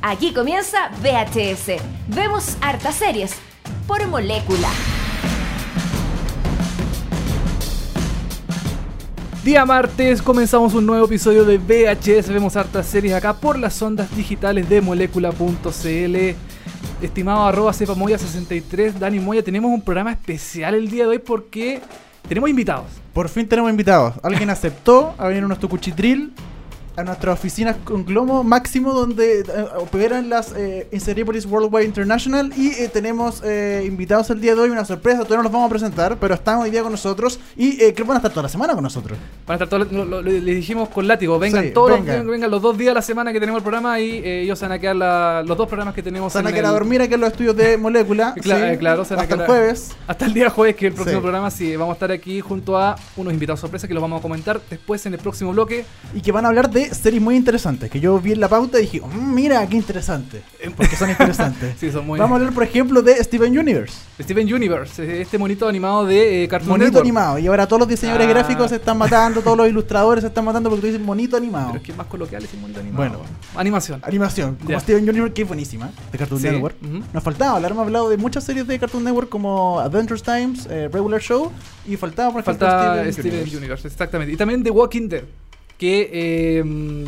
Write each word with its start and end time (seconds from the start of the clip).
Aquí 0.00 0.32
comienza 0.32 0.90
VHS. 1.02 1.82
Vemos 2.06 2.56
hartas 2.60 2.94
series 2.94 3.34
por 3.88 4.06
molécula. 4.06 4.68
Día 9.42 9.64
martes 9.64 10.22
comenzamos 10.22 10.74
un 10.74 10.86
nuevo 10.86 11.06
episodio 11.06 11.44
de 11.44 11.58
VHS. 11.58 12.28
Vemos 12.28 12.56
hartas 12.56 12.86
series 12.86 13.12
acá 13.12 13.34
por 13.34 13.58
las 13.58 13.82
ondas 13.82 14.14
digitales 14.16 14.68
de 14.68 14.80
molécula.cl. 14.80 16.16
Estimado 17.02 17.46
arroba 17.46 17.72
cepamoya63, 17.72 18.92
Dani 18.92 19.18
Moya, 19.18 19.42
tenemos 19.42 19.72
un 19.72 19.82
programa 19.82 20.12
especial 20.12 20.74
el 20.74 20.88
día 20.90 21.04
de 21.04 21.10
hoy 21.10 21.18
porque 21.18 21.80
tenemos 22.28 22.48
invitados. 22.48 22.86
Por 23.12 23.28
fin 23.28 23.48
tenemos 23.48 23.70
invitados. 23.70 24.14
Alguien 24.22 24.50
aceptó 24.50 25.14
a 25.18 25.26
venir 25.26 25.42
a 25.42 25.48
nuestro 25.48 25.68
cuchitril 25.68 26.32
a 26.98 27.04
nuestra 27.04 27.32
oficina 27.32 27.76
con 27.84 28.04
Glomo 28.04 28.42
máximo 28.42 28.92
donde 28.92 29.40
eh, 29.40 29.44
operan 29.78 30.28
las 30.28 30.52
eh, 30.56 30.88
Inseripolis 30.90 31.46
Worldwide 31.46 31.84
International 31.84 32.52
y 32.56 32.68
eh, 32.72 32.88
tenemos 32.92 33.40
eh, 33.44 33.84
invitados 33.86 34.28
el 34.30 34.40
día 34.40 34.54
de 34.54 34.60
hoy, 34.62 34.70
una 34.70 34.84
sorpresa, 34.84 35.18
todavía 35.18 35.36
no 35.38 35.42
los 35.44 35.52
vamos 35.52 35.66
a 35.66 35.70
presentar, 35.70 36.16
pero 36.18 36.34
están 36.34 36.58
hoy 36.58 36.70
día 36.70 36.82
con 36.82 36.90
nosotros 36.90 37.38
y 37.56 37.80
eh, 37.82 37.94
creo 37.94 37.94
que 37.94 38.02
van 38.04 38.16
a 38.16 38.18
estar 38.18 38.30
toda 38.32 38.42
la 38.44 38.48
semana 38.48 38.74
con 38.74 38.82
nosotros. 38.82 39.16
Van 39.46 39.54
a 39.60 39.64
estar 39.64 39.68
todos, 39.68 39.92
lo- 39.92 40.04
lo- 40.04 40.22
le 40.22 40.54
dijimos 40.54 40.88
con 40.88 41.06
látigo, 41.06 41.38
vengan 41.38 41.64
Sí, 41.64 41.70
todos, 41.70 41.90
vengan. 41.90 42.06
vengan, 42.06 42.26
vengan 42.26 42.50
los 42.50 42.60
dos 42.62 42.76
días 42.76 42.90
a 42.92 42.94
la 42.94 43.02
semana 43.02 43.32
que 43.32 43.38
tenemos 43.38 43.58
el 43.60 43.62
programa 43.62 44.00
y 44.00 44.20
ellos 44.24 44.58
se 44.58 44.64
van 44.64 44.72
a 44.72 44.78
quedar 44.80 44.96
la- 44.96 45.42
los 45.46 45.56
dos 45.56 45.68
programas 45.68 45.94
que 45.94 46.02
tenemos 46.02 46.32
Se 46.32 46.38
van 46.38 46.48
a 46.48 46.52
quedar 46.52 46.66
a 46.66 46.70
dormir 46.70 47.00
aquí 47.02 47.14
en 47.14 47.20
los 47.20 47.30
estudios 47.30 47.56
de 47.56 47.76
Molécula. 47.78 48.34
Cla- 48.36 48.72
sí, 48.72 48.78
claro, 48.78 49.04
se 49.04 49.14
van 49.14 49.20
a 49.20 49.22
hasta 49.22 49.34
el 49.36 49.46
jueves. 49.46 49.90
Hasta 50.08 50.26
el 50.26 50.34
día 50.34 50.50
jueves, 50.50 50.74
que 50.74 50.86
es 50.86 50.90
el 50.90 50.94
próximo 50.96 51.18
Sí. 51.20 51.22
programa, 51.22 51.50
sí, 51.50 51.76
vamos 51.76 51.92
a 51.92 51.94
estar 51.94 52.10
aquí 52.10 52.40
junto 52.40 52.76
a 52.76 52.96
unos 53.16 53.32
invitados 53.32 53.60
sorpresa 53.60 53.86
que 53.86 53.94
los 53.94 54.00
vamos 54.02 54.18
a 54.18 54.22
comentar 54.22 54.60
después 54.68 55.04
en 55.06 55.14
el 55.14 55.20
próximo 55.20 55.52
bloque. 55.52 55.84
Y 56.14 56.20
que 56.22 56.32
van 56.32 56.44
a 56.44 56.48
hablar 56.48 56.70
de 56.70 56.87
series 56.94 57.22
muy 57.22 57.36
interesantes. 57.36 57.90
Que 57.90 58.00
yo 58.00 58.18
vi 58.20 58.32
en 58.32 58.40
la 58.40 58.48
pauta 58.48 58.78
y 58.78 58.82
dije, 58.82 59.00
"Mm, 59.00 59.34
mira, 59.34 59.66
qué 59.68 59.76
interesante. 59.76 60.42
Porque 60.76 60.96
son 60.96 61.10
interesantes. 61.10 61.74
Sí, 61.80 61.90
son 61.92 62.06
muy... 62.06 62.18
Vamos 62.18 62.36
a 62.36 62.38
hablar, 62.40 62.54
por 62.54 62.62
ejemplo, 62.64 63.02
de 63.02 63.22
Steven 63.22 63.56
Universe. 63.58 63.94
Steven 64.20 64.52
Universe, 64.52 65.02
eh, 65.02 65.20
este 65.22 65.38
monito 65.38 65.68
animado 65.68 66.04
de 66.06 66.44
eh, 66.44 66.48
Cartoon 66.48 66.70
Monito 66.70 66.86
Network. 66.86 67.04
animado. 67.04 67.38
Y 67.38 67.46
ahora 67.46 67.66
todos 67.66 67.80
los 67.80 67.88
diseñadores 67.88 68.26
Ah. 68.26 68.30
gráficos 68.30 68.70
se 68.70 68.76
están 68.76 68.98
matando, 68.98 69.40
todos 69.42 69.56
los 69.56 69.68
ilustradores 69.68 70.22
se 70.22 70.28
están 70.28 70.44
matando 70.44 70.68
porque 70.70 70.80
tú 70.82 70.86
dices 70.88 71.00
monito 71.02 71.36
animado. 71.36 71.68
Pero 71.68 71.78
es 71.78 71.84
que 71.84 71.92
es 71.92 71.98
más 71.98 72.06
coloquial 72.08 72.44
es 72.44 72.52
el 72.52 72.60
monito 72.60 72.80
animado. 72.80 72.98
Bueno. 73.18 73.24
Animación. 73.56 74.00
Animación, 74.04 74.56
como. 74.64 74.78
Steven 74.80 75.08
Universe, 75.08 75.32
que 75.34 75.42
es 75.42 75.48
buenísima, 75.48 75.90
de 76.12 76.18
Cartoon 76.18 76.40
Sí, 76.40 76.48
Network. 76.48 76.76
Nos 77.12 77.22
faltaba 77.22 77.56
hablar, 77.56 77.72
hemos 77.72 77.84
hablado 77.86 78.08
de 78.10 78.16
muchas 78.16 78.44
series 78.44 78.66
de 78.66 78.78
Cartoon 78.78 79.04
Network 79.04 79.28
como 79.28 79.78
Adventures 79.80 80.22
Times, 80.22 80.66
eh, 80.70 80.88
Regular 80.92 81.20
Show, 81.20 81.52
y 81.86 81.96
faltaba, 81.96 82.32
por 82.32 82.40
ejemplo, 82.42 82.66
Steven 82.68 83.32
Universe. 83.32 83.56
Universe. 83.56 83.88
exactamente. 83.88 84.32
Y 84.32 84.36
también 84.36 84.62
The 84.62 84.70
Walking 84.70 85.08
Dead, 85.08 85.24
que 85.78 86.10
eh, 86.12 87.04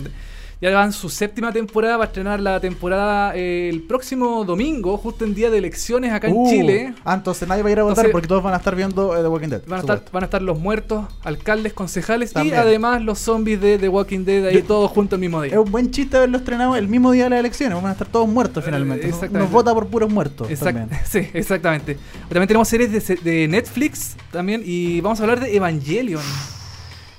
ya 0.63 0.71
van 0.75 0.93
su 0.93 1.09
séptima 1.09 1.53
temporada, 1.55 1.97
va 1.97 2.05
a 2.05 2.07
estrenar 2.09 2.39
la 2.39 2.61
temporada 2.61 3.35
eh, 3.35 3.71
el 3.71 3.81
próximo 3.81 4.45
domingo, 4.45 4.99
justo 4.99 5.25
en 5.25 5.35
día 5.35 5.49
de 5.49 5.57
elecciones 5.57 6.13
acá 6.13 6.29
en 6.29 6.35
Uh, 6.37 6.51
Chile. 6.51 6.93
Ah, 7.03 7.15
entonces 7.15 7.49
nadie 7.49 7.63
va 7.63 7.71
a 7.71 7.73
ir 7.73 7.79
a 7.79 7.83
votar 7.83 7.93
Entonces- 8.05 8.13
porque 8.13 8.29
todos 8.29 8.43
van 8.43 8.53
a 8.53 8.59
estar 8.59 8.77
viendo 8.77 9.17
eh, 9.17 9.23
The 9.23 9.29
Walking 9.29 9.49
Dead. 9.49 9.63
Van 9.67 9.79
a, 9.79 9.81
estar, 9.81 10.05
van 10.13 10.23
a 10.23 10.27
estar 10.27 10.43
los 10.43 10.59
muertos, 10.59 11.07
alcaldes, 11.23 11.73
concejales 11.73 12.35
También. 12.35 12.57
y 12.57 12.59
además 12.59 13.01
los 13.03 13.19
zombies 13.19 13.59
de 13.59 13.79
The 13.79 13.89
Walking 13.89 14.25
Dead 14.27 14.45
ahí 14.49 14.57
Yo- 14.57 14.65
todos 14.65 14.91
juntos 14.91 15.17
el 15.17 15.21
mismo 15.21 15.43
Es 15.43 15.51
día. 15.51 15.61
un 15.63 15.73
buen 15.73 15.91
chiste 15.93 16.19
haberlo 16.19 16.37
estrenado 16.37 16.77
el 16.77 16.89
mismo 16.89 17.11
día 17.13 17.25
de 17.25 17.31
las 17.31 17.41
elecciones. 17.41 17.77
Van 17.77 17.87
a 17.87 17.93
estar 17.93 18.09
todos 18.09 18.29
muertos 18.29 18.63
Eh, 18.63 18.67
finalmente. 18.67 19.07
exactamente. 19.07 19.39
Nos 19.39 19.51
vota 19.51 19.73
por 19.73 19.87
puros 19.87 20.13
muertos. 20.13 20.51
Exact- 20.51 20.75
también. 20.75 20.91
sí, 21.11 21.27
exactamente. 21.33 21.97
También 22.29 22.47
tenemos 22.47 22.69
series 22.69 22.93
de, 23.09 23.17
de 23.17 23.49
Netflix 23.49 24.15
también 24.31 24.61
y 24.63 25.01
vamos 25.01 25.19
a 25.21 25.23
hablar 25.23 25.41
de 25.41 25.57
Evangelion. 25.57 26.21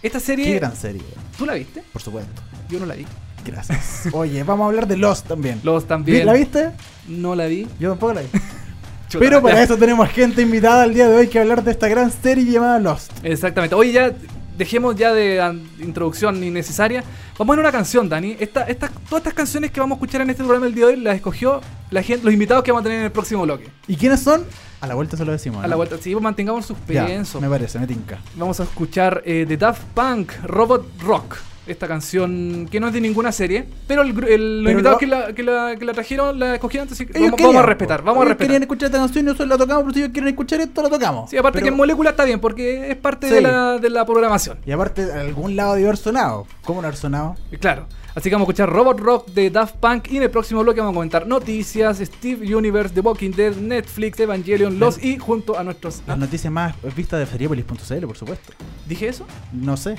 Esta 0.04 0.20
serie, 0.20 0.46
Qué 0.46 0.56
gran 0.56 0.76
serie, 0.76 1.02
¿tú 1.38 1.46
la 1.46 1.54
viste? 1.54 1.84
por 1.94 2.02
supuesto. 2.02 2.42
Yo 2.70 2.80
no 2.80 2.86
la 2.86 2.96
vi. 2.96 3.06
Gracias. 3.46 4.08
Oye, 4.14 4.44
vamos 4.44 4.66
a 4.66 4.68
hablar 4.68 4.88
de 4.88 4.98
Lost 4.98 5.28
también. 5.28 5.60
Los 5.64 5.86
también. 5.88 6.26
¿La 6.26 6.34
viste? 6.34 6.72
No 7.08 7.36
la 7.36 7.46
vi. 7.48 7.68
Yo 7.80 7.90
tampoco 7.90 8.14
la 8.14 8.22
vi. 8.22 8.28
Chuta, 9.10 9.20
Pero 9.20 9.42
para 9.42 9.56
ya. 9.56 9.64
eso 9.64 9.78
tenemos 9.78 10.08
gente 10.10 10.42
invitada 10.42 10.86
el 10.86 10.94
día 10.94 11.08
de 11.10 11.16
hoy 11.16 11.28
que 11.28 11.40
hablar 11.40 11.64
de 11.64 11.72
esta 11.72 11.88
gran 11.90 12.12
serie 12.12 12.46
llamada 12.46 12.80
Lost. 12.80 13.12
Exactamente. 13.24 13.76
Oye, 13.76 13.92
ya 13.92 14.12
dejemos 14.58 14.96
ya 14.96 15.12
de 15.14 15.60
introducción 15.80 16.42
innecesaria. 16.44 17.04
Vamos 17.38 17.54
a 17.54 17.58
ver 17.58 17.66
una 17.66 17.72
canción, 17.72 18.08
Dani. 18.08 18.38
Esta, 18.40 18.64
esta, 18.68 18.90
todas 19.10 19.22
estas 19.22 19.34
canciones 19.34 19.72
que 19.72 19.80
vamos 19.82 19.96
a 19.96 19.98
escuchar 19.98 20.22
en 20.22 20.30
este 20.30 20.44
programa 20.44 20.68
el 20.68 20.74
día 20.74 20.86
de 20.88 20.94
hoy 20.94 21.00
las 21.02 21.16
escogió 21.16 21.60
la 21.90 22.02
gente, 22.04 22.24
los 22.24 22.34
invitados 22.34 22.64
que 22.64 22.72
vamos 22.72 22.82
a 22.82 22.84
tener 22.84 23.00
en 23.00 23.06
el 23.06 23.12
próximo 23.12 23.42
bloque. 23.44 23.68
¿Y 23.88 23.98
quiénes 23.98 24.22
son? 24.22 24.46
A 24.82 24.88
la 24.88 24.96
vuelta 24.96 25.16
se 25.16 25.24
lo 25.26 25.32
decimos. 25.32 25.60
A 25.60 25.64
¿no? 25.64 25.68
la 25.70 25.76
vuelta, 25.76 25.98
sí, 26.02 26.14
mantengamos 26.16 26.64
Ya, 26.68 26.68
suspenso. 26.68 27.40
me 27.40 27.48
parece, 27.50 27.78
me 27.80 27.88
tinca. 27.88 28.20
Vamos 28.36 28.60
a 28.60 28.64
escuchar 28.64 29.22
eh, 29.26 29.46
de 29.48 29.58
Daft 29.58 29.84
Punk, 29.94 30.32
Robot 30.44 30.86
Rock. 31.04 31.38
Esta 31.68 31.88
canción 31.88 32.68
que 32.72 32.80
no 32.80 32.88
es 32.88 32.94
de 32.94 33.00
ninguna 33.00 33.32
serie, 33.32 33.66
pero 33.88 34.02
el, 34.02 34.10
el- 34.28 34.64
los 34.64 34.72
invitados 34.72 34.96
lo- 34.96 34.98
que, 34.98 35.06
la, 35.08 35.34
que, 35.34 35.44
la, 35.44 35.76
que 35.78 35.86
la 35.86 35.94
trajeron 35.94 36.40
la 36.40 36.56
escogieron, 36.56 36.86
entonces 36.88 37.08
Ellos 37.12 37.22
vamos, 37.22 37.32
querían, 37.38 37.54
vamos 37.54 37.64
a 37.64 37.66
respetar, 37.68 38.04
vamos 38.04 38.22
a 38.24 38.26
respetar. 38.26 38.48
querían 38.48 38.62
escuchar 38.64 38.88
esta 38.88 38.98
canción 38.98 39.24
y 39.24 39.26
nosotros 39.28 39.48
la 39.48 39.58
tocamos, 39.60 39.84
pero 39.84 39.94
si 39.94 40.00
ellos 40.00 40.12
quieren 40.12 40.30
escuchar 40.30 40.60
esto, 40.60 40.82
la 40.82 40.90
tocamos. 40.90 41.30
Sí, 41.30 41.38
aparte 41.38 41.58
Pero- 41.60 41.66
que 41.66 41.70
en 41.70 41.78
molécula 41.78 42.10
está 42.10 42.26
bien, 42.26 42.40
porque 42.40 42.90
es 42.90 42.98
parte 42.98 43.28
Sí. 43.28 43.36
de, 43.36 43.42
la, 43.42 43.78
de 43.78 43.90
la 43.92 44.06
programación. 44.08 44.58
Y 44.66 44.72
aparte, 44.72 45.14
algún 45.14 45.56
lado 45.56 45.76
debe 45.76 45.88
haber 45.88 45.98
sonado. 45.98 46.48
¿Cómo 46.66 46.82
no 46.82 46.88
haber 46.88 46.98
sonado? 46.98 47.36
Claro. 47.60 47.86
Así 48.14 48.30
que 48.30 48.36
vamos 48.36 48.48
a 48.48 48.52
escuchar 48.52 48.70
Robot 48.70 49.00
Rock 49.00 49.28
de 49.30 49.50
Daft 49.50 49.76
Punk 49.76 50.12
y 50.12 50.18
en 50.18 50.24
el 50.24 50.30
próximo 50.32 50.62
bloque 50.64 50.80
vamos 50.82 50.94
a 50.94 50.96
comentar 50.96 51.26
noticias, 51.28 52.00
Steve 52.00 52.56
Universe, 52.56 52.94
The 52.94 53.00
Walking 53.02 53.32
Dead, 53.32 53.56
Netflix, 53.56 54.20
Evangelion, 54.20 54.80
Los 54.80 55.02
y 55.04 55.18
junto 55.18 55.58
a 55.58 55.64
nuestros... 55.64 56.02
Las 56.08 56.18
noticias 56.18 56.52
más 56.52 56.76
vistas 56.96 57.20
de 57.20 57.26
feriepolis.cl, 57.26 58.06
por 58.08 58.18
supuesto. 58.18 58.54
¿Dije 58.88 59.08
eso? 59.08 59.26
No 59.54 59.78
sé. 59.78 59.96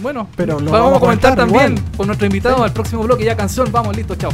Bueno, 0.00 0.28
Pero 0.36 0.58
lo 0.60 0.70
vamos, 0.70 0.72
vamos 0.72 0.92
a 0.94 0.96
a 0.96 1.00
comentar 1.00 1.30
comentar 1.34 1.36
también 1.46 1.72
igual. 1.78 1.96
con 1.96 2.06
nuestro 2.08 2.26
invitado 2.26 2.56
Sí. 2.56 2.62
al 2.62 2.72
próximo 2.72 3.02
bloque. 3.04 3.24
Ya 3.24 3.36
canción, 3.36 3.70
vamos, 3.70 3.96
listo, 3.96 4.14
chao. 4.16 4.30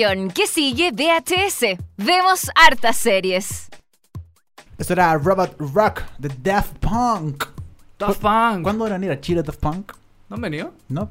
¿Qué 0.00 0.46
sigue? 0.46 0.92
VHS. 0.92 1.76
Vemos 1.98 2.50
hartas 2.54 2.96
series. 2.96 3.68
Eso 4.78 4.94
era 4.94 5.12
Robot 5.18 5.56
Rock 5.58 6.00
de 6.16 6.30
Daft 6.42 6.72
Punk. 6.78 7.44
Daft 7.98 8.18
Punk. 8.18 8.62
¿Cuándo 8.62 8.84
van 8.84 8.92
a 8.94 8.96
venir 8.96 9.10
a 9.10 9.20
Chile 9.20 9.42
Daft 9.42 9.60
Punk? 9.60 9.92
¿No 10.30 10.36
han 10.36 10.40
venido? 10.40 10.72
No, 10.88 11.10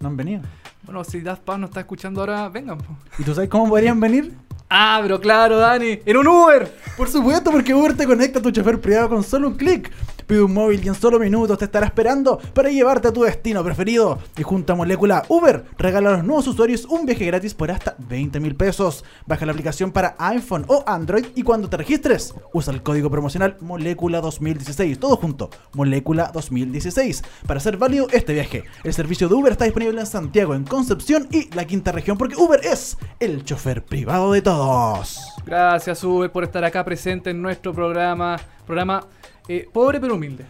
no 0.00 0.08
han 0.08 0.16
venido. 0.18 0.42
Bueno, 0.82 1.02
si 1.02 1.20
Daft 1.22 1.44
Punk 1.44 1.60
nos 1.60 1.70
está 1.70 1.80
escuchando 1.80 2.20
ahora, 2.20 2.50
vengan. 2.50 2.76
po. 2.76 2.94
¿Y 3.18 3.24
tú 3.24 3.34
sabes 3.34 3.48
cómo 3.48 3.70
podrían 3.70 3.98
venir? 3.98 4.36
Ah, 4.68 4.98
pero 5.00 5.18
claro, 5.18 5.56
Dani. 5.56 6.00
En 6.04 6.16
un 6.18 6.28
Uber. 6.28 6.70
Por 6.94 7.08
supuesto, 7.08 7.50
porque 7.50 7.72
Uber 7.72 7.96
te 7.96 8.04
conecta 8.06 8.40
a 8.40 8.42
tu 8.42 8.50
chofer 8.50 8.78
privado 8.82 9.08
con 9.08 9.22
solo 9.24 9.48
un 9.48 9.54
clic. 9.56 9.90
Pide 10.26 10.42
un 10.42 10.52
móvil 10.52 10.84
y 10.84 10.88
en 10.88 10.94
solo 10.96 11.20
minutos 11.20 11.58
te 11.58 11.66
estará 11.66 11.86
esperando 11.86 12.38
para 12.52 12.68
llevarte 12.68 13.08
a 13.08 13.12
tu 13.12 13.22
destino 13.22 13.62
preferido. 13.62 14.18
Y 14.36 14.42
junto 14.42 14.72
a 14.72 14.76
Molécula 14.76 15.22
Uber, 15.28 15.64
regala 15.78 16.10
a 16.10 16.12
los 16.14 16.24
nuevos 16.24 16.48
usuarios 16.48 16.84
un 16.86 17.06
viaje 17.06 17.26
gratis 17.26 17.54
por 17.54 17.70
hasta 17.70 17.94
20 17.98 18.40
mil 18.40 18.56
pesos. 18.56 19.04
Baja 19.26 19.46
la 19.46 19.52
aplicación 19.52 19.92
para 19.92 20.16
iPhone 20.18 20.64
o 20.66 20.82
Android 20.84 21.26
y 21.36 21.42
cuando 21.42 21.68
te 21.68 21.76
registres, 21.76 22.34
usa 22.52 22.74
el 22.74 22.82
código 22.82 23.08
promocional 23.08 23.56
Molécula 23.60 24.20
2016. 24.20 24.98
Todo 24.98 25.16
junto, 25.16 25.48
Molécula 25.74 26.32
2016. 26.34 27.22
Para 27.46 27.58
hacer 27.58 27.76
válido 27.76 28.08
este 28.10 28.32
viaje. 28.32 28.64
El 28.82 28.94
servicio 28.94 29.28
de 29.28 29.34
Uber 29.34 29.52
está 29.52 29.64
disponible 29.64 30.00
en 30.00 30.06
Santiago, 30.06 30.56
en 30.56 30.64
Concepción 30.64 31.28
y 31.30 31.54
la 31.54 31.66
quinta 31.66 31.92
región, 31.92 32.18
porque 32.18 32.34
Uber 32.34 32.60
es 32.64 32.98
el 33.20 33.44
chofer 33.44 33.84
privado 33.84 34.32
de 34.32 34.42
todos. 34.42 35.20
Gracias, 35.46 36.02
Uber, 36.02 36.32
por 36.32 36.42
estar 36.42 36.64
acá 36.64 36.84
presente 36.84 37.30
en 37.30 37.40
nuestro 37.40 37.72
programa. 37.72 38.36
Programa 38.66 39.06
eh, 39.48 39.68
pobre 39.72 40.00
pero 40.00 40.14
humilde. 40.14 40.44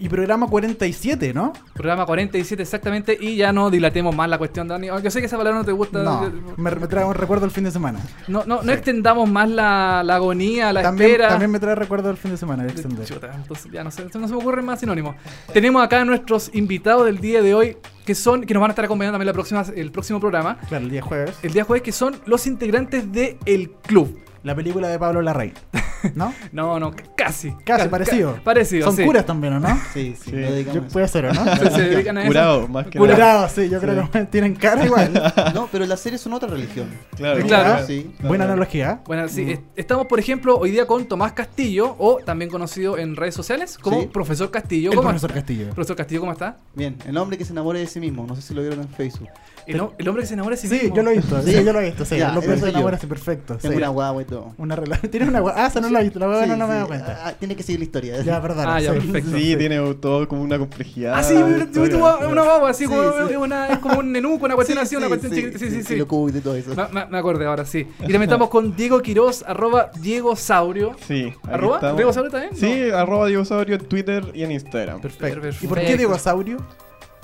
Y 0.00 0.08
programa 0.08 0.48
47, 0.48 1.32
¿no? 1.34 1.52
Programa 1.72 2.04
47 2.04 2.60
exactamente. 2.60 3.16
Y 3.20 3.36
ya 3.36 3.52
no 3.52 3.70
dilatemos 3.70 4.14
más 4.14 4.28
la 4.28 4.38
cuestión, 4.38 4.66
Dani. 4.66 4.88
Aunque 4.88 5.08
sé 5.08 5.20
que 5.20 5.26
esa 5.26 5.36
palabra 5.36 5.60
no 5.60 5.64
te 5.64 5.70
gusta. 5.70 6.02
No, 6.02 6.32
me, 6.56 6.70
me 6.72 6.86
trae 6.88 7.04
un 7.04 7.14
recuerdo 7.14 7.44
el 7.44 7.52
fin 7.52 7.62
de 7.62 7.70
semana. 7.70 8.00
No, 8.26 8.44
no, 8.44 8.62
no 8.62 8.72
extendamos 8.72 9.30
más 9.30 9.48
la, 9.48 10.02
la 10.04 10.16
agonía, 10.16 10.72
la 10.72 10.82
También, 10.82 11.10
espera. 11.12 11.28
también 11.28 11.50
me 11.50 11.60
trae 11.60 11.76
recuerdo 11.76 12.10
el 12.10 12.16
fin 12.16 12.32
de 12.32 12.36
semana 12.36 12.64
de 12.64 12.70
extender. 12.70 13.06
Chuta, 13.06 13.32
entonces 13.36 13.70
ya 13.70 13.84
no 13.84 13.92
sé, 13.92 14.04
no 14.04 14.10
se 14.26 14.34
me 14.34 14.40
ocurren 14.40 14.64
más 14.64 14.80
sinónimos. 14.80 15.14
Tenemos 15.52 15.84
acá 15.84 16.00
a 16.00 16.04
nuestros 16.04 16.50
invitados 16.54 17.04
del 17.06 17.18
día 17.20 17.40
de 17.40 17.54
hoy, 17.54 17.76
que 18.04 18.16
son, 18.16 18.42
que 18.42 18.52
nos 18.52 18.60
van 18.62 18.70
a 18.70 18.72
estar 18.72 18.86
acompañando 18.86 19.14
también 19.14 19.28
la 19.28 19.32
próxima, 19.32 19.64
el 19.76 19.92
próximo 19.92 20.18
programa. 20.18 20.58
Claro, 20.68 20.86
el 20.86 20.90
día 20.90 21.02
jueves. 21.02 21.38
El 21.44 21.52
día 21.52 21.62
jueves, 21.62 21.82
que 21.82 21.92
son 21.92 22.16
los 22.26 22.48
integrantes 22.48 23.12
de 23.12 23.38
El 23.46 23.70
Club. 23.70 24.23
La 24.44 24.54
película 24.54 24.88
de 24.88 24.98
Pablo 24.98 25.20
Larrey. 25.22 25.52
¿No? 26.14 26.34
No, 26.52 26.78
no, 26.78 26.92
casi. 27.16 27.52
Casi, 27.64 27.84
Ca- 27.84 27.90
parecido. 27.90 28.34
ca- 28.34 28.40
parecido, 28.44 28.86
Son 28.86 28.94
sí. 28.96 29.04
curas 29.04 29.24
también, 29.24 29.54
¿o 29.54 29.60
no? 29.60 29.68
Sí, 29.94 30.14
sí, 30.22 30.32
Yo, 30.72 30.82
puede 30.88 31.08
ser, 31.08 31.24
¿o 31.26 31.32
no? 31.32 31.44
Se, 31.56 31.70
se 31.70 31.82
dedican 31.82 32.18
a 32.18 32.20
eso. 32.20 32.28
Curado, 32.28 32.68
más 32.68 32.86
que 32.88 32.98
Curado. 32.98 33.18
nada. 33.18 33.32
Curado, 33.46 33.48
sí, 33.54 33.70
yo 33.70 33.80
creo 33.80 34.10
que 34.10 34.24
tienen 34.26 34.54
cara 34.54 34.84
igual. 34.84 35.32
No, 35.54 35.66
pero 35.72 35.86
las 35.86 36.00
series 36.00 36.20
son 36.20 36.34
otra 36.34 36.48
religión. 36.50 36.90
Claro, 37.16 37.40
Claro. 37.46 37.86
Sí. 37.86 38.14
Buena 38.22 38.44
analogía. 38.44 39.00
Bueno, 39.06 39.26
sí, 39.28 39.52
est- 39.52 39.62
estamos 39.76 40.06
por 40.06 40.18
ejemplo 40.20 40.58
hoy 40.58 40.70
día 40.72 40.86
con 40.86 41.06
Tomás 41.06 41.32
Castillo, 41.32 41.96
o 41.98 42.18
también 42.18 42.50
conocido 42.50 42.98
en 42.98 43.16
redes 43.16 43.34
sociales 43.34 43.78
como 43.78 44.02
Sí. 44.02 44.06
Profesor 44.12 44.50
Castillo. 44.50 44.90
El 44.90 44.96
¿Cómo 44.96 45.08
profesor 45.08 45.30
está? 45.30 45.40
Castillo. 45.40 45.70
Profesor 45.70 45.96
Castillo, 45.96 46.20
¿cómo 46.20 46.32
está? 46.32 46.58
Bien, 46.74 46.96
el 47.06 47.16
hombre 47.16 47.38
que 47.38 47.46
se 47.46 47.52
enamore 47.52 47.78
de 47.78 47.86
sí 47.86 47.98
mismo. 47.98 48.26
No 48.26 48.36
sé 48.36 48.42
si 48.42 48.52
lo 48.52 48.60
vieron 48.60 48.80
en 48.82 48.88
Facebook. 48.90 49.28
El, 49.66 49.80
ho- 49.80 49.92
el 49.98 50.08
hombre 50.08 50.22
que 50.22 50.26
se 50.28 50.34
enamora 50.34 50.56
de 50.56 50.62
sí, 50.62 50.68
Sí, 50.68 50.74
mismo. 50.74 50.96
yo 50.96 51.02
lo 51.02 51.10
he 51.10 51.14
visto. 51.16 51.42
Sí, 51.42 51.52
Sí. 51.54 51.64
yo 51.64 51.72
lo 51.72 51.80
he 51.80 51.84
visto. 51.84 52.04
Sí, 52.04 52.16
Ya, 52.18 52.32
lo 52.32 52.38
ese 52.40 52.48
pienso 52.48 52.60
soy 52.66 52.70
en 52.74 52.76
yo. 52.80 52.82
ahora, 52.84 52.98
sí, 52.98 53.06
perfecto. 53.06 53.56
Tengo 53.56 53.72
sí. 53.72 53.78
una 53.78 53.88
guagua 53.88 54.22
y 54.22 54.24
todo. 54.24 54.54
Una 54.58 54.76
relación. 54.76 55.10
Tienes 55.10 55.28
una 55.28 55.40
gua- 55.40 55.52
Ah, 55.56 55.66
esa 55.66 55.80
no 55.80 55.90
la 55.90 56.00
he 56.00 56.04
visto. 56.04 56.18
La 56.18 56.26
guagua 56.26 56.44
Sí, 56.44 56.50
no, 56.50 56.56
no 56.56 56.66
me 56.66 56.72
he 56.72 56.76
dado 56.76 56.88
cuenta. 56.88 57.20
Ah, 57.26 57.32
tiene 57.32 57.56
que 57.56 57.62
seguir 57.62 57.80
la 57.80 57.84
historia. 57.84 58.22
Ya, 58.22 58.38
verdad. 58.40 58.64
Ah, 58.68 58.80
ya, 58.80 58.92
sí, 58.92 59.00
perfecto. 59.00 59.36
Sí, 59.36 59.56
tiene 59.56 59.94
todo 59.94 60.28
como 60.28 60.42
una 60.42 60.58
complejidad. 60.58 61.14
Ah, 61.16 61.22
sí, 61.22 61.34
una, 61.34 62.42
guagua 62.42 62.70
así, 62.70 62.84
Sí, 62.84 62.90
como, 62.90 63.02
sí. 63.26 63.32
es 63.32 63.36
una- 63.36 63.68
es 63.68 63.78
como 63.78 63.98
un 64.00 64.12
nenuco, 64.12 64.44
una 64.44 64.54
cuestión 64.56 64.78
Sí, 64.78 64.82
así, 64.84 64.96
una 64.96 65.06
sí, 65.06 65.08
cuestión 65.08 65.32
sí, 65.32 65.40
chiquita. 65.40 65.58
Sí, 65.58 65.70
sí, 65.70 65.82
sí. 65.82 65.96
Lo 65.96 66.04
y 66.28 66.40
todo 66.40 66.54
eso. 66.56 66.70
Me, 67.10 67.18
acordé 67.18 67.46
ahora, 67.46 67.64
sí. 67.64 67.80
Y 67.98 68.02
también 68.02 68.22
estamos 68.24 68.48
con 68.48 68.74
Diego 68.76 69.00
Quiroz, 69.00 69.44
arroba 69.46 69.90
Diego 70.00 70.36
Saurio. 70.36 70.96
Sí. 71.06 71.32
¿Arroba? 71.44 71.92
¿Diego 71.94 72.12
Saurio 72.12 72.30
también? 72.30 72.56
Sí, 72.56 72.90
arroba 72.90 73.26
Diegosaurio 73.26 73.76
en 73.76 73.84
Twitter 73.86 74.24
y 74.34 74.42
en 74.42 74.52
Instagram. 74.52 75.00
Perfecto. 75.00 75.40
Perfecto. 75.40 75.64
¿Y 75.64 75.68
por 75.68 75.80
qué 75.80 75.96
dinosaurio? 75.96 76.58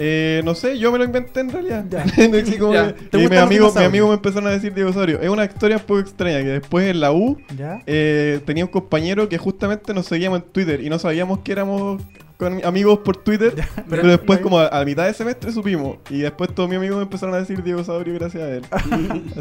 Eh, 0.03 0.41
no 0.45 0.55
sé, 0.55 0.79
yo 0.79 0.91
me 0.91 0.97
lo 0.99 1.05
inventé 1.05 1.41
en 1.41 1.51
realidad. 1.51 1.85
Ya. 1.91 2.03
Así 2.43 2.57
como 2.59 2.73
Ya. 2.73 2.95
que- 2.95 3.05
¿Te 3.05 3.19
y 3.19 3.29
mi 3.29 3.37
amigo, 3.37 3.47
mi 3.47 3.55
dinosaurios? 3.57 3.85
amigo 3.89 4.09
me 4.09 4.15
empezaron 4.15 4.49
a 4.49 4.53
decir 4.53 4.73
Diegosaurio. 4.73 5.21
Es 5.21 5.29
una 5.29 5.45
historia 5.45 5.77
un 5.77 5.83
poco 5.83 6.01
extraña 6.01 6.39
que 6.39 6.49
después 6.49 6.89
en 6.89 7.01
la 7.01 7.13
U 7.13 7.37
¿Ya? 7.57 7.83
eh, 7.87 8.41
tenía 8.47 8.65
un 8.65 8.71
compañero 8.71 9.29
que 9.29 9.37
justamente 9.39 9.93
nos 9.93 10.07
seguíamos 10.07 10.41
en 10.41 10.47
Twitter 10.51 10.81
y 10.83 10.89
no 10.89 10.99
sabíamos 10.99 11.41
que 11.41 11.53
éramos 11.53 12.01
con 12.41 12.65
amigos 12.65 12.99
por 13.05 13.17
Twitter. 13.19 13.55
pero, 13.89 14.09
después, 14.09 14.41
como 14.41 14.59
a, 14.59 14.67
a 14.69 14.85
mitad 14.85 15.07
de 15.07 15.15
semestre, 15.15 15.53
supimos. 15.53 15.99
Y 16.09 16.19
después 16.21 16.53
todos 16.55 16.69
mis 16.69 16.79
amigos 16.79 16.97
me 16.97 17.03
empezaron 17.05 17.35
a 17.35 17.39
decir 17.39 17.63
Diegosaurio 17.63 18.15
gracias 18.15 18.43
a 18.43 18.49
él. 18.57 18.63
Así, 18.73 18.89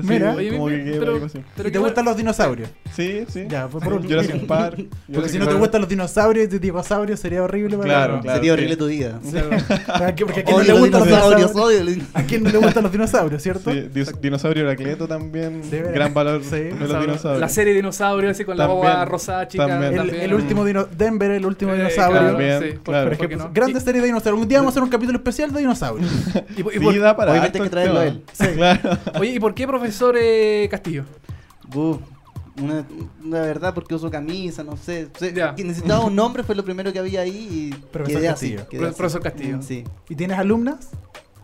Mira. 0.04 0.36
Oye, 0.36 0.52
como 0.52 0.66
mi- 0.68 0.72
que 0.78 0.84
quedé 0.84 1.00
pero- 1.00 1.20
pero 1.56 1.70
¿Y 1.70 1.72
qué 1.72 1.72
te 1.72 1.80
gustan 1.80 2.06
los 2.06 2.18
dinosaurios? 2.18 2.70
Sí, 2.94 3.24
sí. 3.30 3.46
Ya, 3.50 3.68
fue 3.68 3.82
por 3.82 3.94
un- 3.94 4.04
Jurassic 4.08 4.46
Park. 4.46 4.76
Porque 4.78 4.92
Jurassic 5.08 5.32
si 5.32 5.40
no 5.40 5.48
te 5.48 5.54
gustan 5.56 5.82
los 5.82 5.90
dinosaurios 5.90 6.54
y 6.54 6.60
dinosaurios 6.60 7.20
sería 7.20 7.42
horrible 7.42 7.78
para 7.78 7.90
Claro, 7.90 8.20
claro. 8.22 8.38
Sería 8.38 8.52
sí. 8.54 8.60
horrible 8.60 8.76
tu 8.78 8.88
vida. 8.88 9.20
¿A 9.88 10.12
quién- 10.14 10.28
Porque 10.28 10.42
a 10.42 10.44
quién 10.44 10.58
no 10.58 10.64
le 10.64 10.74
gustan 10.74 11.00
los 11.00 11.08
dinosaurios, 11.10 11.56
odio 11.56 12.04
¿A 12.14 12.24
quién 12.24 12.44
no 12.44 12.50
le 12.50 12.58
gustan 12.58 12.84
los 12.84 12.92
dinosaurios, 12.92 13.42
cierto? 13.42 13.72
Sí, 13.72 13.90
dinosaurio 14.22 14.64
Heracleto 14.64 15.08
también. 15.08 15.70
De. 15.70 15.82
Gran 15.82 16.14
valor 16.14 16.42
Sí. 16.44 16.50
de 16.58 16.72
los 16.72 17.02
dinosaurios. 17.02 17.40
La 17.40 17.50
serie 17.50 17.74
Dinosaurio, 17.74 18.30
así 18.32 18.44
con 18.44 18.58
la 18.58 18.66
guagua 18.66 19.06
rosada 19.06 19.48
chica. 19.48 19.88
El, 19.90 20.34
último 20.34 20.66
dino 20.66 20.86
Denver, 20.86 21.32
el 21.32 21.46
último 21.46 21.74
Eh, 21.74 21.78
dinosaurio. 21.78 22.38
Por- 22.90 22.94
claro. 22.94 23.06
por 23.06 23.14
ejemplo, 23.14 23.48
no? 23.48 23.54
grandes 23.54 23.84
series 23.84 24.02
de 24.04 24.08
dinosaurios. 24.08 24.42
Un 24.42 24.48
día 24.50 24.60
vamos 24.60 24.72
a 24.72 24.74
hacer 24.74 24.84
un 24.84 24.90
capítulo 24.90 25.18
especial 25.18 25.52
de 25.54 25.60
dinosaurios. 25.60 26.12
Y- 26.58 26.62
y- 26.62 26.66
y 26.68 26.72
Sí, 26.74 26.80
por- 26.80 27.00
da 27.00 27.16
para 27.16 27.32
Obviamente 27.32 27.58
hay 27.60 27.64
que 27.64 27.70
traerlo 27.70 28.00
a 28.00 28.06
el 28.08 28.24
él. 28.40 28.56
Claro. 28.56 28.98
Oye, 29.20 29.32
¿y 29.36 29.40
por 29.40 29.54
qué 29.54 29.68
profesor 29.68 30.16
eh, 30.20 30.68
Castillo? 30.70 31.06
Buf, 31.68 32.00
una, 32.62 32.86
una 33.24 33.42
verdad 33.42 33.74
porque 33.74 33.96
uso 33.96 34.10
camisa, 34.12 34.64
no 34.64 34.76
sé. 34.76 35.08
Necesitaba 35.58 36.04
un 36.06 36.16
nombre, 36.16 36.44
fue 36.44 36.56
lo 36.56 36.64
primero 36.66 36.92
que 36.92 37.00
había 37.00 37.22
ahí 37.22 37.48
y 37.72 37.76
Profesor 37.92 38.20
quedé 38.22 38.30
así. 38.30 38.50
Castillo. 38.56 38.70
quedé 38.70 38.80
Pro- 38.82 38.90
así. 38.90 38.98
profesor 38.98 39.22
Castillo. 39.22 39.62
Sí. 39.62 39.84
¿Y 40.10 40.16
tienes 40.16 40.38
alumnas? 40.38 40.90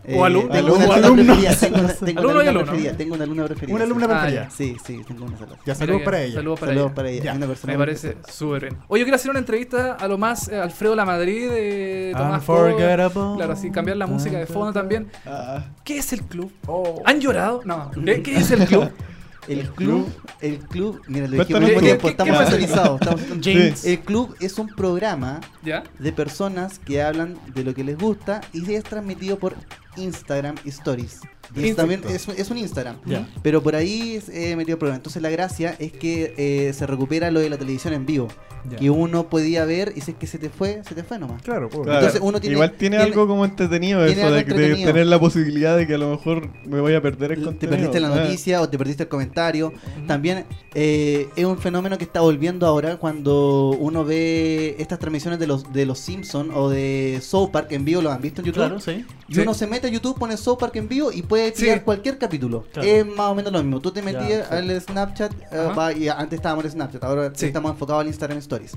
Eh, 0.08 0.20
alumno- 0.20 0.52
tengo 0.52 0.74
o 0.74 0.76
una 0.76 0.86
alumna 0.96 0.96
alumnos. 1.08 1.26
preferida. 1.26 1.56
Tengo 1.60 1.80
una, 1.80 1.94
tengo 1.94 2.20
Alumno 2.20 2.40
una 2.42 2.50
alumna 2.50 2.64
preferida. 2.66 2.98
Tengo 2.98 3.14
una 3.16 3.24
alumna 3.24 3.46
preferida. 3.46 3.76
Una 3.76 3.84
alumna 3.86 4.06
sí. 4.06 4.12
Ah, 4.14 4.20
preferida. 4.20 4.50
Sí, 4.52 4.78
sí, 4.86 5.02
tengo 5.08 5.26
una 5.26 5.38
sola. 5.38 5.56
Ya, 5.66 5.76
saludos 5.76 6.02
para 6.04 6.22
ella. 6.22 6.36
Saludos 6.36 6.60
para 6.60 6.70
Saludos 6.72 6.88
ella. 6.88 6.96
para 6.96 7.10
ella. 7.10 7.34
Una 7.34 7.48
persona 7.48 7.74
Me 7.74 7.80
parece 7.80 8.18
súper 8.30 8.62
bien. 8.62 8.78
Oye, 8.88 9.00
yo 9.02 9.06
quiero 9.06 9.16
hacer 9.16 9.30
una 9.32 9.40
entrevista 9.40 9.94
a 9.94 10.08
lo 10.08 10.18
más 10.18 10.48
eh, 10.50 10.56
Alfredo 10.60 10.96
Lamadrid 10.96 11.50
de 11.50 12.14
Tomás 12.16 12.40
Unforgettable. 12.40 13.10
Ford. 13.10 13.36
Claro, 13.38 13.54
así 13.54 13.72
cambiar 13.72 13.98
la 13.98 14.08
música 14.08 14.38
de 14.38 14.46
fondo 14.46 14.72
también. 14.74 15.08
Ah, 15.26 15.66
¿Qué 15.84 15.98
es 15.98 16.14
el 16.14 16.22
club? 16.24 16.52
Oh. 16.68 17.02
¿Han 17.06 17.20
llorado? 17.20 17.62
No. 17.66 17.92
¿Qué, 18.06 18.22
qué 18.22 18.38
es 18.38 18.52
el 18.52 18.66
club? 18.66 18.90
El 19.48 19.70
club, 19.70 20.08
el 20.42 20.60
club, 20.60 21.02
mira, 21.08 21.28
lo 21.28 21.38
dije 21.38 21.56
al 21.56 21.64
mismo 21.64 21.80
tiempo, 21.82 22.02
¿Qué- 22.08 22.12
estamos 22.12 22.38
actualizados. 22.40 23.02
estamos- 23.02 23.22
James. 23.44 23.86
El 23.86 24.00
club 24.00 24.36
es 24.40 24.58
un 24.58 24.68
programa 24.68 25.42
¿Ya? 25.64 25.84
de 26.00 26.12
personas 26.12 26.80
que 26.80 27.02
hablan 27.02 27.38
de 27.54 27.64
lo 27.64 27.74
que 27.74 27.84
les 27.84 27.98
gusta 27.98 28.42
y 28.54 28.74
es 28.74 28.84
transmitido 28.84 29.38
por 29.38 29.56
Instagram 29.98 30.56
Stories. 30.66 31.20
Y 31.56 31.70
es, 31.70 31.76
también 31.76 32.02
es, 32.10 32.28
es 32.28 32.50
un 32.50 32.58
Instagram. 32.58 32.98
Ya. 33.06 33.28
Pero 33.42 33.62
por 33.64 33.76
ahí 33.76 34.20
eh, 34.32 34.56
metido 34.56 34.76
el 34.76 34.80
programa. 34.80 34.98
Entonces 34.98 35.22
la 35.22 35.30
gracia 35.30 35.76
es 35.80 35.92
que 35.92 36.34
eh, 36.38 36.74
se 36.74 36.86
recupera 36.88 37.32
lo 37.32 37.40
de 37.40 37.50
la 37.50 37.58
televisión 37.58 37.94
en 37.94 38.06
vivo. 38.06 38.28
Ya. 38.70 38.78
Que 38.78 38.90
uno 38.90 39.30
podía 39.30 39.64
ver 39.64 39.94
y 39.96 40.02
si 40.02 40.12
es 40.12 40.18
que 40.18 40.26
se 40.26 40.40
te 40.40 40.50
fue, 40.50 40.82
se 40.88 40.96
te 40.96 41.04
fue 41.04 41.20
nomás. 41.20 41.40
Claro, 41.44 41.70
pues. 41.70 41.84
claro. 41.84 42.00
Entonces 42.00 42.20
uno 42.24 42.40
tiene- 42.42 42.56
Igual 42.56 42.72
tiene, 42.72 42.98
tiene- 42.98 43.12
algo 43.12 43.28
como 43.28 43.46
entretenido 43.46 44.04
tiene 44.08 44.20
eso 44.22 44.28
de, 44.32 44.34
de 44.34 44.40
entretenido. 44.40 44.88
tener 44.92 45.06
la 45.06 45.20
posibilidad 45.20 45.78
de 45.78 45.86
que 45.86 45.94
a 45.94 45.98
lo 46.00 46.10
mejor 46.10 46.50
me 46.66 46.82
voy 46.82 46.96
a 46.96 47.02
perder 47.02 47.34
el 47.34 47.40
Te 47.40 47.46
contenido. 47.46 47.78
perdiste 47.78 48.00
la 48.00 48.08
Ah. 48.12 48.16
noticia 48.24 48.62
o 48.62 48.68
te 48.70 48.78
perdiste 48.80 49.04
el 49.04 49.10
comentario. 49.10 49.72
También 50.08 50.46
eh, 50.74 51.28
es 51.36 51.46
un 51.46 51.60
fenómeno 51.60 51.98
que 52.00 52.06
está 52.06 52.22
volviendo 52.22 52.66
ahora 52.66 52.98
cuando 52.98 53.70
uno 53.80 54.04
ve 54.04 54.76
estas 54.80 54.98
transmisiones 54.98 55.40
de 55.40 55.46
los 55.46 55.72
de 55.72 55.86
los 55.86 56.00
Simpsons 56.00 56.50
o 56.56 56.70
de 56.70 57.20
South 57.22 57.50
Park 57.52 57.68
en 57.72 57.86
vivo, 57.86 58.02
¿lo 58.02 58.12
han 58.12 58.22
visto 58.22 58.42
en 58.42 58.48
YouTube? 58.48 58.62
Claro, 58.66 58.80
sí. 58.80 59.06
Y 59.28 59.36
Sí. 59.36 59.42
uno 59.42 59.54
se 59.54 59.68
mete 59.68 59.88
a 59.88 59.90
YouTube, 59.92 60.18
pone 60.18 60.38
South 60.38 60.58
Park 60.60 60.76
en 60.78 60.88
vivo 60.88 61.12
y 61.12 61.22
puede 61.22 61.45
Sí. 61.54 61.68
cualquier 61.84 62.18
capítulo. 62.18 62.66
Claro. 62.74 62.88
Es 62.88 63.06
más 63.06 63.32
o 63.32 63.36
menos 63.36 63.52
lo 63.52 63.62
mismo. 63.62 63.80
Tú 63.82 63.92
te 63.92 64.02
metías 64.02 64.48
sí. 64.48 64.54
al 64.56 64.82
Snapchat, 64.82 65.32
eh, 65.52 65.70
va, 65.78 65.92
y 65.94 66.08
antes 66.10 66.38
estábamos 66.38 66.66
en 66.66 66.72
Snapchat, 66.72 67.04
ahora 67.04 67.32
Sí. 67.36 67.48
estamos 67.48 67.72
enfocados 67.72 68.02
al 68.02 68.08
Instagram 68.08 68.38
Stories. 68.40 68.74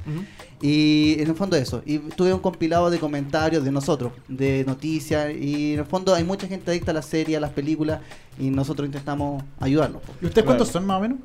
Y 0.60 1.16
en 1.20 1.28
el 1.28 1.34
fondo 1.36 1.56
eso. 1.56 1.82
Y 1.86 1.98
tuve 1.98 2.32
un 2.34 2.40
compilado 2.40 2.90
de 2.90 2.98
comentarios 2.98 3.64
de 3.64 3.70
nosotros, 3.70 4.12
de 4.28 4.64
noticias. 4.66 5.32
Y 5.34 5.74
en 5.74 5.80
el 5.80 5.84
fondo 5.86 6.14
hay 6.14 6.24
mucha 6.24 6.46
gente 6.48 6.70
adicta 6.70 6.90
a 6.90 6.94
las 6.94 7.06
series, 7.06 7.38
a 7.38 7.40
las 7.40 7.50
películas. 7.52 8.00
Y 8.38 8.50
nosotros 8.50 8.86
intentamos 8.86 9.42
ayudarlos. 9.60 10.02
po. 10.02 10.12
¿Y 10.22 10.26
ustedes 10.26 10.44
cuántos 10.44 10.68
son 10.68 10.86
más 10.86 10.98
o 10.98 11.00
menos? 11.00 11.18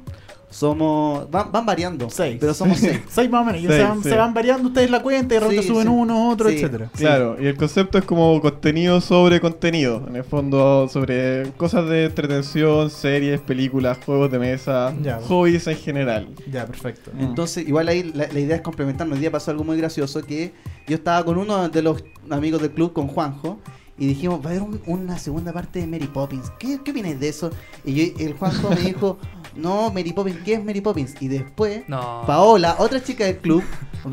Somos. 0.53 1.29
Van, 1.31 1.51
van 1.51 1.65
variando. 1.65 2.10
Seis. 2.10 2.38
Pero 2.39 2.53
somos 2.53 2.77
seis. 2.77 3.01
Seis 3.10 3.29
más 3.29 3.41
o 3.41 3.45
menos. 3.45 3.62
Y 3.62 3.65
Seis, 3.67 3.77
se, 3.81 3.83
van, 3.88 4.03
sí. 4.03 4.10
se 4.10 4.15
van 4.15 4.33
variando 4.33 4.67
ustedes 4.67 4.89
la 4.91 5.01
cuenta 5.01 5.33
y 5.33 5.38
de 5.38 5.39
repente 5.41 5.62
Sí, 5.63 5.67
suben 5.67 5.88
sí. 5.88 5.93
uno, 5.93 6.29
otro, 6.29 6.50
Sí. 6.50 6.55
etcétera. 6.55 6.89
Claro, 6.95 7.38
y 7.41 7.48
el 7.48 7.55
concepto 7.57 7.98
es 7.98 8.05
como 8.05 8.39
contenido 8.39 9.01
sobre 9.01 9.41
contenido. 9.41 10.05
En 10.07 10.15
el 10.15 10.24
fondo, 10.24 10.88
sobre 10.89 11.51
cosas 11.57 11.89
de 11.89 12.05
entretención, 12.05 12.89
series, 12.89 13.41
películas, 13.41 13.98
juegos 14.05 14.31
de 14.31 14.39
mesa, 14.39 14.93
Ya. 15.01 15.19
hobbies 15.22 15.65
en 15.67 15.77
general. 15.77 16.27
Ya, 16.51 16.65
perfecto. 16.65 17.12
Entonces, 17.19 17.67
igual 17.67 17.88
ahí 17.88 18.12
la, 18.13 18.27
la 18.31 18.39
idea 18.39 18.55
es 18.57 18.62
complementarnos. 18.62 19.15
Hoy 19.15 19.22
día 19.22 19.31
pasó 19.31 19.51
algo 19.51 19.63
muy 19.63 19.77
gracioso 19.77 20.22
que 20.24 20.53
yo 20.88 20.95
estaba 20.95 21.25
con 21.25 21.38
uno 21.38 21.67
de 21.69 21.81
los 21.81 22.03
amigos 22.29 22.62
del 22.62 22.72
club, 22.72 22.93
con 22.93 23.07
Juanjo, 23.07 23.60
y 23.98 24.07
dijimos, 24.07 24.39
va 24.41 24.45
a 24.45 24.50
haber 24.51 24.62
un- 24.63 24.81
una 24.88 25.17
segunda 25.19 25.53
parte 25.53 25.79
de 25.79 25.88
Mary 25.88 26.07
Poppins. 26.07 26.50
¿Qué, 26.60 26.79
qué 26.83 26.91
opináis 26.91 27.19
de 27.19 27.29
eso? 27.29 27.51
Y 27.86 27.93
yo- 27.93 28.13
el 28.25 28.33
Juanjo 28.33 28.69
me 28.72 28.75
dijo, 28.77 29.17
no, 29.55 29.91
Mary 29.91 30.13
Poppins, 30.13 30.38
¿qué 30.43 30.53
es 30.53 30.63
Mary 30.63 30.81
Poppins? 30.81 31.15
Y 31.22 31.27
después, 31.27 31.83
No. 31.88 32.24
Paola, 32.27 32.75
otra 32.79 33.01
chica 33.03 33.25
del 33.25 33.38
club, 33.38 33.63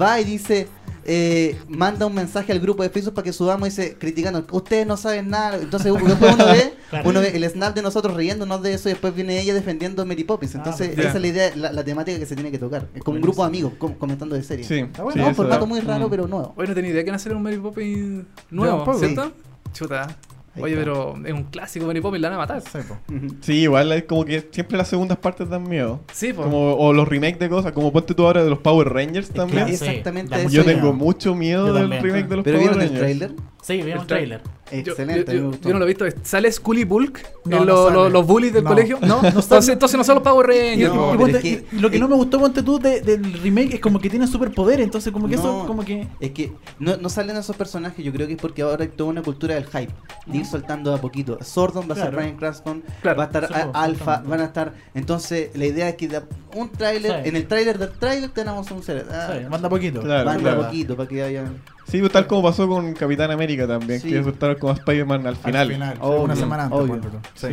va 0.01 0.21
y 0.21 0.25
dice, 0.25 0.69
eh, 1.05 1.59
manda 1.67 2.07
un 2.07 2.15
mensaje 2.15 2.53
al 2.53 2.61
grupo 2.61 2.83
de 2.83 2.91
Facebook 2.91 3.15
para 3.15 3.25
que 3.25 3.33
subamos 3.33 3.67
y 3.69 3.71
dice, 3.71 3.97
criticando, 3.99 4.47
ustedes 4.53 4.87
no 4.87 4.97
saben 4.97 5.29
nada. 5.31 5.57
Entonces 5.57 5.93
después 5.93 6.35
uno 6.35 6.47
ve, 6.47 6.75
Claro. 6.91 7.09
uno 7.09 7.21
ve 7.21 7.37
el 7.37 7.49
snap 7.49 7.75
de 7.75 7.83
nosotros 7.83 8.15
riéndonos 8.17 8.63
de 8.63 8.75
eso 8.75 8.89
y 8.89 8.93
después 8.93 9.15
viene 9.15 9.41
ella 9.41 9.55
defendiendo 9.55 10.05
Mary 10.05 10.25
Poppins. 10.25 10.55
Entonces 10.55 10.95
ya. 10.95 11.03
esa 11.05 11.17
es 11.17 11.21
la 11.21 11.27
idea, 11.27 11.53
la, 11.57 11.73
la 11.73 11.85
temática 11.85 12.19
que 12.19 12.27
se 12.27 12.35
tiene 12.35 12.51
que 12.51 12.59
tocar. 12.59 12.87
Es 12.95 13.03
como 13.03 13.17
un 13.17 13.23
grupo 13.23 13.43
de 13.43 13.49
amigos 13.49 13.73
com- 13.79 13.95
comentando 13.95 14.35
de 14.37 14.43
series. 14.43 14.67
Sí, 14.69 14.83
bueno, 14.83 15.13
sí, 15.13 15.19
No, 15.19 15.25
un 15.25 15.31
eso 15.31 15.35
formato 15.35 15.67
muy 15.67 15.81
raro, 15.81 16.07
Mm. 16.07 16.11
pero 16.11 16.29
nuevo. 16.29 16.53
Hoy 16.57 16.67
no 16.69 16.75
tenía 16.75 16.91
idea 16.91 17.03
que 17.05 17.11
hacer 17.11 17.35
un 17.35 17.43
Mary 17.43 17.57
Poppins 17.59 18.25
nuevo. 18.51 18.99
¿cierto? 18.99 19.33
Chuta. 19.73 20.17
Oye, 20.63 20.77
pero 20.77 21.15
es 21.25 21.33
un 21.33 21.45
clásico 21.45 21.87
Mary 21.87 22.01
Poppins, 22.01 22.23
la 22.23 22.29
van 22.31 22.37
a 22.37 22.39
matar. 22.39 22.63
Sí, 22.63 22.79
po. 22.87 23.53
Igual 23.53 23.93
es 23.93 24.05
como 24.05 24.25
que 24.25 24.49
siempre 24.51 24.77
las 24.77 24.89
segundas 24.89 25.19
partes 25.19 25.49
dan 25.49 25.63
miedo. 25.69 26.01
Sí, 26.13 26.33
pues. 26.33 26.47
Como, 26.47 26.75
o 26.75 26.93
los 26.93 27.07
remakes 27.09 27.39
de 27.39 27.49
cosas, 27.49 27.73
como 27.73 27.93
ponte 27.93 28.15
tú 28.15 28.27
ahora 28.27 28.43
de 28.45 28.51
los 28.51 28.59
Power 28.61 28.89
Rangers 28.89 29.31
también. 29.31 29.69
es- 29.69 29.79
Sí, 29.81 29.85
exactamente 29.87 30.35
eso. 30.37 30.49
Yo 30.51 30.65
tengo 30.65 30.93
mucho 30.93 31.35
miedo 31.35 31.67
Yo 31.69 31.73
del 31.73 31.83
también. 31.85 32.03
remake 32.03 32.29
de 32.29 32.37
los 32.37 32.45
¿Pero 32.45 32.59
Power 32.59 32.71
vieron 32.77 32.83
el 32.95 33.01
Rangers. 33.01 33.19
trailer? 33.19 33.50
Sí, 33.63 33.83
vimos 33.83 34.03
El 34.03 34.07
trailer. 34.07 34.41
Excelente, 34.73 35.25
yo, 35.27 35.33
me 35.33 35.39
yo- 35.41 35.47
gustó. 35.49 35.69
yo 35.69 35.73
no 35.75 35.79
lo 35.81 35.85
he 35.85 35.89
visto. 35.89 36.05
¿Sale 36.23 36.51
Scully 36.51 36.85
Bulk? 36.85 37.21
No, 37.45 37.59
en 37.59 37.67
no 37.67 37.73
lo- 37.73 37.83
sale. 37.89 37.95
lo- 37.97 38.09
los 38.09 38.27
bullies 38.27 38.53
del 38.53 38.63
No. 38.65 38.71
colegio? 38.71 38.99
No, 39.03 39.17
no 39.17 39.21
sale. 39.23 39.29
entonces, 39.41 39.69
entonces 39.71 39.99
no 39.99 40.05
son 40.05 40.15
los 40.17 40.25
Power 40.25 40.47
Rangers. 40.47 40.95
No, 40.95 40.95
Y 40.95 40.99
po. 40.99 41.07
pero 41.11 41.19
ponte- 41.21 41.37
es 41.39 41.43
que- 41.43 41.77
y 41.77 41.81
lo 41.81 41.91
que 41.91 41.99
no 41.99 42.09
me 42.09 42.15
gustó, 42.15 42.39
ponte 42.39 42.63
tú, 42.63 42.79
de- 42.79 43.01
del 43.01 43.33
remake 43.43 43.75
es 43.75 43.81
como 43.81 43.99
que 44.01 44.09
tienen 44.09 44.29
superpoderes, 44.29 44.85
entonces 44.85 45.13
como 45.13 45.29
que 45.29 45.35
eso, 45.35 45.65
como 45.67 45.85
que... 45.85 46.07
Es 46.21 46.31
que 46.31 46.53
no, 46.79 46.97
no 46.97 47.09
salen 47.09 47.37
esos 47.37 47.57
personajes, 47.57 48.05
yo 48.05 48.13
creo 48.13 48.27
que 48.29 48.35
es 48.35 48.41
porque 48.41 48.63
ahora 48.63 48.85
hay 48.85 48.91
toda 48.91 49.11
una 49.11 49.23
cultura 49.23 49.57
del 49.57 49.67
hype, 49.67 49.93
de 50.27 50.39
ir 50.39 50.47
soltando 50.47 50.95
a 50.95 50.99
poquito. 51.01 51.37
Sordon 51.43 51.89
va 51.91 51.95
a 51.95 51.99
ser. 51.99 52.15
Brian 52.15 52.37
Cranston, 52.37 52.83
Claro. 53.03 53.19
va 53.19 53.25
a 53.25 53.27
estar 53.27 53.71
Alpha, 53.75 54.23
van 54.25 54.41
a 54.41 54.45
estar. 54.45 54.73
Entonces, 54.95 55.51
la 55.55 55.67
idea 55.67 55.89
es 55.89 55.97
que 55.97 56.07
da 56.09 56.23
un 56.55 56.71
tráiler, 56.71 57.23
Sí. 57.25 57.29
en 57.29 57.37
el 57.37 57.47
tráiler 57.49 57.77
del 57.79 57.91
tráiler 57.91 58.31
tenemos 58.31 58.71
un 58.71 58.83
ser. 58.85 59.07
ah, 59.11 59.33
Sí, 59.37 59.47
manda 59.51 59.69
poquito. 59.69 60.01
Claro, 60.01 60.25
manda 60.27 60.43
claro. 60.53 60.63
poquito 60.67 60.97
para 60.97 61.09
que 61.09 61.23
haya. 61.23 61.45
Sí, 61.91 62.01
pues, 62.01 62.13
tal 62.13 62.27
como 62.27 62.43
pasó 62.43 62.69
con 62.69 62.93
Capitán 62.95 63.31
América 63.31 63.67
también, 63.67 64.01
Sí. 64.01 64.09
que 64.11 64.19
resultaron 64.19 64.57
como 64.57 64.73
Spider-Man 64.75 65.27
al 65.27 65.37
final. 65.37 65.57
Al 65.67 65.73
final, 65.73 65.99
Obvio, 66.01 66.23
una 66.23 66.37
semana 66.37 66.65
antes. 66.65 66.79
obvio. 66.79 67.01
Sí. 67.35 67.49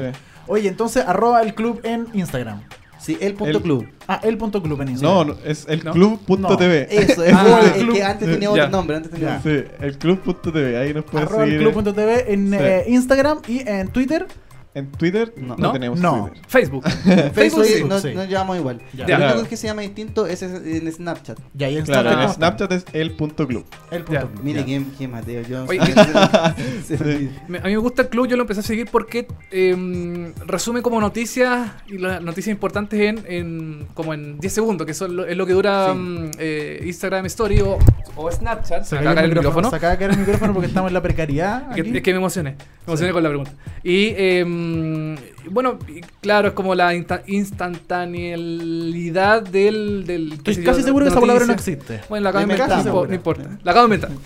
Oye, 0.47 0.69
entonces, 0.69 1.03
arroba 1.07 1.41
el 1.41 1.53
club 1.55 1.79
en 1.83 2.07
Instagram. 2.13 2.61
Sí, 2.99 3.17
el 3.21 3.35
punto 3.35 3.57
El- 3.57 3.63
club. 3.63 3.87
Ah, 4.07 4.19
el 4.23 4.37
punto 4.37 4.61
club 4.61 4.81
en 4.81 4.89
Instagram. 4.89 5.27
no, 5.27 5.35
es 5.45 5.65
el 5.69 5.83
¿No? 5.83 5.91
club.tv. 5.93 6.87
Eso, 6.89 7.23
es, 7.23 7.33
Ah, 7.33 7.59
es 7.63 7.75
el 7.77 7.81
club. 7.83 7.95
que 7.95 8.03
antes 8.03 8.27
tenía 8.31 8.47
Ya. 8.55 8.63
otro 8.65 8.69
nombre, 8.69 8.97
antes 8.97 9.11
tenía. 9.11 9.39
Sí, 9.41 9.63
el 9.81 9.97
club.tv, 9.97 10.77
ahí 10.77 10.93
nos 10.93 11.05
pueden 11.05 11.27
Arroba 11.27 11.43
el 11.43 11.51
seguir. 11.51 11.71
club.tv 11.71 12.33
en 12.33 12.49
Sí. 12.49 12.57
eh, 12.59 12.83
Instagram 12.87 13.39
y 13.47 13.67
en 13.69 13.87
Twitter. 13.89 14.25
En 14.77 14.91
Twitter 14.91 15.33
No. 15.37 15.55
no, 15.55 15.67
¿No? 15.67 15.71
tenemos 15.73 15.99
No. 15.99 16.27
Twitter. 16.27 16.47
Facebook. 16.47 16.83
Facebook, 16.87 17.33
Facebook 17.33 17.65
sí. 17.65 17.83
no, 17.83 17.99
sí. 17.99 18.13
nos 18.13 18.29
llamamos 18.29 18.57
igual. 18.57 18.81
Ya. 18.93 19.07
Lo 19.07 19.15
único 19.15 19.33
Claro. 19.33 19.49
que 19.49 19.57
se 19.57 19.67
llama 19.67 19.81
distinto 19.81 20.27
es 20.27 20.41
en 20.43 20.91
Snapchat. 20.91 21.39
Ya, 21.53 21.69
y 21.69 21.77
el 21.77 21.83
Claro, 21.83 22.09
en 22.09 22.15
Snapchat. 22.15 22.35
Snapchat 22.37 22.71
es 22.71 22.85
el 22.93 23.11
punto 23.11 23.47
club. 23.47 23.65
El 23.91 24.03
punto 24.03 24.13
Ya. 24.21 24.27
club. 24.27 24.41
Mire 24.43 24.63
quién, 24.65 24.85
quién 24.97 25.11
Mateo. 25.11 25.41
Yo 25.43 25.65
Oye, 25.65 25.79
Se- 26.85 26.97
Sí. 26.97 27.29
Me- 27.47 27.59
A 27.59 27.63
mí 27.63 27.71
me 27.71 27.77
gusta 27.77 28.03
el 28.03 28.09
club, 28.09 28.27
yo 28.27 28.35
lo 28.37 28.43
empecé 28.43 28.59
a 28.59 28.63
seguir 28.63 28.87
porque 28.91 29.27
eh, 29.51 30.33
resume 30.45 30.81
como 30.81 30.99
noticias 31.01 31.71
y 31.87 31.97
las 31.97 32.21
noticias 32.21 32.51
importantes 32.53 32.99
en, 32.99 33.23
en 33.27 33.87
como 33.93 34.13
en 34.13 34.39
10 34.39 34.53
segundos, 34.53 34.85
que 34.87 34.93
son 34.93 35.15
lo- 35.15 35.25
es 35.25 35.35
lo 35.37 35.45
que 35.45 35.53
dura 35.53 35.91
Sí. 35.93 35.97
mm, 35.97 36.31
eh, 36.39 36.83
Instagram 36.85 37.25
Story 37.27 37.61
o, 37.61 37.77
o 38.15 38.31
Snapchat. 38.31 38.83
Se 38.85 38.97
acaba 38.97 39.21
el 39.21 39.29
micrófono. 39.33 39.69
Se 39.69 39.75
acaba 39.75 39.91
de 39.93 39.97
caer 39.99 40.11
el 40.11 40.17
micrófono 40.19 40.53
porque 40.53 40.67
estamos 40.67 40.89
en 40.89 40.93
la 40.93 41.01
precariedad. 41.01 41.69
Que- 41.75 41.81
aquí. 41.81 41.97
es 41.97 42.03
que 42.03 42.11
me 42.11 42.17
emocioné, 42.17 42.51
me 42.51 42.93
emocioné 42.93 43.11
con 43.13 43.23
la 43.23 43.29
pregunta. 43.29 43.51
Y 43.83 44.13
eh, 44.17 44.45
bueno, 45.49 45.79
y 45.87 46.01
claro, 46.21 46.49
es 46.49 46.53
como 46.53 46.75
la 46.75 46.93
insta- 46.93 47.23
instantaneidad 47.27 49.41
del... 49.43 50.05
del 50.05 50.33
Estoy 50.33 50.55
yo, 50.55 50.63
casi 50.63 50.79
de- 50.79 50.83
seguro 50.85 51.05
que 51.05 51.11
esa 51.11 51.19
palabra 51.19 51.45
no 51.45 51.53
existe. 51.53 52.01
Bueno, 52.09 52.23
la 52.25 52.29
acabo 52.29 52.45
de 52.45 52.53
inventar, 52.53 52.85
no, 52.85 53.13
importa. 53.13 53.43
La 53.63 53.71
acabo 53.71 53.87
de 53.87 53.95
inventar. 53.95 54.17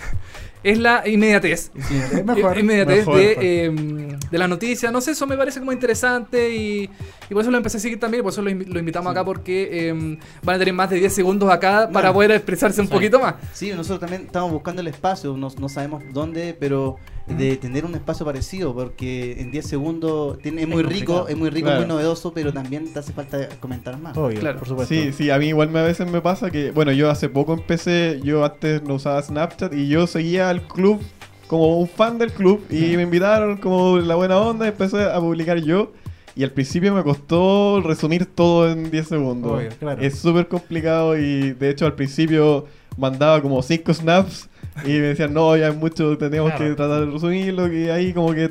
Es 0.62 0.78
la 0.78 1.02
inmediatez. 1.08 1.72
Sí, 1.88 1.96
es 1.96 2.24
mejor. 2.24 2.56
inmediatez 2.58 2.98
mejor, 2.98 3.16
de, 3.18 3.26
mejor. 3.28 3.44
eh, 3.44 4.18
de 4.30 4.38
las 4.38 4.48
noticias. 4.48 4.92
No 4.92 5.00
sé, 5.00 5.10
eso 5.12 5.26
me 5.26 5.36
parece 5.36 5.58
como 5.58 5.72
interesante 5.72 6.54
y, 6.54 6.88
y 7.32 7.34
por 7.34 7.40
eso 7.40 7.50
lo 7.50 7.56
empecé 7.56 7.78
a 7.78 7.80
seguir 7.80 7.98
también. 7.98 8.22
Por 8.22 8.30
eso 8.30 8.42
lo, 8.42 8.50
lo 8.50 8.78
invitamos 8.78 9.10
acá 9.10 9.24
porque 9.24 9.88
eh, 9.88 10.18
van 10.42 10.56
a 10.56 10.58
tener 10.58 10.74
más 10.74 10.90
de 10.90 10.96
10 10.96 11.12
segundos 11.14 11.50
acá 11.50 11.88
para 11.90 12.12
poder 12.12 12.30
expresarse 12.32 12.78
un 12.82 12.88
Sí. 12.88 12.92
poquito 12.92 13.18
más. 13.18 13.36
Sí, 13.54 13.70
nosotros 13.70 14.00
también 14.00 14.22
estamos 14.26 14.52
buscando 14.52 14.82
el 14.82 14.88
espacio, 14.88 15.34
no, 15.36 15.48
no 15.58 15.68
sabemos 15.70 16.02
dónde, 16.12 16.54
pero 16.60 16.96
de 17.26 17.56
tener 17.56 17.86
un 17.86 17.94
espacio 17.94 18.26
parecido, 18.26 18.74
porque 18.74 19.40
en 19.40 19.50
10 19.50 19.66
segundos 19.66 20.38
tiene, 20.40 20.62
es 20.62 20.68
muy 20.68 20.82
rico, 20.82 21.26
es 21.28 21.36
muy 21.38 21.48
rico, 21.48 21.66
Claro. 21.68 21.80
muy 21.80 21.88
novedoso, 21.88 22.34
pero 22.34 22.52
también 22.52 22.92
te 22.92 22.98
hace 22.98 23.12
falta 23.14 23.48
comentar 23.60 23.98
más. 23.98 24.14
Obvio, 24.16 24.38
Claro. 24.40 24.58
por 24.58 24.68
supuesto. 24.68 24.92
Sí, 24.94 25.12
sí, 25.12 25.30
a 25.30 25.38
mí 25.38 25.46
igual 25.46 25.70
me, 25.70 25.78
a 25.78 25.84
veces 25.84 26.10
me 26.10 26.20
pasa 26.20 26.50
que, 26.50 26.70
bueno, 26.72 26.92
yo 26.92 27.08
hace 27.10 27.28
poco 27.30 27.54
empecé, 27.54 28.20
yo 28.22 28.44
antes 28.44 28.82
no 28.82 28.94
usaba 28.94 29.22
Snapchat 29.22 29.72
y 29.72 29.88
yo 29.88 30.06
seguía 30.06 30.50
al 30.50 30.66
club 30.68 31.00
como 31.46 31.78
un 31.78 31.88
fan 31.88 32.18
del 32.18 32.32
club 32.32 32.64
y 32.70 32.96
me 32.96 33.02
invitaron 33.02 33.56
como 33.58 33.98
la 33.98 34.14
buena 34.16 34.38
onda 34.38 34.66
y 34.66 34.68
empecé 34.70 35.04
a 35.04 35.18
publicar 35.20 35.58
yo. 35.58 35.92
Y 36.34 36.44
al 36.44 36.50
principio 36.50 36.94
me 36.94 37.02
costó 37.02 37.80
resumir 37.82 38.26
todo 38.26 38.70
en 38.70 38.90
10 38.90 39.06
segundos. 39.08 39.52
Obvio, 39.52 39.68
claro. 39.78 40.00
Es 40.00 40.18
súper 40.18 40.48
complicado 40.48 41.16
y 41.18 41.52
de 41.52 41.70
hecho 41.70 41.84
al 41.86 41.94
principio 41.94 42.66
mandaba 42.96 43.40
como 43.42 43.62
5 43.62 43.92
snaps 43.94 44.48
y 44.84 44.88
me 44.88 45.00
decían, 45.00 45.34
no, 45.34 45.54
ya 45.56 45.68
es 45.68 45.76
mucho, 45.76 46.16
tenemos 46.16 46.50
Claro. 46.52 46.64
que 46.70 46.74
tratar 46.74 47.00
de 47.04 47.12
resumirlo 47.12 47.70
y 47.72 47.90
ahí 47.90 48.12
como 48.14 48.32
que 48.32 48.48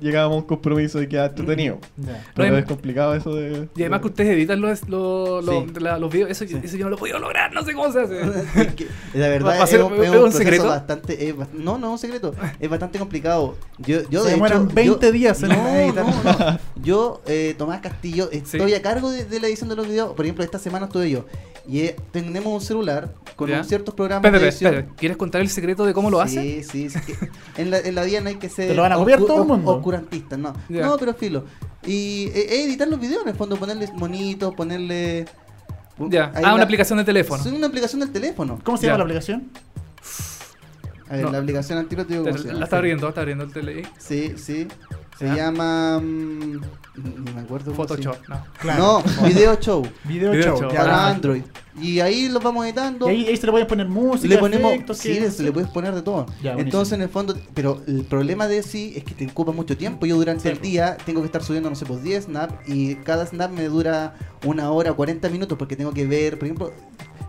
llegábamos 0.00 0.36
a 0.36 0.40
un 0.40 0.46
compromiso 0.46 1.00
y 1.02 1.08
quedaba 1.08 1.28
entretenido. 1.28 1.78
Ya. 1.96 2.24
Pero 2.34 2.50
No, 2.52 2.58
es 2.58 2.64
complicado 2.64 3.14
eso 3.14 3.34
de... 3.34 3.68
Y 3.76 3.80
además 3.82 4.00
que 4.00 4.06
ustedes 4.08 4.30
editan 4.30 4.60
los, 4.60 4.88
los, 4.88 5.44
los, 5.44 5.64
Sí. 5.64 5.70
la- 5.80 5.98
los 5.98 6.12
videos. 6.12 6.30
Eso, 6.30 6.44
eso 6.44 6.76
yo 6.76 6.84
no 6.84 6.90
lo 6.90 6.96
he 6.96 6.98
podido 6.98 7.18
lograr, 7.18 7.52
no 7.52 7.62
sé 7.64 7.72
cómo 7.74 7.90
se 7.92 8.00
hace. 8.00 8.20
Es 8.60 8.74
que, 8.74 8.86
la 9.14 9.28
verdad 9.28 9.50
¿Va 9.50 9.60
a 9.60 9.64
es, 9.64 9.70
ser- 9.70 9.82
un, 9.82 9.94
es 9.94 10.00
es 10.12 10.14
un 10.16 10.32
secreto? 10.32 10.66
bastante 10.68 11.28
es 11.28 11.36
ba- 11.36 11.48
no 11.52 11.78
no 11.78 11.86
es 11.88 11.92
un 11.92 11.98
secreto 11.98 12.34
es 12.58 12.68
bastante 12.70 12.98
complicado 12.98 13.56
yo 13.78 13.98
yo 14.10 14.20
Se 14.22 14.26
de 14.28 14.34
demoran 14.34 14.64
hecho 14.66 14.74
20 14.74 15.06
yo- 15.06 15.12
días 15.12 15.42
en 15.42 15.48
no, 15.50 15.68
editar. 15.68 16.04
no, 16.06 16.22
no. 16.22 16.58
yo 16.82 17.20
eh, 17.26 17.54
Tomás 17.58 17.80
Castillo 17.80 18.28
estoy 18.32 18.70
Sí. 18.70 18.74
a 18.74 18.82
cargo 18.82 19.10
de, 19.10 19.24
de 19.24 19.40
la 19.40 19.48
edición 19.48 19.68
de 19.68 19.76
los 19.76 19.86
videos 19.88 20.14
por 20.14 20.24
ejemplo 20.24 20.44
esta 20.44 20.58
semana 20.58 20.86
estuve 20.86 21.10
yo 21.10 21.26
y 21.68 21.80
eh, 21.80 21.96
tenemos 22.12 22.52
un 22.52 22.60
celular 22.60 23.12
con 23.36 23.48
ciertos 23.64 23.94
programas 23.94 24.24
Espérate, 24.24 24.44
de 24.44 24.50
edición. 24.50 24.94
¿Quieres 24.96 25.16
contar 25.16 25.40
el 25.40 25.48
secreto 25.48 25.84
de 25.84 25.92
cómo 25.94 26.10
lo 26.10 26.20
hace? 26.20 26.62
Sí, 26.62 26.62
sí, 26.64 26.90
sí, 26.90 26.98
que 27.06 27.62
en, 27.62 27.70
la, 27.70 27.78
en 27.78 27.94
la 27.94 28.02
vida 28.04 28.20
no 28.20 28.28
hay 28.28 28.36
que 28.36 28.48
ser 28.48 28.68
¿Te 28.68 28.74
lo 28.74 28.82
van 28.82 28.92
a 28.92 28.96
copiar 28.96 29.20
todo 29.20 29.42
el 29.42 29.48
mundo? 29.48 29.79
Oscurantistas, 29.80 30.38
no. 30.38 30.52
Ya. 30.68 30.86
No, 30.86 30.96
pero 30.98 31.14
filo. 31.14 31.44
Y 31.84 32.26
eh, 32.28 32.32
eh, 32.36 32.64
editar 32.64 32.86
los 32.88 33.00
videos 33.00 33.22
en 33.22 33.30
el 33.30 33.34
fondo, 33.34 33.56
ponerle 33.56 33.88
monitos, 33.94 34.54
ponerle. 34.54 35.26
Ya. 35.98 36.26
Ahí 36.26 36.32
Ah, 36.36 36.40
la- 36.48 36.54
una 36.54 36.64
aplicación 36.64 36.98
de 36.98 37.04
teléfono. 37.04 37.42
Es 37.44 37.50
una 37.52 37.66
aplicación 37.66 38.00
del 38.00 38.10
teléfono. 38.10 38.58
¿Cómo 38.64 38.76
se 38.76 38.86
Ya. 38.86 38.92
llama 38.92 38.98
la 38.98 39.04
aplicación? 39.04 39.50
A 41.08 41.14
ver, 41.14 41.24
No. 41.24 41.32
la 41.32 41.38
aplicación 41.38 41.88
se 41.90 42.52
La 42.54 42.64
está 42.64 42.76
abriendo, 42.76 43.08
está 43.08 43.20
abriendo 43.22 43.44
el 43.44 43.52
tele. 43.52 43.82
Sí, 43.98 44.34
sí. 44.36 44.68
Se 45.18 45.26
Ya. 45.26 45.34
llama. 45.34 45.98
mm, 46.00 46.60
ni 46.96 47.32
me 47.34 47.40
acuerdo. 47.40 47.74
Photoshop, 47.74 48.16
no. 48.28 48.44
No, 48.78 49.02
Video 49.26 49.54
Show. 49.56 49.86
Video, 50.04 50.30
Video 50.32 50.56
show. 50.56 50.70
ya. 50.72 50.78
para 50.80 51.06
Ah. 51.06 51.08
Android. 51.10 51.42
Y 51.80 52.00
ahí 52.00 52.28
los 52.28 52.42
vamos 52.42 52.64
editando. 52.64 53.08
Y 53.08 53.12
ahí, 53.12 53.26
ahí 53.28 53.36
se 53.36 53.46
le 53.46 53.52
pueden 53.52 53.66
poner 53.68 53.88
música, 53.88 54.28
le 54.34 54.38
ponemos, 54.38 54.72
efectos, 54.72 54.98
sí, 54.98 55.18
que- 55.18 55.30
se 55.30 55.42
le 55.42 55.52
puedes 55.52 55.68
poner 55.70 55.94
de 55.94 56.02
todo. 56.02 56.26
Ya. 56.42 56.54
Entonces, 56.54 56.94
en 56.94 57.02
el 57.02 57.08
fondo, 57.08 57.34
pero 57.54 57.80
el 57.86 58.04
problema 58.04 58.48
de 58.48 58.62
sí 58.62 58.92
es 58.96 59.04
que 59.04 59.14
te 59.14 59.26
ocupa 59.26 59.52
mucho 59.52 59.76
tiempo. 59.76 60.06
Yo 60.06 60.16
durante 60.16 60.42
Sí, 60.42 60.48
el 60.48 60.60
día 60.60 60.96
tengo 61.06 61.20
que 61.20 61.26
estar 61.26 61.42
subiendo, 61.42 61.70
no 61.70 61.76
sé, 61.76 61.86
pues 61.86 62.02
10 62.02 62.24
snaps 62.24 62.54
y 62.68 62.96
cada 62.96 63.24
snap 63.26 63.50
me 63.52 63.64
dura 63.64 64.14
una 64.44 64.70
hora, 64.70 64.92
40 64.94 65.28
minutos 65.28 65.56
porque 65.58 65.76
tengo 65.76 65.92
que 65.92 66.06
ver, 66.06 66.38
por 66.38 66.46
ejemplo, 66.46 66.72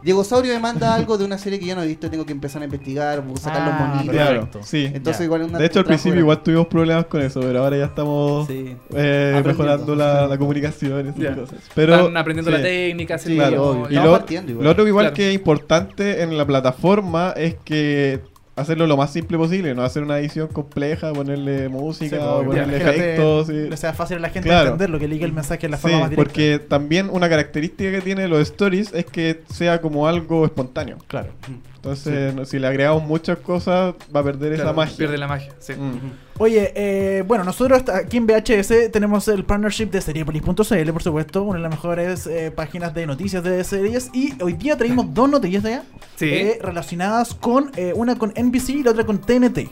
Diego 0.04 0.24
Saurio 0.24 0.52
me 0.54 0.60
manda 0.60 0.96
algo 0.96 1.16
de 1.20 1.26
una 1.26 1.38
serie 1.38 1.60
que 1.60 1.66
yo 1.68 1.76
no 1.76 1.84
he 1.84 1.88
visto, 1.88 2.10
tengo 2.10 2.26
que 2.26 2.32
empezar 2.32 2.62
a 2.64 2.66
investigar, 2.66 3.24
sacar 3.40 3.62
los 3.68 3.76
Ah, 3.76 3.94
monitos. 3.94 4.16
Claro, 4.16 4.50
sí. 4.64 4.90
Entonces, 4.92 5.24
igual 5.26 5.42
es 5.42 5.50
una 5.50 5.60
De 5.60 5.66
hecho, 5.68 5.78
al 5.80 5.86
principio 5.86 6.20
igual 6.20 6.42
tuvimos 6.42 6.66
problemas 6.68 7.06
con 7.06 7.22
eso, 7.22 7.40
pero 7.42 7.64
ahora 7.64 7.78
ya 7.78 7.86
estamos 7.86 8.48
Sí. 8.48 8.76
eh, 8.96 9.42
mejorando 9.46 9.94
la, 9.96 10.26
la 10.26 10.38
comunicación 10.40 11.06
y 11.06 11.10
esas 11.10 11.22
Ya. 11.22 11.36
cosas. 11.36 11.60
Pero, 11.76 11.96
Están 11.98 12.18
aprendiendo 12.18 12.50
sí. 12.50 12.58
la 12.58 12.64
técnica, 12.64 13.18
Sí, 13.20 13.36
claro, 13.36 13.64
obvio. 13.64 13.92
Y 13.92 13.94
lo, 14.04 14.12
igual. 14.32 14.64
lo 14.66 14.72
otro 14.72 14.88
igual 14.88 15.06
Claro. 15.06 15.16
que 15.16 15.30
es 15.30 15.36
importante 15.36 16.22
en 16.24 16.38
la 16.38 16.46
plataforma 16.46 17.34
es 17.36 17.56
que 17.64 18.20
hacerlo 18.56 18.86
lo 18.86 18.98
más 18.98 19.12
simple 19.14 19.38
posible, 19.38 19.74
no 19.74 19.82
hacer 19.82 20.04
una 20.04 20.20
edición 20.20 20.48
compleja, 20.50 21.14
ponerle 21.14 21.68
música, 21.70 22.18
Sí, 22.18 22.22
pues, 22.22 22.48
ponerle 22.48 22.78
efectos. 22.78 23.50
Le 23.50 23.78
sea 23.78 23.94
fácil 23.94 24.18
a 24.18 24.20
la 24.20 24.30
gente 24.30 24.50
Claro. 24.50 24.66
entenderlo, 24.72 25.00
que 25.00 25.08
ligue 25.08 25.26
el 25.26 25.34
mensaje 25.34 25.66
en 25.66 25.72
la 25.72 25.78
Sí, 25.78 25.84
forma 25.84 26.00
más 26.02 26.10
directa. 26.10 26.30
porque 26.30 26.60
también 26.60 27.10
una 27.12 27.30
característica 27.30 27.90
que 27.92 28.02
tiene 28.02 28.28
los 28.28 28.40
stories 28.42 28.94
es 28.94 29.06
que 29.06 29.42
sea 29.52 29.82
como 29.82 30.08
algo 30.08 30.46
espontáneo. 30.46 30.98
Claro. 31.08 31.30
Entonces, 31.84 32.48
si 32.48 32.60
le 32.60 32.68
agregamos 32.68 33.02
muchas 33.04 33.40
cosas, 33.40 33.96
va 34.16 34.20
a 34.20 34.24
perder 34.24 34.54
esa 34.54 34.72
magia. 34.72 34.96
Pierde 34.96 35.18
la 35.18 35.28
magia, 35.28 35.52
sí. 35.58 35.74
Mm. 35.74 36.12
Oye, 36.38 36.72
eh, 36.76 37.24
bueno, 37.26 37.44
nosotros 37.44 37.82
aquí 37.90 38.18
en 38.18 38.28
VHS 38.28 38.92
tenemos 38.92 39.28
el 39.28 39.44
partnership 39.46 39.88
de 39.88 40.00
Seriepolis.cl, 40.00 40.92
por 40.94 41.02
supuesto, 41.02 41.42
una 41.42 41.58
de 41.58 41.64
las 41.64 41.72
mejores 41.72 42.28
eh, 42.28 42.52
páginas 42.52 42.94
de 42.94 43.08
noticias 43.08 43.44
de 43.44 43.64
series. 43.64 44.12
Y 44.14 44.34
hoy 44.44 44.54
día 44.54 44.78
traímos 44.78 45.12
dos 45.12 45.28
noticias 45.28 45.64
de 45.64 45.70
allá 45.74 45.84
Sí. 46.18 46.30
eh, 46.30 46.60
relacionadas 46.62 47.34
con 47.34 47.72
eh, 47.76 47.94
una 47.96 48.16
con 48.16 48.30
NBC 48.36 48.70
y 48.70 48.84
la 48.84 48.92
otra 48.92 49.04
con 49.04 49.20
TNT. 49.20 49.68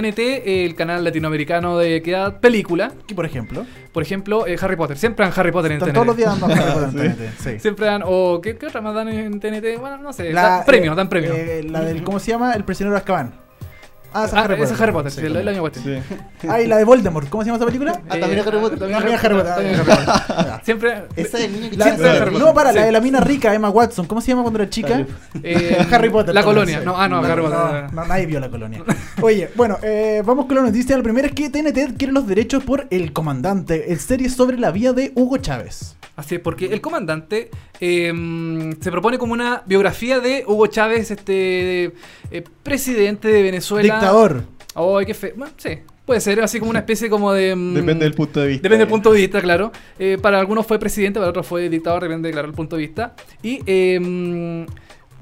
TNT, 0.00 0.18
el 0.64 0.74
canal 0.74 1.04
latinoamericano 1.04 1.76
de 1.78 2.00
que 2.02 2.12
da 2.12 2.40
película. 2.40 2.92
Aquí, 3.04 3.14
por 3.14 3.26
ejemplo. 3.26 3.66
Por 3.92 4.02
ejemplo, 4.02 4.46
eh, 4.46 4.56
Harry 4.60 4.76
Potter. 4.76 4.96
Siempre 4.96 5.26
dan 5.26 5.34
Harry 5.36 5.52
Potter 5.52 5.72
en 5.72 5.76
Están 5.78 5.88
TNT. 5.90 5.94
todos 5.94 6.06
los 6.06 6.16
días 6.16 6.40
dando 6.40 6.46
Harry 6.54 6.72
Potter 6.72 7.00
en 7.06 7.16
TNT, 7.16 7.38
sí. 7.38 7.58
Siempre 7.60 7.86
dan, 7.86 8.02
o 8.06 8.40
¿qué, 8.40 8.56
qué 8.56 8.66
otra 8.66 8.80
más 8.80 8.94
dan 8.94 9.08
en 9.08 9.38
TNT? 9.38 9.78
Bueno, 9.78 9.98
no 9.98 10.12
sé, 10.14 10.32
La, 10.32 10.42
dan 10.42 10.64
premios, 10.64 10.94
eh, 10.94 10.96
dan 10.96 11.08
premios. 11.10 11.36
eh, 11.36 11.66
la 11.68 11.80
del, 11.82 12.02
¿cómo 12.02 12.18
se 12.18 12.30
llama? 12.30 12.54
El 12.54 12.64
prisionero 12.64 12.94
de 12.94 12.98
Azkaban. 12.98 13.41
Ah, 14.14 14.24
esa 14.26 14.36
ah, 14.36 14.40
es 14.40 14.44
Harry 14.44 14.54
esa 14.54 14.62
Potter. 14.62 14.74
es 14.74 14.80
Harry 14.80 14.92
Potter, 14.92 15.12
Sí, 15.12 15.48
año 15.48 15.60
cuestión. 15.60 16.02
Ah, 16.48 16.60
y 16.60 16.66
la 16.66 16.76
de 16.76 16.84
Voldemort. 16.84 17.28
¿Cómo 17.28 17.42
se 17.42 17.46
llama 17.48 17.56
esa 17.56 17.66
película? 17.66 18.00
Ah, 18.08 18.18
también 18.18 18.38
es 18.40 18.46
Harry 18.46 18.58
Potter. 18.58 18.78
también 18.78 18.98
es 19.14 19.24
Harry 19.24 19.34
Potter. 19.36 19.54
también 19.54 19.74
es 19.74 19.88
Ah, 19.88 19.92
Harry. 19.92 20.36
Potter. 20.36 20.60
Siempre. 20.64 21.04
Esa 21.16 21.38
es 21.38 21.44
el 21.44 21.52
niño 21.52 21.70
que 21.70 21.76
La- 21.76 21.84
Siempre 21.86 22.08
Harry 22.10 22.18
Harry 22.20 22.38
no, 22.38 22.54
para, 22.54 22.72
la 22.72 22.84
de 22.84 22.92
la 22.92 23.00
mina 23.00 23.20
rica, 23.20 23.54
Emma 23.54 23.70
Watson. 23.70 24.06
¿Cómo 24.06 24.20
se 24.20 24.28
llama 24.28 24.42
cuando 24.42 24.60
era 24.60 24.70
chica? 24.70 25.04
eh, 25.42 25.86
Harry 25.90 26.10
Potter. 26.10 26.34
La 26.34 26.42
también, 26.42 26.56
colonia. 26.56 26.78
sí. 26.80 26.84
No, 26.86 26.96
ah, 27.00 27.08
no, 27.08 27.18
Harry 27.18 27.42
Potter. 27.42 27.92
No, 27.92 28.04
nadie 28.04 28.26
vio 28.26 28.40
la 28.40 28.48
colonia. 28.50 28.82
Oye, 29.20 29.50
bueno, 29.54 29.78
eh, 29.82 30.22
vamos 30.24 30.46
con 30.46 30.56
la 30.56 30.62
noticia. 30.62 30.96
La 30.96 31.02
primera 31.02 31.28
es 31.28 31.34
que 31.34 31.48
TNT 31.50 31.96
quiere 31.96 32.12
los 32.12 32.26
derechos 32.26 32.62
por 32.64 32.86
El 32.90 33.12
Comandante, 33.12 33.92
el 33.92 33.98
serie 33.98 34.28
sobre 34.28 34.58
la 34.58 34.70
vida 34.70 34.92
de 34.92 35.12
Hugo 35.14 35.38
Chávez. 35.38 35.96
Así 36.22 36.36
es, 36.36 36.40
porque 36.40 36.66
el 36.66 36.80
comandante 36.80 37.50
eh, 37.80 38.12
se 38.80 38.90
propone 38.92 39.18
como 39.18 39.32
una 39.32 39.64
biografía 39.66 40.20
de 40.20 40.44
Hugo 40.46 40.68
Chávez, 40.68 41.10
este 41.10 41.86
eh, 42.30 42.44
presidente 42.62 43.26
de 43.26 43.42
Venezuela. 43.42 43.94
Dictador. 43.94 44.44
Ay, 44.76 45.04
qué 45.04 45.14
fe. 45.14 45.34
Bueno, 45.36 45.52
sí, 45.56 45.80
puede 46.06 46.20
ser 46.20 46.40
así 46.40 46.60
como 46.60 46.70
una 46.70 46.78
especie 46.78 47.10
como 47.10 47.32
de. 47.32 47.56
mm, 47.56 47.74
Depende 47.74 48.04
del 48.04 48.14
punto 48.14 48.38
de 48.40 48.46
vista. 48.46 48.62
Depende 48.62 48.84
del 48.84 48.88
punto 48.88 49.12
de 49.12 49.20
vista, 49.20 49.40
claro. 49.40 49.72
Eh, 49.98 50.16
para 50.22 50.38
algunos 50.38 50.64
fue 50.64 50.78
presidente, 50.78 51.18
para 51.18 51.30
otros 51.30 51.44
fue 51.44 51.68
dictador, 51.68 52.04
depende, 52.04 52.30
claro, 52.30 52.46
el 52.46 52.54
punto 52.54 52.76
de 52.76 52.82
vista. 52.82 53.16
Y, 53.42 53.60
eh, 53.66 53.98
mm, 54.00 54.66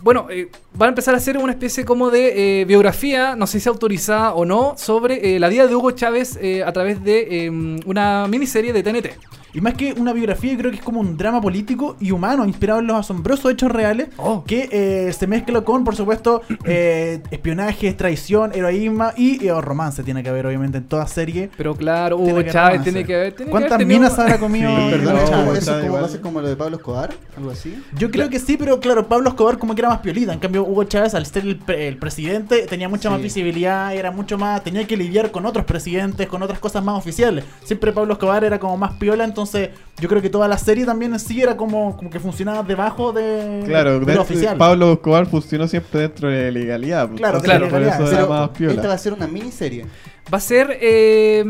bueno, 0.02 0.26
eh, 0.30 0.50
van 0.74 0.88
a 0.88 0.90
empezar 0.90 1.14
a 1.14 1.16
hacer 1.16 1.38
una 1.38 1.52
especie 1.52 1.86
como 1.86 2.10
de 2.10 2.60
eh, 2.60 2.64
biografía, 2.66 3.36
no 3.36 3.46
sé 3.46 3.58
si 3.58 3.70
autorizada 3.70 4.34
o 4.34 4.44
no, 4.44 4.74
sobre 4.76 5.34
eh, 5.34 5.40
la 5.40 5.48
vida 5.48 5.66
de 5.66 5.74
Hugo 5.74 5.92
Chávez 5.92 6.38
eh, 6.42 6.62
a 6.62 6.72
través 6.72 7.02
de 7.02 7.46
eh, 7.46 7.50
una 7.86 8.26
miniserie 8.28 8.74
de 8.74 8.82
TNT. 8.82 9.08
Y 9.52 9.60
más 9.60 9.74
que 9.74 9.92
una 9.94 10.12
biografía, 10.12 10.52
yo 10.52 10.58
creo 10.58 10.70
que 10.70 10.76
es 10.78 10.82
como 10.82 11.00
un 11.00 11.16
drama 11.16 11.40
político 11.40 11.96
y 12.00 12.10
humano, 12.12 12.46
inspirado 12.46 12.80
en 12.80 12.86
los 12.86 12.96
asombrosos 12.96 13.50
hechos 13.52 13.70
reales, 13.72 14.08
Oh. 14.16 14.44
que 14.44 14.68
eh, 14.70 15.12
se 15.12 15.26
mezcla 15.26 15.60
con, 15.62 15.82
por 15.84 15.96
supuesto, 15.96 16.42
eh, 16.64 17.22
espionaje, 17.30 17.92
traición, 17.94 18.52
heroísmo 18.54 19.10
y 19.16 19.46
eh, 19.46 19.60
romance. 19.60 20.02
Tiene 20.04 20.22
que 20.22 20.28
haber, 20.28 20.46
obviamente, 20.46 20.78
en 20.78 20.84
toda 20.84 21.06
serie. 21.06 21.50
Pero 21.56 21.74
claro, 21.74 22.16
Tiene 22.16 22.32
Hugo 22.32 22.44
que 22.44 22.50
Chávez 22.50 22.70
romance. 22.72 22.90
tiene 22.92 23.06
que 23.06 23.14
haber. 23.14 23.32
tiene 23.32 23.44
que 23.46 23.50
¿Cuántas 23.50 23.72
haber 23.72 23.86
tenido- 23.86 24.00
minas 24.00 24.18
habrá 24.18 24.38
comido? 24.38 24.70
Sí, 24.70 24.90
Perdón, 24.90 25.14
No, 25.14 25.20
¿es 25.22 25.30
como- 25.30 25.44
Chávez? 25.44 25.58
¿eso 25.62 25.72
como, 25.72 25.84
igual. 25.86 26.20
como 26.20 26.40
lo 26.42 26.48
de 26.48 26.56
Pablo 26.56 26.76
Escobar? 26.76 27.10
¿Algo 27.36 27.50
así? 27.50 27.82
Yo 27.96 28.10
creo 28.10 28.28
que 28.30 28.38
sí, 28.38 28.56
pero 28.56 28.78
claro, 28.80 29.08
Pablo 29.08 29.30
Escobar 29.30 29.58
como 29.58 29.74
que 29.74 29.80
era 29.80 29.88
más 29.88 29.98
piolita. 30.00 30.32
En 30.32 30.38
cambio, 30.38 30.64
Hugo 30.64 30.84
Chávez, 30.84 31.14
al 31.14 31.26
ser 31.26 31.44
el, 31.44 31.56
pre- 31.58 31.88
el 31.88 31.96
presidente, 31.96 32.66
tenía 32.68 32.88
mucha 32.88 33.10
más 33.10 33.20
visibilidad, 33.20 33.94
era 33.94 34.10
mucho 34.10 34.38
más. 34.38 34.62
tenía 34.62 34.86
que 34.86 34.96
lidiar 34.96 35.30
con 35.30 35.44
otros 35.46 35.64
presidentes, 35.64 36.28
con 36.28 36.42
otras 36.42 36.58
cosas 36.60 36.84
más 36.84 36.96
oficiales. 36.98 37.44
Siempre 37.64 37.92
Pablo 37.92 38.12
Escobar 38.12 38.44
era 38.44 38.58
como 38.60 38.76
más 38.76 38.92
piola, 38.94 39.24
entonces 39.24 39.39
yo 39.44 40.08
creo 40.08 40.20
que 40.22 40.30
toda 40.30 40.48
la 40.48 40.58
serie 40.58 40.84
también 40.84 41.12
en 41.12 41.20
sí 41.20 41.40
era 41.42 41.56
como, 41.56 41.96
como 41.96 42.10
que 42.10 42.20
funcionaba 42.20 42.62
debajo 42.62 43.12
de, 43.12 43.62
Claro, 43.66 44.00
de 44.00 44.06
de- 44.06 44.14
lo 44.14 44.22
oficial. 44.22 44.56
Pablo 44.56 44.92
Escobar 44.94 45.26
funcionó 45.26 45.66
siempre 45.68 46.00
dentro 46.02 46.28
de 46.28 46.44
la 46.44 46.50
legalidad. 46.50 47.08
pues, 47.08 47.18
Claro, 47.20 47.38
entonces 47.38 47.60
la 47.60 47.68
por 47.68 47.82
eso 47.82 48.12
era 48.16 48.26
más 48.26 48.48
piola. 48.50 48.74
Esta 48.74 48.88
va 48.88 48.94
a 48.94 48.98
ser 48.98 49.12
una 49.12 49.26
miniserie. 49.26 49.86
Va 50.32 50.38
a 50.38 50.40
ser. 50.40 50.78
eh, 50.80 51.44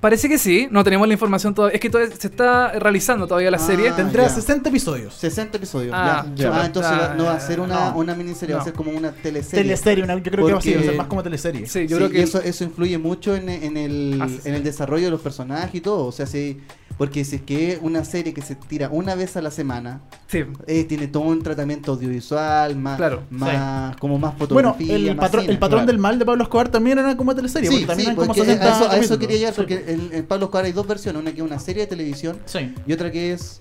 parece 0.00 0.28
que 0.28 0.38
sí, 0.38 0.68
no 0.70 0.84
tenemos 0.84 1.06
la 1.08 1.14
información 1.14 1.52
todavía. 1.54 1.74
Es 1.74 1.80
que 1.80 1.90
todavía 1.90 2.14
se 2.16 2.28
está 2.28 2.72
realizando 2.78 3.26
todavía 3.26 3.50
la 3.50 3.56
Ah, 3.56 3.60
serie. 3.60 3.90
Tendrá 3.92 4.24
ya. 4.24 4.28
60 4.28 4.68
episodios. 4.68 5.14
60 5.14 5.56
episodios. 5.56 5.92
Ah, 5.96 6.24
ya. 6.36 6.50
ya. 6.50 6.60
Ah, 6.62 6.66
entonces 6.66 6.92
Ah, 6.94 7.14
no 7.16 7.24
va 7.24 7.34
a 7.34 7.40
ser 7.40 7.58
una, 7.60 7.90
no. 7.90 7.96
una 7.98 8.14
miniserie, 8.14 8.54
va 8.54 8.60
a 8.60 8.62
No. 8.62 8.64
ser 8.66 8.74
como 8.74 8.90
una 8.92 9.10
teleserie. 9.12 9.64
Teleserie, 9.64 10.04
una- 10.04 10.14
yo 10.18 10.30
creo 10.30 10.46
que 10.46 10.52
va 10.52 10.58
a 10.58 10.62
ser- 10.62 10.72
va 10.74 10.76
a 10.76 10.80
ser 10.80 10.86
Porque- 10.86 10.98
más 10.98 11.06
como 11.08 11.22
teleserie. 11.22 11.66
Sí, 11.66 11.86
yo 11.88 11.96
Sí, 11.96 12.04
creo 12.04 12.08
y 12.08 12.12
que. 12.12 12.22
eso, 12.22 12.40
eso 12.40 12.64
influye 12.64 12.98
mucho 12.98 13.34
en, 13.34 13.48
en 13.48 13.76
el, 13.76 14.18
Ah, 14.22 14.28
sí. 14.28 14.40
en 14.44 14.54
el 14.54 14.62
desarrollo 14.62 15.06
de 15.06 15.10
los 15.10 15.20
personajes 15.20 15.74
y 15.74 15.80
todo. 15.80 16.06
O 16.06 16.12
sea, 16.12 16.26
sí, 16.26 16.60
porque 16.98 17.24
si 17.24 17.36
es 17.36 17.42
que 17.42 17.72
es 17.72 17.78
una 17.82 18.04
serie 18.04 18.32
que 18.32 18.40
se 18.42 18.54
tira 18.54 18.88
una 18.90 19.14
vez 19.14 19.36
a 19.36 19.42
la 19.42 19.50
semana, 19.50 20.00
Sí, 20.28 20.44
eh, 20.66 20.84
tiene 20.84 21.06
todo 21.08 21.24
un 21.24 21.42
tratamiento 21.42 21.92
audiovisual, 21.92 22.74
más, 22.76 22.96
Claro, 22.96 23.22
más 23.30 23.96
como 23.98 24.18
más 24.18 24.32
Bueno, 24.38 24.72
fotografía. 24.72 24.96
el 24.96 25.06
más 25.16 25.26
patrón, 25.26 25.42
cine. 25.42 25.52
el 25.52 25.58
patrón 25.58 25.78
claro. 25.80 25.86
del 25.92 25.98
mal 25.98 26.18
de 26.18 26.24
Pablo 26.24 26.42
Escobar 26.44 26.68
también 26.68 26.98
era 26.98 27.16
como 27.16 27.34
teleserie, 27.34 27.68
Sí, 27.68 27.74
porque 27.76 27.86
también 27.86 28.06
sí, 28.06 28.12
eran 28.12 28.16
como 28.16 28.26
porque 28.28 28.40
60 28.40 28.64
a 28.64 28.68
eso, 28.68 28.78
a 28.78 28.84
eso 28.84 28.90
capítulos. 28.94 29.18
quería 29.18 29.36
llegar, 29.38 29.54
Sí. 29.54 29.60
porque 29.60 29.84
en, 29.86 30.08
en 30.12 30.26
Pablo 30.26 30.44
Escobar 30.46 30.64
hay 30.64 30.72
dos 30.72 30.86
versiones, 30.86 31.20
una 31.22 31.30
que 31.32 31.40
es 31.40 31.46
una 31.46 31.58
serie 31.58 31.82
de 31.82 31.86
televisión 31.88 32.38
Sí. 32.46 32.74
y 32.86 32.92
otra 32.92 33.10
que 33.12 33.32
es 33.32 33.60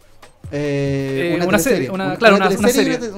eh, 0.51 1.31
Eh, 1.31 1.35
una, 1.37 1.45
una, 1.47 1.57
serie, 1.59 1.89
una, 1.89 2.15
claro, 2.17 2.35
una, 2.35 2.49
serie. 2.51 2.59
una- 2.59 2.69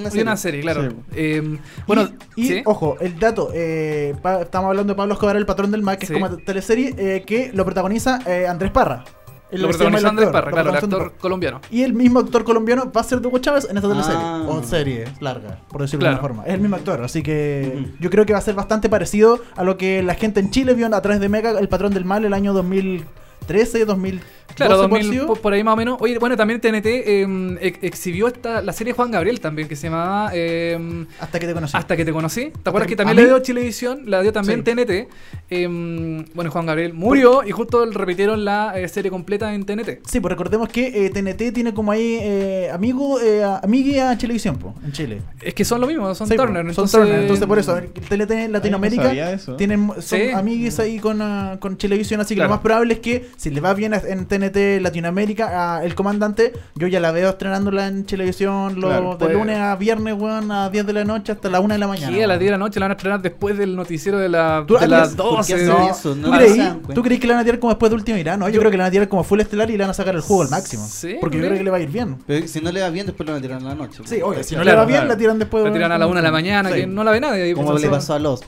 Y 0.07 0.11
serie. 0.11 0.21
una 0.23 0.37
serie, 0.37 0.61
claro. 0.61 0.89
Sí. 0.89 0.95
Eh, 1.13 1.57
bueno, 1.85 2.09
y, 2.37 2.41
y, 2.41 2.47
¿sí? 2.47 2.61
ojo, 2.65 2.95
el 3.01 3.19
dato, 3.19 3.51
eh, 3.53 4.15
pa- 4.21 4.41
estamos 4.43 4.69
hablando 4.69 4.93
de 4.93 4.97
Pablo 4.97 5.13
Escobar, 5.15 5.35
el 5.35 5.45
patrón 5.45 5.69
del 5.71 5.81
mal, 5.81 5.97
que 5.97 6.05
Sí. 6.05 6.13
es 6.13 6.19
como 6.21 6.37
teleserie, 6.37 6.95
eh, 6.97 7.23
que 7.27 7.51
lo 7.53 7.65
protagoniza 7.65 8.19
eh, 8.25 8.47
Andrés 8.47 8.71
Parra. 8.71 9.03
El- 9.49 9.61
lo 9.61 9.69
protagonizó 9.69 10.09
Andrés 10.09 10.29
Parra, 10.29 10.51
claro, 10.51 10.69
el 10.71 10.75
actor 10.75 11.13
colombiano. 11.19 11.61
Y 11.71 11.83
el 11.83 11.93
mismo 11.93 12.19
actor 12.19 12.43
colombiano 12.43 12.91
va 12.91 13.01
a 13.01 13.03
ser 13.03 13.25
Hugo 13.25 13.37
Chávez 13.39 13.67
en 13.69 13.77
esta 13.77 13.87
teleserie. 13.89 14.19
Ah. 14.21 14.45
O 14.47 14.61
serie 14.63 15.05
larga, 15.21 15.59
por 15.69 15.81
decirlo 15.81 16.01
Claro. 16.01 16.15
de 16.15 16.19
alguna 16.19 16.35
forma. 16.35 16.47
Es 16.47 16.53
el 16.55 16.59
mismo 16.61 16.75
actor, 16.75 17.01
así 17.01 17.23
que 17.23 17.87
yo 17.99 18.09
creo 18.09 18.25
que 18.25 18.33
va 18.33 18.39
a 18.39 18.41
ser 18.41 18.55
bastante 18.55 18.89
parecido 18.89 19.39
a 19.55 19.63
lo 19.63 19.77
que 19.77 20.03
la 20.03 20.15
gente 20.15 20.39
en 20.41 20.51
Chile 20.51 20.73
vio 20.73 20.93
a 20.93 21.01
través 21.01 21.19
de 21.21 21.29
Mega, 21.29 21.51
el 21.57 21.69
patrón 21.69 21.93
del 21.93 22.03
mal, 22.03 22.25
el 22.25 22.33
año 22.33 22.51
2013, 22.53 23.85
2012. 23.85 24.36
Claro, 24.57 24.73
por 24.81 24.89
2000, 24.89 25.11
sido. 25.11 25.27
por, 25.27 25.39
por 25.41 25.53
ahí 25.53 25.63
más 25.63 25.73
o 25.73 25.77
menos. 25.77 25.97
Oye, 26.01 26.17
bueno, 26.19 26.35
también 26.35 26.59
TNT 26.59 26.85
eh, 26.85 27.57
ex- 27.61 27.79
exhibió 27.81 28.27
esta, 28.27 28.61
la 28.61 28.73
serie 28.73 28.93
Juan 28.93 29.11
Gabriel 29.11 29.39
también, 29.39 29.67
que 29.67 29.75
se 29.75 29.87
llamaba 29.87 30.31
eh, 30.33 31.05
Hasta 31.19 31.39
que 31.39 31.47
te 31.47 31.53
conocí. 31.53 31.77
Hasta 31.77 31.95
que 31.95 32.03
te 32.05 32.11
conocí. 32.11 32.51
¿Te 32.63 32.69
acuerdas 32.69 32.87
que 32.87 32.93
¿A 32.95 32.97
también 32.97 33.17
le 33.17 33.25
dio 33.25 33.39
Chilevisión? 33.39 34.01
La 34.05 34.21
dio 34.21 34.33
también 34.33 34.63
Sí. 34.65 34.71
TNT. 34.75 35.07
Eh, 35.49 36.25
bueno, 36.33 36.51
Juan 36.51 36.65
Gabriel 36.65 36.93
murió 36.93 37.43
y 37.45 37.51
justo 37.51 37.85
repitieron 37.85 38.43
la 38.43 38.77
eh, 38.79 38.87
serie 38.87 39.09
completa 39.11 39.53
en 39.53 39.65
TNT. 39.65 39.99
Sí, 40.05 40.19
pues 40.19 40.31
recordemos 40.31 40.69
que 40.69 41.05
eh, 41.05 41.09
TNT 41.09 41.53
tiene 41.53 41.73
como 41.73 41.91
ahí 41.91 42.17
eh, 42.21 42.69
amigo, 42.71 43.19
eh, 43.21 43.43
amigue 43.63 44.01
a 44.01 44.17
Chilevisión, 44.17 44.57
po, 44.57 44.73
en 44.83 44.91
Chile. 44.91 45.21
Es 45.41 45.53
que 45.53 45.63
son 45.65 45.79
lo 45.81 45.87
mismo, 45.87 46.13
son 46.15 46.27
Sí, 46.27 46.35
Turner. 46.35 46.61
son 46.63 46.69
entonces, 46.69 46.99
Turner, 46.99 47.19
entonces 47.21 47.45
por 47.47 47.59
eso, 47.59 47.77
TNT 48.09 48.31
en 48.31 48.51
Latinoamérica 48.51 49.11
tienen, 49.57 49.87
son 49.87 50.01
Sí. 50.01 50.29
amigues 50.33 50.79
ahí 50.79 50.99
con, 50.99 51.21
ah, 51.21 51.57
con 51.59 51.77
Chilevisión, 51.77 52.19
así 52.21 52.29
que 52.33 52.39
Claro. 52.39 52.49
lo 52.49 52.55
más 52.55 52.63
probable 52.63 52.93
es 52.95 52.99
que 52.99 53.29
si 53.37 53.49
le 53.49 53.61
va 53.61 53.73
bien 53.73 53.93
en 53.93 54.25
TNT 54.25 54.46
Latinoamérica 54.81 55.77
a 55.77 55.83
El 55.85 55.95
Comandante, 55.95 56.53
yo 56.75 56.87
ya 56.87 56.99
la 56.99 57.11
veo 57.11 57.29
estrenándola 57.29 57.87
en 57.87 58.05
Chilevisión 58.05 58.79
los 58.79 58.89
Claro, 58.91 59.11
de 59.11 59.17
pues- 59.17 59.33
lunes 59.33 59.57
a 59.57 59.75
viernes, 59.75 60.15
weón, 60.17 60.51
a 60.51 60.69
10 60.69 60.85
de 60.85 60.93
la 60.93 61.03
noche 61.03 61.31
hasta 61.31 61.49
la 61.49 61.59
1 61.59 61.73
de 61.73 61.79
la 61.79 61.87
mañana. 61.87 62.07
Sí, 62.15 62.21
a 62.21 62.27
las 62.27 62.35
weón. 62.35 62.39
10 62.39 62.47
de 62.47 62.51
la 62.51 62.57
noche 62.57 62.79
la 62.79 62.85
van 62.85 62.91
a 62.91 62.95
estrenar 62.95 63.21
después 63.21 63.57
del 63.57 63.75
noticiero 63.75 64.17
de, 64.17 64.29
la, 64.29 64.63
¿Tú- 64.67 64.77
de 64.77 64.87
las 64.87 65.11
tú- 65.15 65.17
¿por 65.17 65.45
qué 65.45 65.53
12. 65.53 65.53
hacen 65.53 65.67
No, 65.67 65.89
eso? 65.89 66.15
¿Tú, 66.15 66.31
creí, 66.37 66.49
se 66.51 66.57
dan 66.57 66.73
cuenta. 66.79 66.93
¿Tú 66.93 67.03
creí 67.03 67.19
que 67.19 67.27
la 67.27 67.33
van 67.35 67.41
a 67.41 67.43
tirar 67.45 67.59
como 67.59 67.71
después 67.73 67.89
de 67.89 67.95
última 67.95 68.17
mirada? 68.17 68.37
No, 68.37 68.47
yo, 68.47 68.53
Yo- 68.55 68.59
creo 68.61 68.71
que 68.71 68.77
la 68.77 68.83
van 68.85 68.89
a 68.89 68.91
tirar 68.91 69.07
como 69.07 69.23
full 69.23 69.39
estelar 69.39 69.69
y 69.69 69.73
le 69.73 69.83
van 69.83 69.89
a 69.91 69.93
sacar 69.93 70.15
el 70.15 70.21
juego 70.21 70.43
al 70.43 70.49
máximo. 70.49 70.85
Sí, 70.87 71.17
porque 71.19 71.37
yo 71.37 71.43
creo 71.45 71.57
que 71.57 71.63
le 71.63 71.69
va 71.71 71.77
a 71.77 71.79
ir 71.81 71.89
bien. 71.89 72.17
Pero 72.25 72.47
si 72.47 72.61
no 72.61 72.71
le 72.71 72.81
va 72.81 72.89
bien, 72.89 73.05
después 73.05 73.25
lo 73.27 73.33
van 73.33 73.39
a 73.39 73.41
tirar 73.41 73.59
en 73.61 73.67
la 73.67 73.75
noche. 73.75 74.01
Sí, 74.05 74.21
oye, 74.21 74.43
si 74.43 74.55
no 74.55 74.63
le 74.63 74.73
va 74.73 74.85
bien, 74.85 75.07
la 75.07 75.17
tiran 75.17 75.39
después 75.39 75.63
La 75.63 75.71
tiran 75.71 75.91
a 75.91 75.97
la 75.97 76.07
1 76.07 76.15
de 76.17 76.21
la 76.23 76.31
mañana, 76.31 76.69
Sí. 76.69 76.75
que 76.81 76.87
no 76.87 77.03
la 77.03 77.11
ve 77.11 77.19
nadie. 77.21 77.53
Como 77.53 77.73
le 77.77 77.89
pasó 77.89 78.13
a 78.13 78.19
los. 78.19 78.41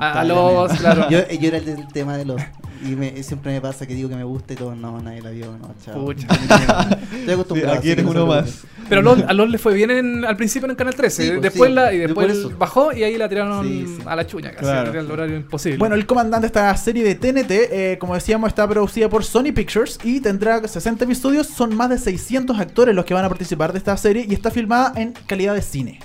A, 0.00 0.20
a 0.20 0.24
los, 0.24 0.72
claro. 0.72 1.06
Yo, 1.10 1.28
yo 1.28 1.48
era 1.48 1.58
el 1.58 1.64
del 1.64 1.88
tema 1.88 2.16
de 2.16 2.24
los. 2.24 2.40
Y 2.84 2.94
me, 2.94 3.22
siempre 3.24 3.52
me 3.52 3.60
pasa 3.60 3.86
que 3.88 3.94
digo 3.94 4.08
que 4.08 4.14
me 4.14 4.22
gusta 4.24 4.52
y 4.52 4.56
todo. 4.56 4.74
No, 4.74 5.00
nadie 5.00 5.20
la 5.20 5.30
vio. 5.30 5.46
No, 5.58 5.74
chao. 5.84 6.04
Pucha. 6.04 6.26
Estoy 6.32 7.24
Sí, 7.26 7.30
acostumbrado. 7.32 7.74
aquí 7.78 7.86
que 7.86 7.92
eres 7.92 8.04
uno 8.06 8.26
más. 8.26 8.62
Pero 8.88 9.00
a 9.00 9.04
LOL, 9.04 9.24
a 9.28 9.32
LOL 9.34 9.50
le 9.50 9.58
fue 9.58 9.74
bien 9.74 9.90
en- 9.90 10.24
al 10.24 10.36
principio 10.36 10.66
en 10.66 10.70
el 10.70 10.76
canal 10.76 10.94
13. 10.94 11.22
Sí, 11.22 11.28
pues, 11.30 11.42
después 11.42 11.68
sí. 11.70 11.74
la, 11.74 11.92
y 11.92 11.98
después 11.98 12.30
eso. 12.30 12.52
bajó 12.56 12.92
y 12.92 13.02
ahí 13.02 13.18
la 13.18 13.28
tiraron 13.28 13.66
Sí, 13.66 13.84
sí. 13.96 14.02
a 14.06 14.14
la 14.16 14.26
chuña 14.26 14.50
casi. 14.52 14.62
Claro. 14.64 14.90
Era 14.90 15.00
el 15.00 15.10
horario 15.10 15.36
imposible. 15.36 15.78
Bueno, 15.78 15.94
El 15.96 16.06
Comandante, 16.06 16.46
esta 16.46 16.74
serie 16.76 17.02
de 17.04 17.14
TNT, 17.16 17.50
eh, 17.50 17.98
como 18.00 18.14
decíamos, 18.14 18.48
está 18.48 18.66
producida 18.68 19.08
por 19.08 19.24
Sony 19.24 19.52
Pictures 19.54 19.98
y 20.04 20.20
tendrá 20.20 20.66
60 20.66 21.04
episodios. 21.04 21.48
Son 21.48 21.74
más 21.76 21.90
de 21.90 21.98
600 21.98 22.58
actores 22.58 22.94
los 22.94 23.04
que 23.04 23.12
van 23.14 23.24
a 23.24 23.28
participar 23.28 23.72
de 23.72 23.78
esta 23.78 23.96
serie 23.96 24.24
y 24.28 24.34
está 24.34 24.50
filmada 24.52 24.92
en 24.96 25.12
calidad 25.26 25.54
de 25.54 25.62
cine. 25.62 26.00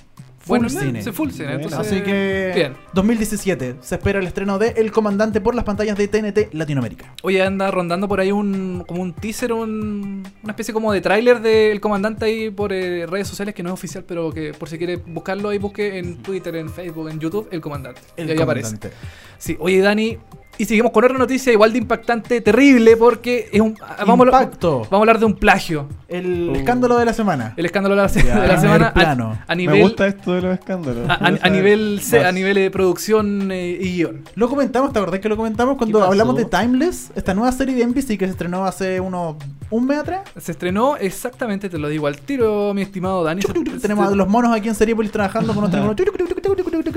Full 0.46 0.58
bueno, 0.60 0.70
cine. 0.70 1.02
full 1.14 1.30
cine. 1.30 1.54
Entonces, 1.54 1.80
Así 1.80 2.02
que 2.02 2.52
Bien. 2.54 2.74
2017 2.94 3.76
se 3.80 3.96
espera 3.96 4.20
el 4.20 4.28
estreno 4.28 4.60
de 4.60 4.70
El 4.76 4.92
Comandante 4.92 5.40
por 5.40 5.56
las 5.56 5.64
pantallas 5.64 5.98
de 5.98 6.08
TNT 6.10 6.50
Latinoamérica. 6.54 7.14
Oye, 7.24 7.42
anda 7.42 7.72
rondando 7.72 8.10
por 8.10 8.20
ahí 8.20 8.32
un 8.34 8.84
como 8.86 9.02
un 9.02 9.14
teaser, 9.14 9.54
un- 9.54 10.24
una 10.44 10.52
especie 10.52 10.74
como 10.74 10.92
de 10.92 11.00
tráiler 11.00 11.40
del 11.42 11.80
comandante 11.80 12.26
ahí 12.26 12.50
por 12.50 12.74
eh, 12.74 13.06
redes 13.06 13.28
sociales 13.30 13.56
que 13.56 13.64
no 13.64 13.70
es 13.70 13.74
oficial, 13.74 14.04
pero 14.06 14.32
que 14.34 14.54
por 14.54 14.68
si 14.68 14.78
quiere 14.78 14.98
buscarlo 14.98 15.48
ahí 15.48 15.60
busque 15.60 15.98
en 15.98 16.18
Twitter, 16.18 16.56
en 16.58 16.70
Facebook, 16.70 17.08
en 17.10 17.20
YouTube, 17.20 17.48
el 17.52 17.62
comandante. 17.62 18.02
El 18.18 18.28
y 18.28 18.32
ahí 18.34 18.42
aparece. 18.42 18.68
Comandante. 18.76 18.98
Sí, 19.38 19.56
oye 19.62 19.80
Dani, 19.80 20.18
y 20.58 20.66
seguimos 20.66 20.92
con 20.92 21.04
otra 21.04 21.18
noticia 21.18 21.52
igual 21.52 21.72
de 21.72 21.80
impactante, 21.80 22.42
terrible, 22.42 22.96
porque 22.98 23.50
es 23.52 23.60
un 23.62 23.76
ah, 23.82 24.04
vamos, 24.06 24.28
a, 24.28 24.32
vamos 24.32 24.88
a 24.92 24.96
hablar 24.98 25.20
de 25.20 25.26
un 25.26 25.34
plagio. 25.36 25.88
El 26.08 26.50
Uh. 26.50 26.56
escándalo 26.56 26.98
de 26.98 27.06
la 27.06 27.14
semana. 27.14 27.54
El 27.58 27.66
escándalo 27.66 27.96
de 27.96 28.02
la, 28.04 28.08
Ya, 28.08 28.42
de 28.42 28.48
la 28.48 28.54
a 28.54 28.60
semana 28.62 28.94
nivel 28.96 29.08
a- 29.08 29.12
a, 29.48 29.48
Me 29.48 29.56
nivel 29.56 29.82
gusta 29.82 30.06
esto 30.08 30.34
de 30.34 30.42
los 30.44 30.54
escándalos. 30.54 31.10
a, 31.10 31.50
nivel 31.50 32.00
se- 32.02 32.24
a 32.24 32.32
nivel 32.32 32.56
de 32.56 32.70
producción 32.72 33.52
eh, 33.52 33.78
y 33.82 33.94
guion. 33.96 34.22
Lo 34.36 34.48
comentamos, 34.48 34.94
¿te 34.94 35.00
acordás 35.00 35.20
que 35.20 35.30
lo 35.30 35.38
comentamos 35.38 35.76
cuando 35.78 36.04
hablamos 36.04 36.36
de 36.36 36.46
Timeless? 36.46 37.12
Esta 37.16 37.34
nueva 37.34 37.52
serie 37.52 37.76
de 37.76 37.84
NBC 37.88 38.18
que 38.18 38.26
se 38.26 38.32
estrenó 38.32 38.66
hace 38.66 39.00
unos 39.00 39.38
un 39.72 39.88
mes 39.88 39.98
atrás. 39.98 40.22
Se 40.40 40.52
estrenó 40.52 40.98
exactamente, 40.98 41.68
te 41.70 41.80
lo 41.80 41.90
digo 41.90 42.06
al 42.06 42.18
tiro, 42.20 42.74
mi 42.76 42.84
estimado 42.84 43.24
Dani. 43.24 43.42
Se- 43.42 43.52
Tenemos 43.80 44.06
a 44.06 44.10
se- 44.12 44.16
los 44.16 44.28
monos 44.28 44.56
aquí 44.56 44.68
en 44.70 44.76
Seriepolis 44.76 45.12
trabajando 45.12 45.54
con 45.56 45.72
nuestro. 45.72 45.96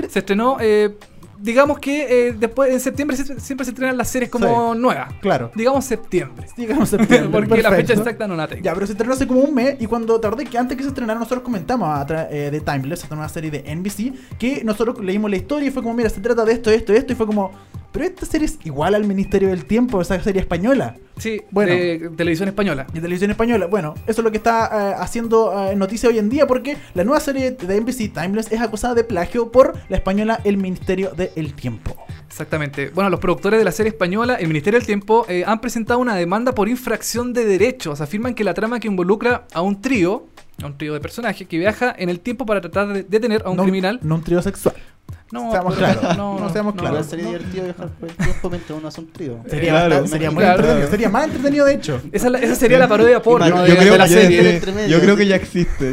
Se 0.09 0.19
estrenó, 0.19 0.57
eh, 0.59 0.95
digamos 1.39 1.79
que 1.79 2.27
eh, 2.29 2.33
después 2.37 2.71
en 2.71 2.79
septiembre 2.79 3.15
se- 3.17 3.39
siempre 3.39 3.65
se 3.65 3.71
estrenan 3.71 3.97
las 3.97 4.09
series 4.09 4.29
como 4.31 4.73
nuevas. 4.75 5.13
Claro. 5.21 5.51
Digamos 5.55 5.85
septiembre. 5.85 6.47
Digamos 6.57 6.89
septiembre. 6.89 7.29
Porque 7.47 7.61
la 7.61 7.69
fecha 7.69 7.77
perfecto. 7.87 7.93
exacta 8.01 8.27
no 8.27 8.35
la 8.35 8.47
tengo. 8.47 8.63
Ya, 8.63 8.73
pero 8.73 8.85
se 8.85 8.93
estrenó 8.93 9.13
hace 9.13 9.27
como 9.27 9.41
un 9.41 9.53
mes 9.53 9.75
y 9.79 9.85
cuando 9.85 10.19
tardé 10.19 10.45
que 10.45 10.57
antes 10.57 10.75
que 10.77 10.83
se 10.83 10.89
estrenara 10.89 11.19
nosotros 11.19 11.43
comentamos 11.43 11.87
a 11.89 12.05
eh, 12.31 12.49
de 12.51 12.61
Timeless, 12.61 13.03
esta 13.03 13.15
nueva 13.15 13.29
serie 13.29 13.51
de 13.51 13.75
NBC, 13.75 14.37
que 14.37 14.63
nosotros 14.63 14.99
leímos 15.03 15.29
la 15.29 15.37
historia 15.37 15.67
y 15.67 15.71
fue 15.71 15.81
como, 15.83 15.93
mira, 15.95 16.09
se 16.09 16.21
trata 16.21 16.43
de 16.45 16.53
esto, 16.53 16.69
esto, 16.71 16.93
esto, 16.93 17.13
y 17.13 17.15
fue 17.15 17.25
como, 17.25 17.51
pero 17.91 18.05
esta 18.05 18.25
serie 18.25 18.45
es 18.45 18.57
igual 18.63 18.95
al 18.95 19.05
Ministerio 19.05 19.49
del 19.49 19.65
Tiempo, 19.65 20.01
esa 20.01 20.21
serie 20.21 20.41
española. 20.41 20.95
Sí, 21.17 21.41
Bueno. 21.51 21.73
de 21.73 22.11
televisión 22.15 22.47
española. 22.49 22.85
de 22.93 23.01
televisión 23.01 23.31
española. 23.31 23.67
Bueno, 23.67 23.95
eso 24.05 24.21
es 24.21 24.23
lo 24.23 24.31
que 24.31 24.37
está 24.37 24.91
eh, 24.91 24.95
haciendo 24.99 25.69
eh, 25.71 25.75
noticia 25.75 26.09
hoy 26.09 26.19
en 26.19 26.29
día 26.29 26.47
porque 26.47 26.77
la 26.93 27.03
nueva 27.03 27.19
serie 27.19 27.51
de 27.51 27.81
NBC 27.81 28.13
Timeless 28.13 28.51
es 28.51 28.61
acusada 28.61 28.93
de 28.93 29.03
plagio 29.03 29.51
por 29.51 29.73
la 29.89 29.97
española 29.97 30.39
El 30.43 30.57
Ministerio 30.57 31.11
del 31.11 31.53
Tiempo. 31.53 31.95
Exactamente. 32.27 32.91
Bueno, 32.93 33.09
los 33.09 33.19
productores 33.19 33.57
de 33.59 33.65
la 33.65 33.71
serie 33.71 33.89
española, 33.89 34.35
el 34.35 34.47
Ministerio 34.47 34.79
del 34.79 34.85
Tiempo, 34.85 35.25
eh, 35.27 35.43
han 35.47 35.59
presentado 35.59 35.99
una 35.99 36.15
demanda 36.15 36.53
por 36.53 36.69
infracción 36.69 37.33
de 37.33 37.45
derechos. 37.45 37.99
Afirman 38.01 38.35
que 38.35 38.43
la 38.43 38.53
trama 38.53 38.79
que 38.79 38.87
involucra 38.87 39.45
a 39.53 39.61
un 39.61 39.81
trío, 39.81 40.27
a 40.61 40.67
un 40.67 40.77
trío 40.77 40.93
de 40.93 40.99
personajes 40.99 41.47
que 41.47 41.57
viaja 41.57 41.95
en 41.97 42.09
el 42.09 42.19
tiempo 42.19 42.45
para 42.45 42.61
tratar 42.61 42.89
de 42.89 43.03
detener 43.03 43.41
a 43.45 43.49
un 43.49 43.57
no, 43.57 43.63
criminal. 43.63 43.99
No 44.03 44.15
un 44.15 44.23
trío 44.23 44.41
sexual. 44.41 44.75
No, 45.31 45.51
seamos 45.51 45.75
pero- 45.75 45.91
claros. 45.99 46.17
No, 46.17 46.39
No 46.39 46.49
seamos 46.53 46.75
no, 46.75 46.81
claros. 46.81 47.05
Sería 47.05 47.25
no. 47.25 47.31
divertido 47.31 47.63
viajar 47.65 47.89
por 47.89 48.09
el 48.09 48.15
tiempo 48.15 48.49
mientras 48.49 48.79
uno 48.79 48.87
hace 48.87 49.01
un 49.01 49.11
trío. 49.11 49.39
Sería, 49.49 49.71
Claro, 49.71 49.89
bastante- 49.89 50.09
sería 50.11 50.31
muy 50.31 50.41
claro. 50.43 50.59
entretenido. 50.59 50.89
Sería 50.89 51.09
más 51.09 51.23
entretenido, 51.25 51.65
de 51.65 51.73
hecho. 51.73 52.01
Esa, 52.11 52.27
esa 52.29 52.55
sería 52.55 52.79
la 52.79 52.87
parodia 52.87 53.21
porno 53.21 53.47
Yo 53.47 53.61
de, 53.63 53.75
creo 53.77 53.91
de 53.93 53.97
la 53.97 54.07
que 54.07 54.13
ya- 54.13 54.21
serie. 54.21 54.87
yo 54.89 54.99
creo 55.01 55.17
que 55.17 55.27
ya 55.27 55.35
existe. 55.35 55.91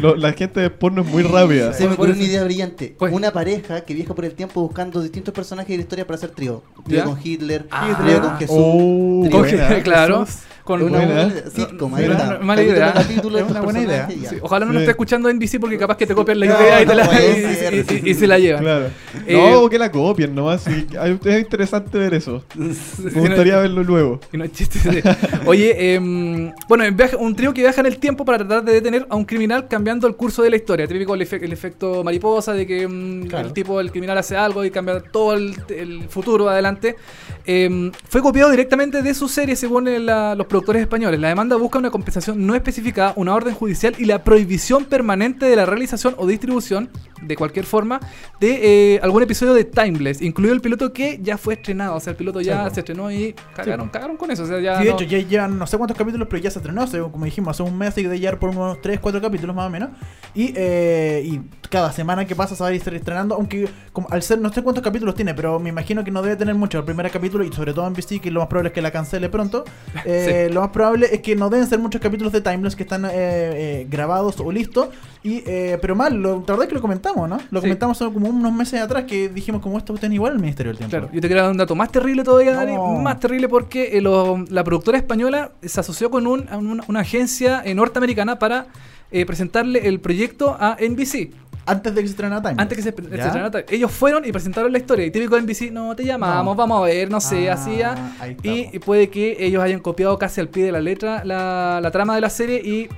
Lo- 0.00 0.16
la 0.16 0.32
gente 0.32 0.60
de 0.60 0.70
porno 0.70 1.02
es 1.02 1.08
muy 1.08 1.22
rápida. 1.22 1.72
Se 1.72 1.86
me 1.86 1.94
ocurrió 1.94 2.12
eso- 2.14 2.20
una 2.22 2.28
idea 2.30 2.44
brillante. 2.44 2.94
Pues- 2.98 3.12
Una 3.12 3.30
pareja 3.32 3.82
que 3.82 3.94
viaja 3.94 4.14
por 4.14 4.24
el 4.24 4.34
tiempo 4.34 4.60
buscando 4.62 5.00
distintos 5.00 5.32
personajes 5.32 5.68
de 5.68 5.76
la 5.76 5.82
historia 5.82 6.06
para 6.06 6.16
hacer 6.16 6.30
trío. 6.30 6.62
Trío 6.84 6.98
¿Ya? 6.98 7.04
con 7.04 7.18
Hitler, 7.22 7.66
Ah. 7.70 7.98
trío 8.02 8.20
con 8.20 8.36
Jesús. 8.38 8.56
Oh, 8.58 9.22
trío 9.28 9.68
Con- 9.68 9.80
claro. 9.82 10.26
Jesús. 10.26 10.40
Con, 10.80 10.90
una 10.90 10.98
buena. 11.04 11.24
buena 11.26 11.50
sitcom, 11.50 11.94
ahí 11.94 12.02
Mira, 12.02 12.14
está. 12.14 12.38
mala 12.40 12.62
idea. 12.62 12.94
Es 13.08 13.50
una 13.50 13.60
buena 13.60 13.80
idea. 13.80 14.08
Sí, 14.08 14.36
ojalá 14.40 14.64
no 14.66 14.72
nos 14.72 14.82
esté 14.82 14.90
escuchando 14.92 15.32
NBC 15.32 15.58
porque 15.60 15.78
capaz 15.78 15.96
que 15.96 16.06
te 16.06 16.14
copian 16.14 16.40
la 16.40 16.46
idea 16.46 16.82
y, 16.82 16.86
te 16.86 16.94
la- 16.94 17.04
no 17.04 17.12
y- 17.12 17.16
puede 17.16 17.52
y- 17.52 17.54
ser. 17.84 18.02
y- 18.04 18.10
y 18.10 18.14
se 18.14 18.26
la 18.26 18.38
llevan. 18.38 18.62
Claro. 18.62 18.86
Eh, 19.26 19.50
no, 19.52 19.68
que 19.68 19.78
la 19.78 19.90
copien 19.90 20.34
nomás. 20.34 20.62
sí. 20.62 20.86
Es 21.24 21.38
interesante 21.40 21.98
ver 21.98 22.14
eso. 22.14 22.44
Me 22.56 23.20
gustaría 23.20 23.58
verlo 23.58 23.82
luego. 23.84 24.20
Y 24.32 24.36
no 24.36 24.44
es 24.44 24.52
chiste. 24.52 24.78
sí. 24.78 25.00
Oye, 25.46 25.94
em, 25.94 26.52
bueno, 26.68 26.84
en 26.84 26.96
un 27.18 27.34
trío 27.36 27.52
que 27.54 27.60
viaja 27.62 27.80
en 27.80 27.86
el 27.86 27.98
tiempo 27.98 28.24
para 28.24 28.38
tratar 28.38 28.64
de 28.64 28.72
detener 28.72 29.06
a 29.08 29.16
un 29.16 29.24
criminal 29.24 29.68
cambiando 29.68 30.06
el 30.06 30.14
curso 30.16 30.42
de 30.42 30.50
la 30.50 30.56
historia. 30.56 30.86
Típico 30.86 31.14
el, 31.14 31.22
efe- 31.22 31.42
el 31.42 31.52
efecto 31.52 32.02
mariposa 32.04 32.52
de 32.52 32.66
que 32.66 32.82
Claro. 33.28 33.46
el 33.48 33.52
tipo, 33.52 33.80
el 33.80 33.90
criminal 33.90 34.18
hace 34.18 34.36
algo 34.36 34.64
y 34.64 34.70
cambia 34.70 35.00
todo 35.00 35.34
el, 35.34 35.54
el 35.68 36.08
futuro 36.08 36.48
adelante. 36.48 36.96
Em, 37.44 37.90
fue 38.08 38.20
copiado 38.22 38.50
directamente 38.50 39.02
de 39.02 39.14
su 39.14 39.28
serie, 39.28 39.56
según 39.56 39.84
la- 40.06 40.34
los 40.34 40.46
productores 40.46 40.61
españoles. 40.70 41.20
La 41.20 41.28
demanda 41.28 41.56
busca 41.56 41.78
una 41.78 41.90
compensación 41.90 42.46
no 42.46 42.54
especificada, 42.54 43.12
una 43.16 43.34
orden 43.34 43.54
judicial 43.54 43.94
y 43.98 44.04
la 44.04 44.22
prohibición 44.24 44.84
permanente 44.84 45.46
de 45.46 45.56
la 45.56 45.66
realización 45.66 46.14
o 46.18 46.26
distribución, 46.26 46.90
de 47.20 47.36
cualquier 47.36 47.64
forma, 47.66 48.00
de 48.40 48.94
eh, 48.94 49.00
algún 49.02 49.22
episodio 49.22 49.54
de 49.54 49.64
Timeless, 49.64 50.22
incluido 50.22 50.54
el 50.54 50.60
piloto 50.60 50.92
que 50.92 51.18
ya 51.22 51.36
fue 51.38 51.54
estrenado. 51.54 51.96
O 51.96 52.00
sea, 52.00 52.10
el 52.12 52.16
piloto 52.16 52.40
ya 52.40 52.68
Sí, 52.68 52.74
se 52.74 52.80
estrenó 52.80 53.10
y 53.12 53.34
cagaron, 53.54 53.88
cagaron 53.90 54.16
con 54.16 54.30
eso. 54.30 54.42
O 54.44 54.46
sea, 54.46 54.60
ya 54.60 54.78
Sí, 54.78 54.84
de 54.84 54.90
no- 54.90 54.96
hecho, 54.96 55.04
ya 55.04 55.18
llevan 55.18 55.58
no 55.58 55.66
sé 55.66 55.76
cuántos 55.76 55.96
capítulos, 55.96 56.26
pero 56.30 56.42
ya 56.42 56.50
se 56.50 56.58
estrenó. 56.58 56.82
hace, 56.82 56.98
como 57.00 57.24
dijimos, 57.24 57.50
hace 57.54 57.62
un 57.62 57.76
mes 57.78 57.96
y 57.98 58.02
de 58.04 58.18
llevar 58.18 58.38
por 58.38 58.50
unos 58.50 58.80
3, 58.80 58.98
4 59.00 59.20
capítulos 59.20 59.54
más 59.54 59.66
o 59.66 59.70
menos. 59.70 59.90
Y, 60.34 60.52
eh, 60.56 61.22
y 61.24 61.40
cada 61.68 61.92
semana 61.92 62.24
que 62.26 62.34
pasa 62.34 62.54
se 62.56 62.62
va 62.62 62.70
a 62.70 62.72
ir 62.74 62.82
estrenando. 62.94 63.34
Aunque 63.34 63.68
como, 63.92 64.08
al 64.10 64.22
ser, 64.22 64.38
no 64.40 64.52
sé 64.52 64.62
cuántos 64.62 64.82
capítulos 64.82 65.14
tiene, 65.14 65.32
pero 65.34 65.58
me 65.60 65.68
imagino 65.68 66.02
que 66.04 66.10
no 66.10 66.22
debe 66.22 66.36
tener 66.36 66.54
mucho 66.54 66.78
el 66.78 66.84
primer 66.84 67.08
capítulo. 67.10 67.44
Y 67.44 67.52
sobre 67.52 67.72
todo 67.72 67.86
en 67.86 67.94
BC, 67.94 68.20
que 68.20 68.30
lo 68.30 68.40
más 68.40 68.48
probable 68.48 68.68
es 68.68 68.74
que 68.74 68.82
la 68.82 68.90
cancele 68.90 69.28
pronto. 69.28 69.64
eh, 70.04 70.41
Lo 70.50 70.60
más 70.62 70.70
probable 70.70 71.08
es 71.12 71.20
que 71.20 71.36
no 71.36 71.50
deben 71.50 71.66
ser 71.66 71.78
muchos 71.78 72.00
capítulos 72.00 72.32
de 72.32 72.40
Timeless 72.40 72.74
que 72.76 72.82
están 72.84 73.04
eh, 73.04 73.10
eh, 73.12 73.86
grabados 73.90 74.38
o 74.40 74.50
listos. 74.52 74.88
Y, 75.22 75.42
eh, 75.46 75.78
pero 75.80 75.94
mal, 75.94 76.14
lo, 76.20 76.34
la 76.36 76.40
verdad 76.40 76.62
es 76.62 76.68
que 76.68 76.74
lo 76.74 76.80
comentamos, 76.80 77.28
¿no? 77.28 77.36
Lo 77.50 77.60
Sí. 77.60 77.66
comentamos 77.66 77.98
como 77.98 78.28
unos 78.28 78.52
meses 78.52 78.80
atrás 78.80 79.04
que 79.04 79.28
dijimos 79.28 79.60
como 79.62 79.78
esta 79.78 79.88
cuestión 79.92 80.12
igual 80.12 80.32
al 80.32 80.38
Ministerio 80.40 80.70
del 80.70 80.78
Tiempo. 80.78 80.90
Claro, 80.90 81.08
yo 81.12 81.20
te 81.20 81.28
quería 81.28 81.42
dar 81.42 81.52
un 81.52 81.58
dato 81.58 81.74
más 81.74 81.92
terrible 81.92 82.24
todavía, 82.24 82.52
Dani. 82.54 82.74
No. 82.74 82.94
Más 82.94 83.20
terrible 83.20 83.48
porque 83.48 83.96
eh, 83.96 84.00
lo- 84.00 84.44
la 84.48 84.64
productora 84.64 84.98
española 84.98 85.52
se 85.62 85.78
asoció 85.80 86.10
con 86.10 86.26
un- 86.26 86.48
una, 86.88 87.00
agencia 87.00 87.62
eh, 87.64 87.74
norteamericana 87.74 88.38
para 88.38 88.66
eh, 89.10 89.26
presentarle 89.26 89.86
el 89.88 90.00
proyecto 90.00 90.56
a 90.58 90.76
NBC. 90.80 91.30
Antes 91.64 91.94
de 91.94 92.00
que 92.00 92.06
se 92.08 92.12
estrenara 92.12 92.42
Timeless. 92.42 92.58
Antes 92.60 92.76
que 92.76 92.82
se, 92.82 92.88
estrenara. 92.90 93.64
Ellos 93.68 93.90
fueron 93.92 94.24
y 94.24 94.32
presentaron 94.32 94.72
la 94.72 94.78
historia. 94.78 95.06
Y 95.06 95.10
típico 95.10 95.38
NBC, 95.40 95.70
no, 95.70 95.94
te 95.94 96.04
llamamos, 96.04 96.54
No. 96.54 96.54
vamos 96.56 96.80
a 96.80 96.84
ver, 96.84 97.10
no 97.10 97.20
sé, 97.20 97.48
Ah, 97.50 97.54
hacía. 97.54 97.94
Y, 98.20 98.30
estamos. 98.30 98.74
y 98.74 98.78
puede 98.80 99.10
que 99.10 99.36
ellos 99.38 99.62
hayan 99.62 99.80
copiado 99.80 100.18
casi 100.18 100.40
al 100.40 100.48
pie 100.48 100.64
de 100.64 100.72
la 100.72 100.80
letra 100.80 101.24
la, 101.24 101.78
la 101.82 101.90
trama 101.90 102.14
de 102.16 102.20
la 102.20 102.30
serie 102.30 102.60
y 102.64 102.88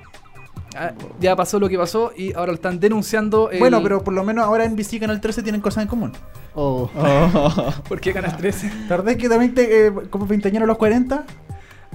ah, 0.76 0.92
ya 1.20 1.36
pasó 1.36 1.58
lo 1.60 1.68
que 1.68 1.76
pasó 1.76 2.12
y 2.16 2.32
ahora 2.32 2.48
lo 2.52 2.54
están 2.54 2.80
denunciando. 2.80 3.50
el- 3.50 3.58
Bueno, 3.58 3.82
pero 3.82 4.02
por 4.02 4.14
lo 4.14 4.24
menos 4.24 4.44
ahora 4.44 4.64
NBC 4.64 4.94
y 4.94 5.00
Canal 5.00 5.20
13 5.20 5.42
tienen 5.42 5.60
cosas 5.60 5.82
en 5.82 5.88
común. 5.88 6.12
Oh. 6.54 6.88
¿Por 7.88 8.00
qué 8.00 8.12
ganas 8.12 8.36
13? 8.36 8.70
¿Tardé 8.88 9.16
que 9.18 9.28
también 9.28 9.54
te, 9.54 9.88
eh, 9.88 9.92
como 10.10 10.26
veinteañero 10.26 10.64
a 10.64 10.68
los 10.68 10.78
40? 10.78 11.24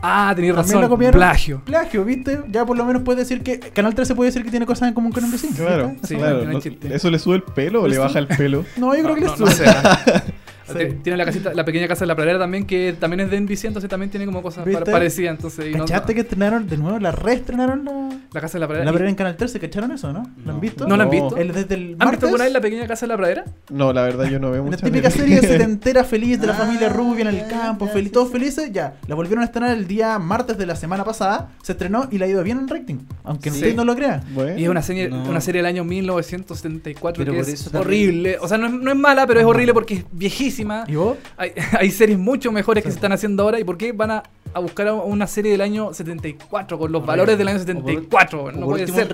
Ah, 0.01 0.31
tenías 0.35 0.55
¿También 0.55 0.73
razón. 0.75 0.81
lo 0.81 0.89
copiaron? 0.89 1.19
Plagio. 1.19 1.61
Plagio, 1.65 2.05
¿viste? 2.05 2.39
Ya 2.49 2.65
por 2.65 2.77
lo 2.77 2.85
menos 2.85 3.01
puedes 3.03 3.27
decir 3.27 3.43
que 3.43 3.59
Canal 3.59 3.93
13 3.95 4.15
puede 4.15 4.29
decir 4.29 4.43
que 4.43 4.49
tiene 4.51 4.65
cosas 4.65 4.87
en 4.87 4.93
común 4.93 5.11
con 5.11 5.23
NBC. 5.29 5.55
Claro. 5.55 5.93
Sí, 6.03 6.15
Eso- 6.15 6.17
claro. 6.23 6.43
no. 6.45 6.59
¿Eso 6.95 7.09
le 7.11 7.19
sube 7.19 7.35
el 7.35 7.43
pelo 7.43 7.83
o 7.83 7.87
le 7.87 7.97
baja 7.97 8.19
el 8.19 8.27
pelo? 8.27 8.65
No, 8.77 8.95
yo 8.95 9.03
creo 9.03 9.15
que 9.15 9.21
no 9.21 9.35
sube. 9.37 9.51
Sí. 10.77 10.97
Tiene 11.03 11.17
la 11.17 11.25
casita, 11.25 11.53
la 11.53 11.65
pequeña 11.65 11.87
casa 11.87 12.01
de 12.01 12.07
la 12.07 12.15
pradera 12.15 12.39
también, 12.39 12.65
que 12.65 12.95
también 12.99 13.21
es 13.21 13.31
de 13.31 13.39
NBC, 13.39 13.65
entonces 13.65 13.89
también 13.89 14.09
tiene 14.09 14.25
como 14.25 14.41
cosas 14.41 14.65
¿Viste? 14.65 14.83
pa- 14.85 14.91
parecidas. 14.91 15.35
Entonces, 15.35 15.71
no- 15.75 15.85
¿Cachaste 15.85 16.13
que 16.15 16.21
estrenaron 16.21 16.67
de 16.67 16.77
nuevo? 16.77 16.99
¿La 16.99 17.11
reestrenaron 17.11 17.85
la, 17.85 18.09
la 18.33 18.41
casa 18.41 18.53
de 18.53 18.59
la 18.61 18.67
pradera. 18.67 18.85
la 18.85 18.91
pradera 18.91 19.09
en 19.09 19.15
Canal 19.15 19.35
13? 19.37 19.59
¿Cacharon 19.59 19.91
eso, 19.91 20.11
no? 20.13 20.23
¿Lo 20.45 20.51
han 20.53 20.59
visto? 20.59 20.87
¿No 20.87 20.97
la 20.97 21.03
han 21.05 21.09
visto? 21.09 21.37
El, 21.37 21.51
desde 21.53 21.75
el 21.75 21.81
¿Han 21.81 21.87
visto 21.89 22.05
martes, 22.05 22.23
alguna 22.23 22.43
vez 22.45 22.53
la 22.53 22.61
pequeña 22.61 22.87
casa 22.87 23.05
de 23.05 23.07
la 23.09 23.17
pradera? 23.17 23.45
No, 23.69 23.93
la 23.93 24.01
verdad 24.03 24.25
yo 24.25 24.39
no 24.39 24.51
veo 24.51 24.63
La 24.63 24.69
mucha 24.71 24.85
típica 24.85 25.09
serie 25.09 25.39
setentera 25.41 26.03
feliz 26.03 26.39
de 26.39 26.47
la 26.47 26.53
Ah, 26.53 26.57
familia 26.57 26.89
rubia 26.89 27.21
en 27.21 27.35
el 27.35 27.47
campo, 27.47 27.85
ya, 27.87 27.91
feliz, 27.93 28.09
sí, 28.09 28.13
todos 28.13 28.27
sí. 28.27 28.33
felices, 28.33 28.71
ya. 28.73 28.95
La 29.07 29.15
volvieron 29.15 29.41
a 29.41 29.45
estrenar 29.45 29.77
el 29.77 29.87
día 29.87 30.17
martes 30.19 30.57
de 30.57 30.65
la 30.65 30.75
semana 30.75 31.03
pasada, 31.05 31.49
se 31.63 31.71
estrenó 31.73 32.07
y 32.11 32.17
le 32.17 32.25
ha 32.25 32.27
ido 32.27 32.43
bien 32.43 32.57
en 32.59 32.67
rating, 32.67 32.97
aunque 33.23 33.49
Sí. 33.49 33.57
usted 33.57 33.75
no 33.75 33.85
lo 33.85 33.95
crea. 33.95 34.21
Bueno. 34.33 34.57
Y 34.59 34.63
es 34.63 34.69
una 34.69 34.81
serie, 34.81 35.09
No. 35.09 35.23
una 35.29 35.41
serie 35.41 35.59
del 35.59 35.65
año 35.67 35.83
1974 35.83 37.23
Pero 37.23 37.33
que 37.33 37.39
por 37.43 37.49
es 37.49 37.73
horrible. 37.73 38.37
O 38.41 38.47
sea, 38.47 38.57
no 38.57 38.67
es, 38.67 38.73
no 38.73 38.91
es 38.91 38.97
mala, 38.97 39.25
pero 39.27 39.39
es 39.39 39.45
horrible 39.45 39.73
porque 39.73 39.93
es 39.95 40.05
viejísima. 40.11 40.58
¿Y 40.87 40.95
vos? 40.95 41.17
Hay, 41.37 41.51
hay 41.79 41.91
series 41.91 42.17
mucho 42.17 42.51
mejores 42.51 42.83
que 42.83 42.89
se 42.89 42.95
están 42.95 43.11
haciendo 43.11 43.43
ahora. 43.43 43.59
¿Y 43.59 43.63
por 43.63 43.77
qué 43.77 43.91
van 43.91 44.11
a, 44.11 44.23
a 44.53 44.59
buscar 44.59 44.87
a 44.87 44.93
una 44.93 45.27
serie 45.27 45.51
del 45.51 45.61
año 45.61 45.93
74 45.93 46.77
con 46.77 46.91
los 46.91 47.05
valores 47.05 47.37
del 47.37 47.47
año 47.47 47.59
74? 47.59 48.39
O 48.39 48.43
por 48.43 48.55
no 48.55 48.65
puede 48.67 48.83
último, 48.83 48.97
ser. 48.97 49.07
un 49.07 49.11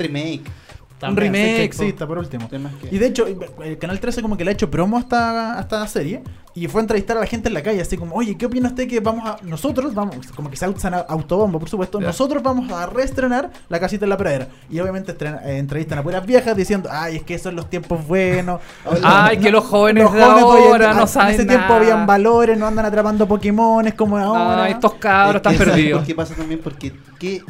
Un 1.01 1.17
remake, 1.17 1.73
Sí, 1.73 1.91
por 1.93 2.17
último. 2.17 2.49
Y 2.89 2.97
de 2.97 3.07
hecho, 3.07 3.25
el 3.27 3.77
Canal 3.77 3.99
13 3.99 4.21
como 4.21 4.37
que 4.37 4.43
le 4.45 4.51
ha 4.51 4.53
hecho 4.53 4.71
promo 4.71 4.97
a 4.97 5.01
esta, 5.01 5.57
a 5.57 5.61
esta 5.61 5.85
serie 5.87 6.23
y 6.55 6.67
fue 6.67 6.79
a 6.79 6.83
entrevistar 6.83 7.17
a 7.17 7.19
la 7.19 7.25
gente 7.25 7.49
en 7.49 7.53
la 7.53 7.61
calle, 7.61 7.81
así 7.81 7.97
como, 7.97 8.15
oye, 8.15 8.37
¿qué 8.37 8.45
opina 8.45 8.69
usted 8.69 8.87
que 8.87 9.01
vamos 9.01 9.27
a... 9.27 9.37
Nosotros 9.43 9.93
vamos, 9.93 10.15
como 10.33 10.49
que 10.49 10.55
se 10.55 10.67
usan 10.69 10.93
autobombo, 10.93 11.59
por 11.59 11.67
supuesto, 11.67 11.99
nosotros 11.99 12.41
vamos 12.41 12.71
a 12.71 12.85
reestrenar 12.85 13.51
La 13.67 13.77
Casita 13.77 14.05
en 14.05 14.09
la 14.09 14.15
Pradera. 14.17 14.47
Y 14.69 14.79
obviamente 14.79 15.11
estrena- 15.11 15.41
eh, 15.43 15.57
entrevistan 15.57 15.99
a 15.99 16.03
puras 16.03 16.25
viejas 16.25 16.55
diciendo, 16.55 16.87
ay, 16.89 17.17
es 17.17 17.23
que 17.23 17.33
esos 17.33 17.43
son 17.49 17.57
los 17.57 17.69
tiempos 17.69 18.07
buenos. 18.07 18.61
Ay, 19.03 19.37
que 19.37 19.51
los 19.51 19.65
jóvenes 19.65 20.09
de 20.13 20.23
hoy 20.23 20.63
en 20.63 20.69
ahora 20.71 20.93
no 20.93 21.01
En 21.01 21.07
saben 21.09 21.35
ese 21.35 21.45
tiempo 21.45 21.73
habían 21.73 22.05
valores, 22.07 22.57
no 22.57 22.67
andan 22.67 22.85
atrapando 22.85 23.27
Pokémones 23.27 23.93
como 23.95 24.17
ahora. 24.17 24.63
Ah, 24.63 24.69
estos 24.69 24.93
cabros 24.93 25.35
están 25.37 25.57
¿sabes 25.57 25.67
perdidos. 25.73 25.99
por 25.99 26.07
¿Qué 26.07 26.15
pasa 26.15 26.35
también? 26.35 26.61
Porque 26.63 26.93
¿qué, 27.19 27.41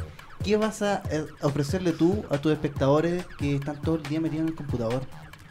qué 0.45 0.57
vas 0.57 0.83
a 0.83 1.01
eh, 1.09 1.25
ofrecerle 1.41 1.91
tú 1.91 2.23
a 2.29 2.37
tus 2.37 2.53
espectadores 2.53 3.25
que 3.39 3.55
están 3.55 3.81
todo 3.81 3.95
el 3.95 4.03
día 4.03 4.21
metidos 4.21 4.43
en 4.43 4.49
el 4.49 4.55
computador? 4.55 5.01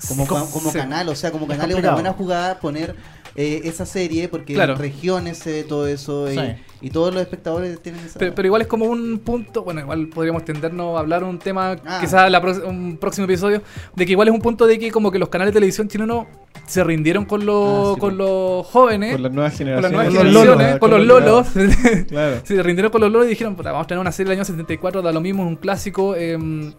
Como, 0.09 0.27
como 0.27 0.73
canal, 0.73 1.09
o 1.09 1.17
sea, 1.17 1.33
como 1.33 1.47
canal 1.47 1.71
es 1.71 1.77
una 1.77 1.95
buena 1.95 2.13
jugada 2.13 2.61
poner 2.61 2.95
eh, 3.37 3.63
esa 3.65 3.85
serie 3.87 4.29
porque 4.29 4.55
Claro. 4.55 4.75
en 4.75 4.79
regiones 4.79 5.39
se 5.39 5.51
ve 5.53 5.65
todo 5.65 5.87
eso 5.89 6.31
y, 6.31 6.35
Sí. 6.37 6.41
y 6.83 6.91
todos 6.91 7.13
los 7.13 7.21
espectadores 7.23 7.81
tienen 7.83 8.05
esa... 8.05 8.19
Pero, 8.19 8.35
pero 8.35 8.47
igual 8.47 8.63
es 8.63 8.69
como 8.69 8.85
un 8.87 9.19
punto, 9.19 9.65
bueno, 9.65 9.81
igual 9.81 10.07
podríamos 10.09 10.45
tendernos 10.45 10.97
a 10.97 11.01
hablar 11.01 11.25
un 11.25 11.39
tema, 11.39 11.77
Ah. 11.85 11.99
quizás 12.01 12.31
la 12.31 12.41
pro- 12.41 12.69
un 12.69 12.97
próximo 12.97 13.25
episodio, 13.25 13.63
de 13.97 14.07
que 14.07 14.13
igual 14.13 14.29
es 14.29 14.35
un 14.35 14.41
punto 14.41 14.67
de 14.67 14.79
que 14.79 14.91
como 14.93 15.11
que 15.11 15.19
los 15.19 15.29
canales 15.31 15.53
de 15.53 15.57
televisión 15.59 15.89
chilenos 15.89 16.27
se 16.67 16.83
rindieron 16.85 17.25
con 17.25 17.45
los, 17.45 17.89
Ah, 17.89 17.93
sí, 17.95 18.01
con 18.01 18.17
los 18.17 18.67
jóvenes, 18.67 19.13
Con 19.13 19.23
las 19.23 19.33
nuevas 19.33 19.53
con 19.53 19.59
generaciones. 19.59 19.83
las 19.83 19.93
nuevas 19.93 20.07
Con 20.07 20.33
los 20.33 20.43
generaciones, 20.43 20.67
lolos, 20.67 20.79
con 20.79 20.91
los 20.91 21.07
lolos. 21.07 22.07
Claro. 22.09 22.37
se 22.45 22.63
rindieron 22.63 22.93
con 22.93 23.01
los 23.01 23.11
lolos 23.13 23.27
y 23.27 23.31
dijeron, 23.31 23.57
"Puta, 23.57 23.73
vamos 23.73 23.85
a 23.85 23.89
tener 23.89 24.01
una 24.01 24.13
serie 24.13 24.31
del 24.31 24.39
año 24.39 24.45
74, 24.45 25.03
da 25.03 25.13
lo 25.13 25.21
mismo, 25.21 25.43
es 25.43 25.49
un 25.49 25.57
clásico. 25.57 26.15
em, 26.15 26.73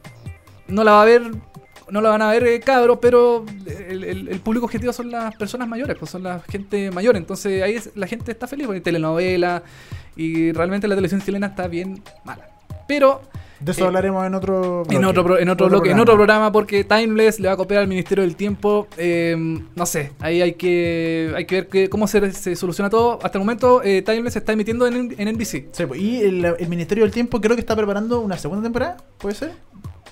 no 0.67 0.83
la 0.83 0.93
va 0.93 1.01
a 1.01 1.05
ver, 1.05 1.21
no 1.91 2.01
la 2.01 2.09
van 2.09 2.21
a 2.21 2.31
ver 2.31 2.45
eh, 2.47 2.59
cabros, 2.59 2.99
pero 3.01 3.45
el, 3.89 4.03
el- 4.03 4.27
el 4.29 4.39
público 4.39 4.65
objetivo 4.65 4.91
son 4.93 5.11
las 5.11 5.35
personas 5.35 5.67
mayores, 5.67 5.97
pues 5.97 6.11
son 6.11 6.23
la 6.23 6.39
gente 6.49 6.91
mayor. 6.91 7.15
Entonces 7.17 7.61
ahí 7.63 7.75
es- 7.75 7.91
la 7.95 8.07
gente 8.07 8.31
está 8.31 8.47
feliz, 8.47 8.65
porque 8.67 8.77
hay 8.77 8.83
telenovela 8.83 9.63
y 10.15 10.51
realmente 10.51 10.87
la 10.87 10.95
televisión 10.95 11.21
chilena 11.21 11.47
está 11.47 11.67
bien 11.67 12.01
mala. 12.23 12.47
Pero 12.87 13.21
De 13.57 13.71
eso 13.71 13.85
Eh, 13.85 13.87
hablaremos 13.87 14.27
en 14.27 14.35
otro 14.35 14.83
en 14.89 15.05
otro, 15.05 15.39
en 15.39 15.47
otro, 15.49 15.67
bloque, 15.69 15.89
en 15.89 15.95
programa. 15.95 16.01
otro 16.01 16.15
programa, 16.15 16.51
porque 16.51 16.83
Timeless 16.83 17.39
le 17.39 17.47
va 17.47 17.53
a 17.53 17.57
copiar 17.57 17.81
al 17.81 17.87
Ministerio 17.87 18.23
del 18.25 18.35
Tiempo. 18.35 18.85
eh, 18.97 19.33
no 19.75 19.85
sé, 19.85 20.11
ahí 20.19 20.41
hay 20.41 20.53
que, 20.55 21.31
hay 21.35 21.45
que 21.45 21.55
ver 21.55 21.67
que- 21.69 21.89
cómo 21.89 22.05
se, 22.07 22.31
se 22.33 22.55
soluciona 22.57 22.89
todo. 22.89 23.17
Hasta 23.23 23.37
el 23.37 23.43
momento, 23.45 23.81
eh, 23.81 24.01
Timeless 24.01 24.33
se 24.33 24.39
está 24.39 24.51
emitiendo 24.51 24.85
en, 24.87 25.15
en 25.17 25.27
NBC. 25.29 25.69
Sí, 25.71 25.85
pues, 25.87 26.01
y 26.01 26.21
el, 26.21 26.43
el 26.45 26.67
Ministerio 26.67 27.05
del 27.05 27.13
Tiempo 27.13 27.39
creo 27.39 27.55
que 27.55 27.61
está 27.61 27.75
preparando 27.77 28.19
una 28.19 28.37
segunda 28.37 28.61
temporada, 28.61 28.97
¿puede 29.19 29.35
ser? 29.35 29.51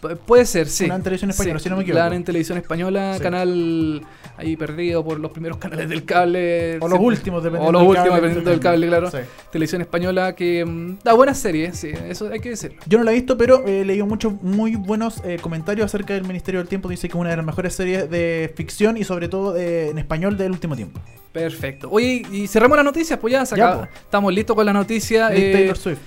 Pu- 0.04 0.18
Puede 0.18 0.46
ser, 0.46 0.68
sí. 0.68 0.86
En 0.86 1.02
televisión 1.02 1.30
española, 1.30 1.60
si 1.60 1.70
no 1.70 1.78
me 1.78 1.84
equivoco. 1.84 2.04
dan 2.04 2.14
en 2.14 2.24
televisión 2.24 2.58
española, 2.58 3.14
Sí. 3.18 3.24
canal 3.24 4.02
ahí 4.38 4.58
perdido 4.58 5.04
por 5.04 5.20
los 5.20 5.32
primeros 5.32 5.58
canales 5.58 5.88
del 5.90 6.04
cable. 6.06 6.78
O 6.82 6.88
los 6.88 7.00
Sí. 7.00 7.06
últimos, 7.06 7.44
dependiendo 7.44 7.70
O 7.70 7.72
los 7.72 7.82
del 7.82 7.90
últimos, 7.90 8.08
cable, 8.10 8.22
dependiendo 8.22 8.52
del 8.52 8.60
cable, 8.60 8.88
claro. 8.88 9.12
Televisión 9.52 9.82
española 9.82 10.36
que 10.36 10.66
mm, 10.66 10.98
da 11.04 11.14
buenas 11.14 11.38
series, 11.38 11.78
sí, 11.78 11.92
eso 12.10 12.30
hay 12.32 12.40
que 12.40 12.50
decirlo. 12.50 12.80
Yo 12.86 12.98
no 12.98 13.04
la 13.06 13.12
he 13.12 13.16
visto, 13.16 13.38
pero 13.38 13.66
he 13.66 13.86
leído 13.86 14.06
muchos 14.06 14.34
muy 14.42 14.76
buenos 14.76 15.22
eh, 15.24 15.38
comentarios 15.42 15.86
acerca 15.86 16.14
del 16.14 16.24
Ministerio 16.26 16.60
del 16.60 16.68
Tiempo. 16.68 16.90
Dice 16.90 17.08
que 17.08 17.14
es 17.18 17.20
una 17.20 17.30
de 17.30 17.38
las 17.38 17.46
mejores 17.46 17.74
series 17.74 18.10
de 18.10 18.52
ficción 18.56 18.98
y 18.98 19.04
sobre 19.04 19.30
todo 19.30 19.54
de- 19.54 19.90
en 19.90 19.98
español 19.98 20.38
del 20.38 20.52
último 20.52 20.76
tiempo. 20.76 21.00
Perfecto. 21.32 21.90
Oye, 21.92 22.24
y 22.32 22.46
cerramos 22.48 22.76
las 22.78 22.86
noticias, 22.86 23.18
pues 23.20 23.32
ya, 23.32 23.44
se 23.46 23.56
Ya, 23.58 23.68
acaba. 23.70 23.86
po. 23.86 23.92
estamos 23.96 24.32
listos 24.34 24.56
con 24.56 24.66
la 24.66 24.74
noticia. 24.74 25.34
Eh, 25.34 25.52
Taylor 25.52 25.78
Swift. 25.78 25.98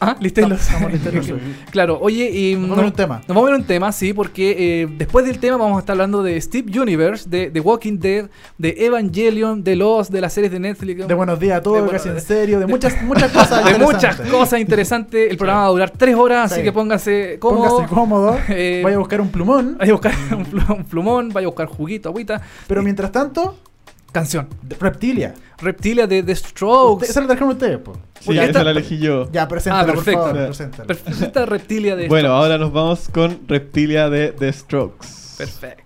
Ah. 0.00 0.16
Estamos 0.20 0.60
Swift. 0.60 1.40
Claro, 1.70 1.98
oye, 2.00 2.30
y 2.30 2.54
Nos 2.54 2.62
vamos 2.62 2.78
a 2.78 2.80
ver 2.82 2.90
un 2.90 2.96
tema. 2.96 3.16
Nos 3.18 3.28
vamos 3.28 3.42
a 3.48 3.50
ver 3.52 3.60
un 3.60 3.66
tema, 3.66 3.92
sí, 3.92 4.12
porque 4.12 4.82
eh, 4.82 4.88
después 4.98 5.24
del 5.26 5.38
tema 5.38 5.56
vamos 5.56 5.76
a 5.76 5.80
estar 5.80 5.94
hablando 5.94 6.22
de 6.22 6.40
Steve 6.40 6.78
Universe, 6.80 7.28
de 7.28 7.50
The 7.50 7.60
Walking 7.60 7.98
Dead, 7.98 8.28
de 8.58 8.74
Evangelion, 8.78 9.64
de 9.64 9.76
Los, 9.76 10.10
de 10.10 10.20
las 10.20 10.32
series 10.32 10.52
de 10.52 10.60
Netflix. 10.60 11.06
De 11.08 11.14
buenos 11.14 11.40
días 11.40 11.54
a 11.54 11.56
De 11.56 11.62
todos, 11.64 11.78
bueno- 11.78 11.92
casi 11.92 12.08
en 12.08 12.20
serio, 12.20 12.60
de 12.60 12.66
muchas, 12.66 13.00
muchas 13.04 13.30
cosas 13.32 13.64
de 13.64 13.78
muchas 13.78 14.20
cosas 14.22 14.60
interesantes. 14.60 15.30
El 15.30 15.36
programa 15.36 15.62
va 15.62 15.66
a 15.66 15.70
durar 15.70 15.90
tres 15.90 16.14
horas, 16.14 16.52
así 16.52 16.60
Sí. 16.60 16.64
que 16.64 16.72
pónganse 16.72 17.38
cómodos. 17.38 17.72
Póngase 17.72 17.94
cómodo, 17.94 18.38
Eh, 18.48 18.80
vaya 18.84 18.96
a 18.96 18.98
buscar 18.98 19.20
un 19.20 19.28
plumón, 19.30 19.76
Vaya 19.78 19.92
a 19.92 19.94
buscar 19.94 20.12
un 20.68 20.84
plumón, 20.84 21.28
vaya 21.30 21.46
a 21.46 21.48
buscar 21.50 21.66
juguito, 21.66 22.08
agüita. 22.10 22.40
pero 22.66 22.82
mientras 22.82 23.10
tanto, 23.12 23.56
Canción. 24.16 24.48
de- 24.62 24.76
Reptilia. 24.80 25.34
Reptilia 25.58 26.06
de 26.06 26.22
The 26.22 26.34
Strokes. 26.34 26.94
Usted- 27.04 27.10
Esa 27.10 27.20
la 27.20 27.26
trajeron 27.26 27.50
ustedes, 27.50 27.78
pues. 27.84 27.98
Sí, 28.20 28.32
Ya 28.34 28.42
esa 28.42 28.50
está. 28.50 28.64
la 28.64 28.70
elegí 28.70 28.98
yo. 28.98 29.30
Ya, 29.30 29.46
preséntala, 29.46 29.82
Ah, 29.82 29.86
por 29.86 29.94
perfecto. 29.96 30.20
favor, 30.26 30.44
preséntala. 30.46 30.86
Perfecta 30.86 31.46
reptilia 31.46 31.96
de 31.96 32.08
Bueno, 32.08 32.30
ahora 32.32 32.56
nos 32.56 32.72
vamos 32.72 33.08
con 33.12 33.40
Reptilia 33.46 34.08
de 34.08 34.32
The 34.32 34.52
Strokes. 34.52 35.06
Perfecto. 35.36 35.85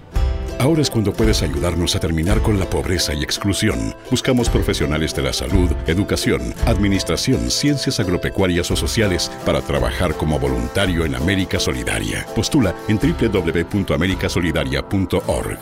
Ahora 0.61 0.81
es 0.83 0.91
cuando 0.91 1.11
puedes 1.11 1.41
ayudarnos 1.41 1.95
a 1.95 1.99
terminar 1.99 2.39
con 2.43 2.59
la 2.59 2.69
pobreza 2.69 3.15
y 3.15 3.23
exclusión. 3.23 3.95
Buscamos 4.11 4.47
profesionales 4.47 5.15
de 5.15 5.23
la 5.23 5.33
salud, 5.33 5.71
educación, 5.87 6.53
administración, 6.67 7.49
ciencias 7.49 7.99
agropecuarias 7.99 8.69
o 8.69 8.75
sociales 8.75 9.31
para 9.43 9.61
trabajar 9.61 10.13
como 10.13 10.37
voluntario 10.37 11.03
en 11.03 11.15
América 11.15 11.59
Solidaria. 11.59 12.27
Postula 12.35 12.75
en 12.87 12.99
www.americasolidaria.org. 12.99 15.59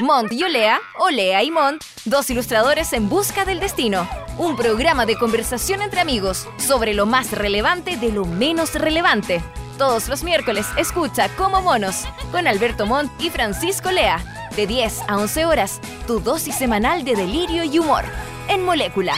Mont 0.00 0.32
y 0.32 0.42
Olea, 0.42 0.80
Olea 0.98 1.44
y 1.44 1.52
Mont, 1.52 1.84
dos 2.04 2.28
ilustradores 2.30 2.92
en 2.94 3.08
busca 3.08 3.44
del 3.44 3.60
destino. 3.60 4.08
Un 4.38 4.56
programa 4.56 5.06
de 5.06 5.16
conversación 5.16 5.82
entre 5.82 6.00
amigos 6.00 6.48
sobre 6.56 6.94
lo 6.94 7.06
más 7.06 7.30
relevante 7.30 7.96
de 7.96 8.10
lo 8.10 8.24
menos 8.24 8.74
relevante. 8.74 9.40
Todos 9.78 10.08
los 10.08 10.24
miércoles 10.24 10.66
escucha 10.78 11.28
Como 11.36 11.60
Monos 11.60 12.04
con 12.32 12.46
Alberto 12.46 12.86
Montt 12.86 13.12
y 13.20 13.28
Francisco 13.28 13.90
Lea. 13.90 14.24
De 14.56 14.66
10 14.66 15.02
a 15.06 15.18
11 15.18 15.44
horas, 15.44 15.80
tu 16.06 16.18
dosis 16.18 16.54
semanal 16.54 17.04
de 17.04 17.14
delirio 17.14 17.62
y 17.62 17.78
humor. 17.78 18.04
En 18.48 18.64
Molécula. 18.64 19.14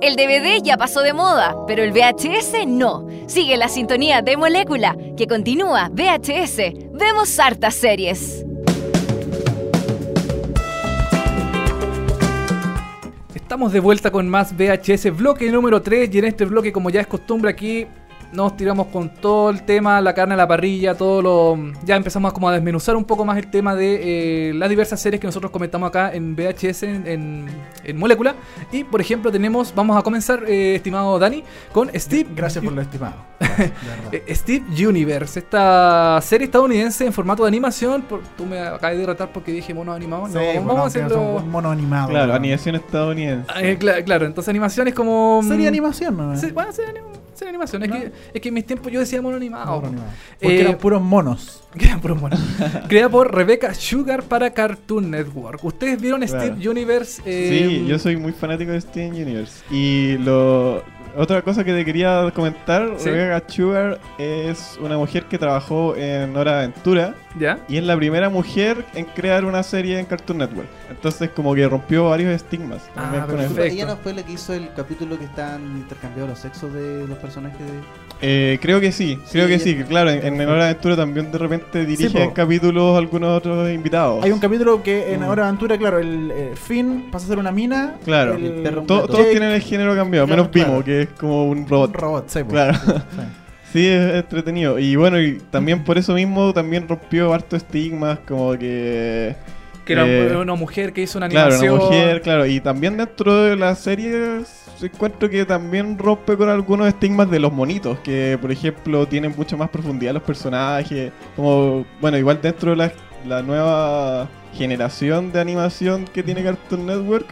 El 0.00 0.14
DVD 0.14 0.62
ya 0.62 0.76
pasó 0.76 1.00
de 1.00 1.14
moda, 1.14 1.56
pero 1.66 1.82
el 1.82 1.90
VHS 1.90 2.64
no. 2.68 3.08
Sigue 3.26 3.56
la 3.56 3.68
sintonía 3.68 4.22
de 4.22 4.36
Molécula, 4.36 4.94
que 5.16 5.26
continúa 5.26 5.88
VHS. 5.88 6.92
Vemos 6.92 7.40
hartas 7.40 7.74
series. 7.74 8.44
Estamos 13.46 13.72
de 13.72 13.78
vuelta 13.78 14.10
con 14.10 14.28
más 14.28 14.56
VHS, 14.56 15.16
bloque 15.16 15.48
número 15.52 15.80
3. 15.80 16.12
Y 16.12 16.18
en 16.18 16.24
este 16.24 16.44
bloque, 16.46 16.72
como 16.72 16.90
ya 16.90 17.00
es 17.00 17.06
costumbre 17.06 17.48
aquí, 17.48 17.86
nos 18.36 18.56
tiramos 18.56 18.88
con 18.88 19.08
todo 19.08 19.50
el 19.50 19.62
tema, 19.62 20.00
la 20.00 20.12
carne 20.14 20.34
a 20.34 20.36
la 20.36 20.46
parrilla, 20.46 20.94
todo 20.94 21.22
lo. 21.22 21.58
Ya 21.84 21.96
empezamos 21.96 22.32
como 22.34 22.48
a 22.48 22.52
desmenuzar 22.52 22.94
un 22.94 23.04
poco 23.04 23.24
más 23.24 23.38
el 23.38 23.50
tema 23.50 23.74
de 23.74 24.50
eh, 24.50 24.54
las 24.54 24.68
diversas 24.68 25.00
series 25.00 25.18
que 25.20 25.26
nosotros 25.26 25.50
comentamos 25.50 25.88
acá 25.88 26.12
en 26.12 26.36
VHS, 26.36 26.82
en, 26.84 27.06
en, 27.06 27.46
en 27.82 27.96
Molécula. 27.96 28.34
Y 28.70 28.84
por 28.84 29.00
ejemplo, 29.00 29.32
tenemos, 29.32 29.74
vamos 29.74 29.96
a 29.96 30.02
comenzar, 30.02 30.44
eh, 30.46 30.74
estimado 30.76 31.18
Dani, 31.18 31.42
con 31.72 31.90
Steve. 31.94 32.28
Gracias 32.36 32.62
por 32.62 32.74
lo 32.74 32.82
estimado. 32.82 33.14
Gracias, 33.40 33.72
de. 34.10 34.18
Eh, 34.26 34.34
Steve 34.34 34.86
Universe, 34.86 35.38
esta 35.38 36.20
serie 36.22 36.44
estadounidense 36.44 37.06
en 37.06 37.12
formato 37.12 37.42
de 37.42 37.48
animación. 37.48 38.02
Por- 38.02 38.22
tú 38.36 38.44
me 38.44 38.60
acabas 38.60 38.98
de 38.98 39.06
retar 39.06 39.32
porque 39.32 39.50
dije 39.52 39.72
mono 39.72 39.92
animado. 39.92 40.26
Sí, 40.26 40.34
no, 40.34 40.40
bueno, 40.62 40.74
vamos 40.74 40.94
un 40.96 41.50
mono 41.50 41.70
animado. 41.70 42.08
Claro, 42.10 42.26
¿no? 42.28 42.34
animación 42.34 42.74
estadounidense. 42.76 43.50
Eh, 43.62 43.78
cla- 43.78 44.04
claro, 44.04 44.26
entonces 44.26 44.48
animación 44.50 44.88
es 44.88 44.94
como. 44.94 45.40
mm, 45.42 45.48
Serie 45.48 45.68
animación, 45.68 46.16
¿no? 46.16 46.36
Sí, 46.36 46.50
bueno, 46.52 46.72
serie, 46.72 46.92
anim- 46.92 47.04
animación. 47.44 47.82
Es, 47.82 47.88
¿No? 47.88 47.94
que, 47.96 48.12
es 48.34 48.40
que 48.40 48.48
en 48.48 48.54
mis 48.54 48.64
tiempos 48.66 48.90
yo 48.92 49.00
decía 49.00 49.20
mono 49.22 49.36
animado. 49.36 49.66
Mono 49.76 49.86
animado. 49.88 50.10
Porque 50.40 50.56
Eh, 50.56 50.60
eran 50.60 50.78
puros 50.78 51.02
monos. 51.02 51.62
Creada 51.72 52.00
por, 52.00 52.14
bueno, 52.18 52.36
creada 52.88 53.08
por 53.10 53.34
Rebecca 53.34 53.74
Sugar 53.74 54.22
para 54.22 54.50
Cartoon 54.50 55.10
Network. 55.10 55.62
¿Ustedes 55.64 56.00
vieron 56.00 56.22
Claro. 56.22 56.44
Steve 56.54 56.68
Universe? 56.70 57.22
Eh, 57.26 57.48
Sí, 57.82 57.86
yo 57.86 57.98
soy 57.98 58.16
muy 58.16 58.32
fanático 58.32 58.72
de 58.72 58.80
Steven 58.80 59.12
Universe. 59.12 59.62
Y 59.70 60.16
lo 60.18 60.82
otra 61.18 61.40
cosa 61.42 61.64
que 61.64 61.72
te 61.72 61.84
quería 61.84 62.30
comentar, 62.34 62.94
Sí. 62.98 63.08
Rebecca 63.10 63.42
Sugar 63.50 64.00
es 64.18 64.78
una 64.82 64.96
mujer 64.96 65.24
que 65.24 65.38
trabajó 65.38 65.94
en 65.96 66.36
Hora 66.36 66.52
de 66.52 66.58
Aventura 66.64 67.14
¿Ya? 67.38 67.58
y 67.68 67.76
es 67.76 67.84
la 67.84 67.96
primera 67.96 68.30
mujer 68.30 68.84
en 68.94 69.04
crear 69.04 69.44
una 69.44 69.62
serie 69.62 69.98
en 69.98 70.06
Cartoon 70.06 70.38
Network. 70.38 70.68
Entonces 70.90 71.30
como 71.36 71.54
que 71.54 71.68
rompió 71.68 72.08
varios 72.08 72.30
estigmas. 72.34 72.82
Ah, 72.96 73.24
con 73.26 73.36
perfecto. 73.36 73.62
eso. 73.62 73.74
Ella 73.74 73.86
no 73.86 73.96
fue 73.98 74.14
la 74.14 74.22
que 74.22 74.32
hizo 74.32 74.54
el 74.54 74.72
capítulo 74.74 75.18
que 75.18 75.24
están 75.26 75.60
intercambiados 75.76 76.30
los 76.30 76.38
sexos 76.38 76.72
de 76.72 77.06
los 77.06 77.18
personajes 77.18 77.58
de... 77.60 77.72
Eh, 78.22 78.58
creo 78.62 78.80
que 78.80 78.92
sí, 78.92 79.18
Sí, 79.26 79.32
creo 79.32 79.46
que 79.46 79.58
sí, 79.58 79.76
que 79.76 79.84
claro, 79.84 80.08
en, 80.10 80.40
en 80.40 80.48
Hora 80.48 80.64
de 80.64 80.70
Aventura 80.70 80.96
también 80.96 81.30
de 81.30 81.36
repente 81.36 81.84
dirigen 81.84 82.28
po. 82.30 82.34
capítulos 82.34 82.96
algunos 82.96 83.36
otros 83.36 83.70
invitados. 83.70 84.24
Hay 84.24 84.30
un 84.32 84.38
capítulo 84.38 84.82
que 84.82 85.12
en 85.12 85.20
Mm. 85.20 85.28
Hora 85.28 85.42
de 85.42 85.48
Aventura, 85.48 85.76
claro, 85.76 85.98
el 85.98 86.30
eh, 86.30 86.52
Finn 86.54 87.08
pasa 87.12 87.26
a 87.26 87.28
ser 87.28 87.38
una 87.38 87.52
mina. 87.52 87.96
Claro, 88.04 88.34
el 88.36 88.84
todos 88.86 89.10
tienen 89.30 89.50
el 89.50 89.60
género 89.60 89.94
cambiado, 89.94 90.26
Claro, 90.26 90.44
menos 90.44 90.52
Pimo, 90.52 90.66
claro. 90.66 90.84
que 90.84 91.02
es 91.02 91.08
como 91.10 91.44
un 91.50 91.58
un 91.58 91.68
robot. 91.68 91.94
robot, 91.94 92.28
sí. 92.28 92.40
Claro. 92.44 92.74
Sí. 92.78 92.92
Sí, 93.72 93.86
es 93.86 94.14
entretenido. 94.14 94.78
Y 94.78 94.96
bueno, 94.96 95.20
y 95.20 95.38
también 95.50 95.84
por 95.84 95.98
eso 95.98 96.14
mismo 96.14 96.52
también 96.52 96.88
rompió 96.88 97.32
harto 97.32 97.56
estigmas, 97.56 98.18
como 98.26 98.52
que... 98.56 99.34
Que 99.84 99.92
era 99.92 100.06
eh, 100.06 100.36
una 100.36 100.54
mujer 100.54 100.92
que 100.92 101.02
hizo 101.02 101.18
una 101.18 101.28
Claro, 101.28 101.54
animación. 101.54 101.74
una 101.74 101.84
mujer, 101.84 102.20
claro. 102.22 102.46
Y 102.46 102.60
también 102.60 102.96
dentro 102.96 103.44
de 103.44 103.54
la 103.56 103.74
serie 103.76 104.40
encuentro 104.82 105.30
que 105.30 105.44
también 105.44 105.96
rompe 105.98 106.36
con 106.36 106.48
algunos 106.48 106.88
estigmas 106.88 107.30
de 107.30 107.38
los 107.38 107.52
monitos, 107.52 107.98
que 108.00 108.36
por 108.40 108.50
ejemplo 108.52 109.06
tienen 109.06 109.32
mucho 109.36 109.56
más 109.56 109.70
profundidad 109.70 110.12
los 110.14 110.22
personajes. 110.22 111.12
Como, 111.36 111.86
bueno, 112.00 112.18
igual 112.18 112.40
dentro 112.42 112.70
de 112.70 112.76
la, 112.76 112.92
la 113.26 113.42
nueva 113.42 114.28
generación 114.54 115.32
de 115.32 115.40
animación 115.40 116.04
que 116.12 116.22
tiene 116.22 116.42
Cartoon 116.42 116.84
Network, 116.86 117.26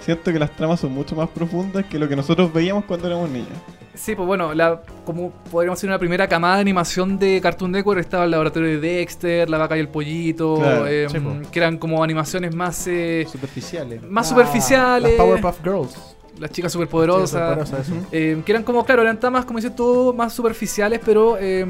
siento 0.00 0.32
que 0.32 0.38
las 0.38 0.50
tramas 0.56 0.80
son 0.80 0.92
mucho 0.92 1.14
más 1.14 1.28
profundas 1.28 1.84
que 1.86 1.98
lo 1.98 2.08
que 2.08 2.16
nosotros 2.16 2.52
veíamos 2.52 2.84
cuando 2.86 3.06
éramos 3.06 3.30
niños. 3.30 3.48
Sí, 3.94 4.14
pues 4.14 4.26
bueno, 4.26 4.54
la, 4.54 4.80
como 5.04 5.30
podríamos 5.50 5.78
decir, 5.78 5.90
una 5.90 5.98
primera 5.98 6.28
camada 6.28 6.54
de 6.56 6.60
animación 6.60 7.18
de 7.18 7.40
Cartoon 7.40 7.72
Network 7.72 7.98
estaba 8.00 8.24
el 8.24 8.30
laboratorio 8.30 8.68
de 8.68 8.78
Dexter, 8.78 9.50
La 9.50 9.58
vaca 9.58 9.76
y 9.76 9.80
el 9.80 9.88
pollito, 9.88 10.56
Claro, 10.56 10.86
eh, 10.86 11.08
sí, 11.10 11.18
po. 11.18 11.32
que 11.50 11.58
eran 11.58 11.76
como 11.76 12.02
animaciones 12.02 12.54
más 12.54 12.86
eh, 12.86 13.26
Superficiales. 13.30 14.02
más 14.02 14.28
superficiales, 14.28 15.18
Las 15.18 15.26
Powerpuff 15.26 15.58
Girls. 15.64 16.16
las 16.38 16.50
chicas 16.52 16.72
superpoderosas, 16.72 17.30
superpoderosas, 17.30 17.80
eso. 17.88 17.94
eh, 18.12 18.40
que 18.46 18.52
eran 18.52 18.62
como, 18.62 18.84
claro, 18.84 19.02
eran 19.02 19.18
tramas, 19.18 19.44
como 19.44 19.58
dices 19.58 19.74
tú, 19.74 20.14
más 20.16 20.32
superficiales, 20.32 21.00
pero 21.04 21.36
eh, 21.40 21.64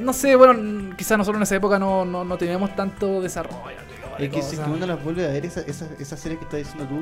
no 0.00 0.12
sé, 0.12 0.34
bueno, 0.34 0.94
quizás 0.96 1.16
nosotros 1.18 1.38
en 1.38 1.42
esa 1.44 1.56
época 1.56 1.78
no, 1.78 2.04
no, 2.04 2.24
no 2.24 2.36
teníamos 2.38 2.74
tanto 2.74 3.20
desarrollo. 3.20 3.76
Es 4.18 4.30
que 4.30 4.42
si 4.42 4.56
que 4.56 4.62
uno 4.70 4.86
las 4.86 5.02
vuelve 5.02 5.24
a 5.24 5.28
ver, 5.28 5.44
esa, 5.46 5.60
esa, 5.60 5.86
esa 5.98 6.16
serie 6.16 6.38
que 6.38 6.44
estás 6.44 6.58
diciendo 6.60 6.86
tú, 6.86 7.00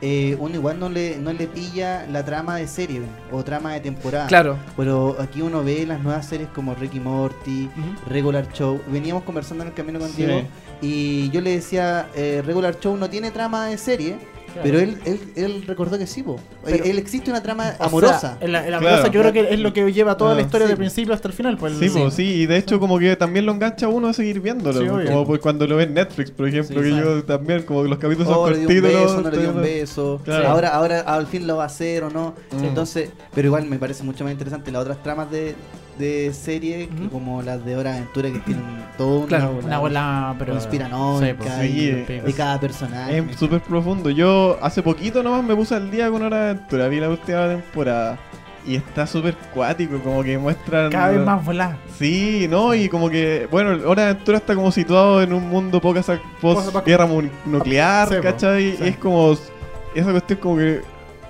eh, 0.00 0.36
uno 0.38 0.54
igual 0.54 0.78
no 0.78 0.88
le, 0.88 1.18
no 1.18 1.32
le 1.32 1.46
pilla 1.46 2.06
la 2.10 2.24
trama 2.24 2.56
de 2.56 2.66
serie 2.66 3.02
o 3.32 3.42
trama 3.44 3.72
de 3.74 3.80
temporada. 3.80 4.26
Claro. 4.26 4.56
Pero 4.76 5.16
aquí 5.20 5.42
uno 5.42 5.62
ve 5.64 5.84
las 5.86 6.00
nuevas 6.02 6.26
series 6.26 6.48
como 6.50 6.74
Ricky 6.74 7.00
Morty. 7.00 7.68
Regular 8.08 8.46
Show. 8.52 8.80
Veníamos 8.88 9.22
conversando 9.24 9.64
en 9.64 9.68
el 9.68 9.74
camino 9.74 9.98
con 9.98 10.08
Sí. 10.10 10.24
Diego 10.24 10.42
y 10.82 11.30
yo 11.30 11.40
le 11.40 11.50
decía, 11.50 12.08
eh, 12.14 12.42
Regular 12.44 12.78
Show 12.80 12.96
no 12.96 13.10
tiene 13.10 13.30
trama 13.30 13.66
de 13.66 13.76
serie, 13.76 14.16
pero 14.62 14.78
él, 14.78 14.98
él, 15.04 15.20
él 15.36 15.64
recordó 15.66 15.98
que 15.98 16.06
sí, 16.06 16.22
po. 16.22 16.38
Pero- 16.64 16.84
él 16.84 16.98
existe 16.98 17.30
una 17.30 17.42
trama 17.42 17.74
O 17.78 17.84
amorosa. 17.84 18.18
sea, 18.18 18.38
en 18.40 18.52
la, 18.52 18.64
en 18.64 18.70
la 18.72 18.78
Claro. 18.78 18.94
amorosa 18.96 19.12
yo 19.12 19.20
creo 19.20 19.32
que 19.32 19.54
es 19.54 19.60
lo 19.60 19.72
que 19.72 19.92
lleva 19.92 20.16
toda 20.16 20.34
la 20.34 20.40
Ah, 20.40 20.44
historia 20.44 20.66
sí. 20.66 20.70
del 20.70 20.78
principio 20.78 21.14
hasta 21.14 21.28
el 21.28 21.34
final. 21.34 21.56
Pues, 21.56 21.74
Sí, 21.78 21.88
pues, 21.90 22.14
sí, 22.14 22.24
y 22.24 22.46
de 22.46 22.56
hecho 22.56 22.78
como 22.80 22.98
que 22.98 23.14
también 23.16 23.46
lo 23.46 23.52
engancha 23.52 23.86
a 23.86 23.88
uno 23.88 24.08
a 24.08 24.12
seguir 24.12 24.40
viéndolo, 24.40 24.80
Sí, 24.80 25.06
como 25.06 25.26
pues 25.26 25.40
cuando 25.40 25.66
lo 25.66 25.76
ve 25.76 25.84
en 25.84 25.94
Netflix, 25.94 26.30
por 26.30 26.48
ejemplo, 26.48 26.82
Sí, 26.82 26.90
que 26.90 26.96
yo 26.96 27.24
también, 27.24 27.62
como 27.62 27.82
que 27.82 27.88
los 27.88 27.98
capítulos 27.98 28.28
Oh, 28.30 28.46
son 28.46 28.52
le 28.52 28.58
dio 28.60 28.68
un 28.68 28.74
cortitos. 28.82 29.00
beso, 29.02 29.20
no 29.22 29.30
le 29.30 29.38
dio 29.38 29.50
un 29.50 29.62
beso. 29.62 30.20
Claro. 30.24 30.48
Ahora, 30.48 30.68
ahora 30.70 31.00
al 31.00 31.26
fin 31.26 31.46
lo 31.46 31.56
va 31.56 31.64
a 31.64 31.66
hacer 31.66 32.04
o 32.04 32.10
no. 32.10 32.34
Mm. 32.52 32.64
Entonces, 32.64 33.10
pero 33.34 33.46
igual 33.48 33.66
me 33.66 33.78
parece 33.78 34.02
mucho 34.04 34.24
más 34.24 34.32
interesante 34.32 34.70
las 34.72 34.82
otras 34.82 35.02
tramas 35.02 35.30
de, 35.30 35.54
de 35.98 36.32
serie, 36.32 36.88
que 36.88 36.94
Ujú. 37.02 37.10
como 37.10 37.42
las 37.42 37.64
de 37.64 37.76
Hora 37.76 37.90
de 37.92 37.98
Aventura, 37.98 38.30
que 38.30 38.38
tienen 38.40 38.64
todo 38.96 39.18
una, 39.20 39.26
Claro, 39.28 39.58
Una 39.62 39.78
bola, 39.78 40.34
pero. 40.38 40.52
conspiranoica 40.54 41.34
pues, 41.38 41.52
Sí, 41.60 41.66
y 41.68 41.88
eh, 42.12 42.22
de 42.24 42.32
cada 42.32 42.58
personaje. 42.58 43.18
Es 43.18 43.36
súper 43.38 43.60
profundo. 43.60 44.10
Yo 44.10 44.58
hace 44.62 44.82
poquito 44.82 45.22
nomás 45.22 45.44
me 45.44 45.54
puse 45.54 45.74
al 45.74 45.90
día 45.90 46.10
con 46.10 46.22
Hora 46.22 46.36
de 46.44 46.50
Aventura, 46.50 46.88
vi 46.88 47.00
la 47.00 47.08
última 47.10 47.48
temporada. 47.48 48.18
Y 48.66 48.76
está 48.76 49.06
súper 49.06 49.34
cuático, 49.54 49.98
como 50.00 50.22
que 50.22 50.36
muestran... 50.36 50.90
Cada 50.92 51.08
vez 51.12 51.24
más 51.24 51.42
volada. 51.44 51.78
Sí, 51.98 52.46
¿no? 52.50 52.74
Y 52.74 52.90
como 52.90 53.08
que, 53.08 53.48
bueno, 53.50 53.70
Hora 53.88 54.02
de 54.04 54.10
Aventura 54.10 54.36
está 54.38 54.54
como 54.54 54.70
situado 54.70 55.22
en 55.22 55.32
un 55.32 55.48
mundo 55.48 55.80
poca 55.80 56.02
post 56.42 56.76
guerra 56.84 57.06
mu- 57.06 57.22
nuclear, 57.46 58.08
Sí, 58.08 58.14
¿cachai? 58.22 58.72
sí. 58.76 58.84
Y 58.84 58.88
es 58.88 58.96
como, 58.98 59.32
esa 59.94 60.10
cuestión 60.10 60.38
como 60.40 60.56
que, 60.58 60.82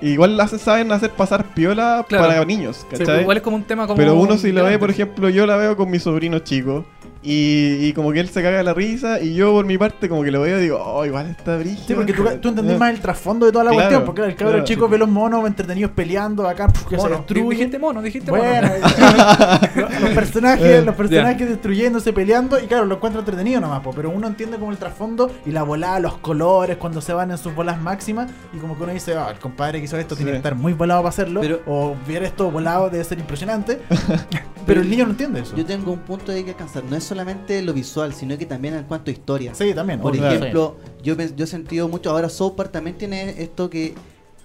igual 0.02 0.36
la 0.36 0.44
hace- 0.44 0.58
saben 0.58 0.90
hacer 0.92 1.10
pasar 1.10 1.44
piola 1.54 2.04
Claro. 2.08 2.26
para 2.28 2.44
niños, 2.44 2.86
Sí, 2.90 2.96
¿cachai? 2.98 3.20
igual 3.22 3.36
es 3.36 3.42
como 3.42 3.56
un 3.56 3.64
tema 3.64 3.86
como 3.86 3.96
Pero 3.96 4.14
uno 4.14 4.36
si 4.36 4.52
lo 4.52 4.64
ve, 4.64 4.78
por 4.78 4.90
ejemplo, 4.90 5.28
yo 5.28 5.46
la 5.46 5.56
veo 5.56 5.76
con 5.76 5.90
mi 5.90 5.98
sobrino 5.98 6.38
chico. 6.40 6.84
Y, 7.22 7.76
y 7.86 7.92
como 7.92 8.12
que 8.12 8.20
él 8.20 8.30
se 8.30 8.42
caga 8.42 8.56
de 8.56 8.64
la 8.64 8.72
risa 8.72 9.20
y 9.20 9.34
yo 9.34 9.52
por 9.52 9.66
mi 9.66 9.76
parte 9.76 10.08
como 10.08 10.22
que 10.22 10.30
lo 10.30 10.40
veo 10.40 10.58
y 10.58 10.62
digo, 10.62 10.82
oh, 10.82 11.04
igual 11.04 11.26
está 11.26 11.58
brígido. 11.58 11.84
Sí, 11.86 11.92
porque 11.94 12.14
tú, 12.14 12.24
tú 12.40 12.48
entendés 12.48 12.78
más 12.78 12.94
el 12.94 13.00
trasfondo 13.00 13.44
de 13.44 13.52
toda 13.52 13.64
la 13.64 13.72
Claro, 13.72 13.82
cuestión. 13.88 14.04
Porque 14.06 14.22
el 14.22 14.34
cabro 14.36 14.52
claro, 14.54 14.64
chico 14.64 14.86
sí. 14.86 14.92
ve 14.92 14.98
los 14.98 15.08
monos 15.10 15.46
entretenidos 15.46 15.90
peleando 15.92 16.48
acá, 16.48 16.68
puf, 16.68 16.86
que 16.86 16.98
se 16.98 17.08
destruyen. 17.10 17.50
Dijiste 17.50 17.78
mono, 17.78 18.00
dijiste 18.00 18.30
Bueno, 18.30 18.68
mono. 18.68 18.80
los 20.00 20.10
personajes, 20.10 20.64
Eh, 20.66 20.82
los 20.82 20.94
personajes 20.94 21.46
destruyéndose, 21.46 22.12
peleando, 22.14 22.58
y 22.58 22.66
claro, 22.66 22.86
lo 22.86 22.94
encuentra 22.94 23.20
entretenido 23.20 23.60
nomás, 23.60 23.80
po, 23.80 23.92
pero 23.94 24.08
uno 24.08 24.26
entiende 24.26 24.56
como 24.56 24.70
el 24.72 24.78
trasfondo 24.78 25.30
y 25.44 25.50
la 25.50 25.62
volada, 25.62 26.00
los 26.00 26.16
colores, 26.18 26.78
cuando 26.78 27.02
se 27.02 27.12
van 27.12 27.30
en 27.32 27.36
sus 27.38 27.54
bolas 27.54 27.78
máximas, 27.82 28.30
y 28.54 28.56
como 28.58 28.78
que 28.78 28.84
uno 28.84 28.92
dice, 28.94 29.14
ah, 29.14 29.28
el 29.30 29.38
compadre 29.38 29.78
que 29.80 29.84
hizo 29.84 29.98
esto 29.98 30.16
tiene 30.16 30.30
que 30.30 30.36
estar 30.38 30.54
muy 30.54 30.72
volado 30.72 31.00
para 31.02 31.10
hacerlo, 31.10 31.42
Pero- 31.42 31.60
o 31.66 31.94
ver 32.08 32.22
esto 32.22 32.50
volado 32.50 32.88
debe 32.88 33.04
ser 33.04 33.18
impresionante, 33.18 33.78
pero 34.66 34.80
el 34.80 34.88
niño 34.88 35.04
no 35.04 35.10
entiende 35.10 35.40
eso. 35.40 35.54
Yo 35.54 35.66
tengo 35.66 35.92
un 35.92 35.98
punto 36.00 36.32
de 36.32 36.44
que 36.44 36.52
alcanzar. 36.52 36.82
No 36.84 36.96
es 36.96 37.09
solamente 37.10 37.60
lo 37.62 37.72
visual, 37.74 38.14
sino 38.14 38.38
que 38.38 38.46
también 38.46 38.74
en 38.74 38.84
cuanto 38.84 39.10
a 39.10 39.12
historia. 39.12 39.54
Sí, 39.54 39.74
también. 39.74 40.00
Por 40.00 40.12
obvio. 40.12 40.26
ejemplo, 40.30 40.76
yo, 41.02 41.14
pens- 41.16 41.34
yo 41.36 41.44
he 41.44 41.46
sentido 41.46 41.88
mucho. 41.88 42.10
Ahora, 42.10 42.28
South 42.30 42.54
Park 42.56 42.72
también 42.72 42.96
tiene 42.96 43.42
esto 43.42 43.68
que 43.68 43.94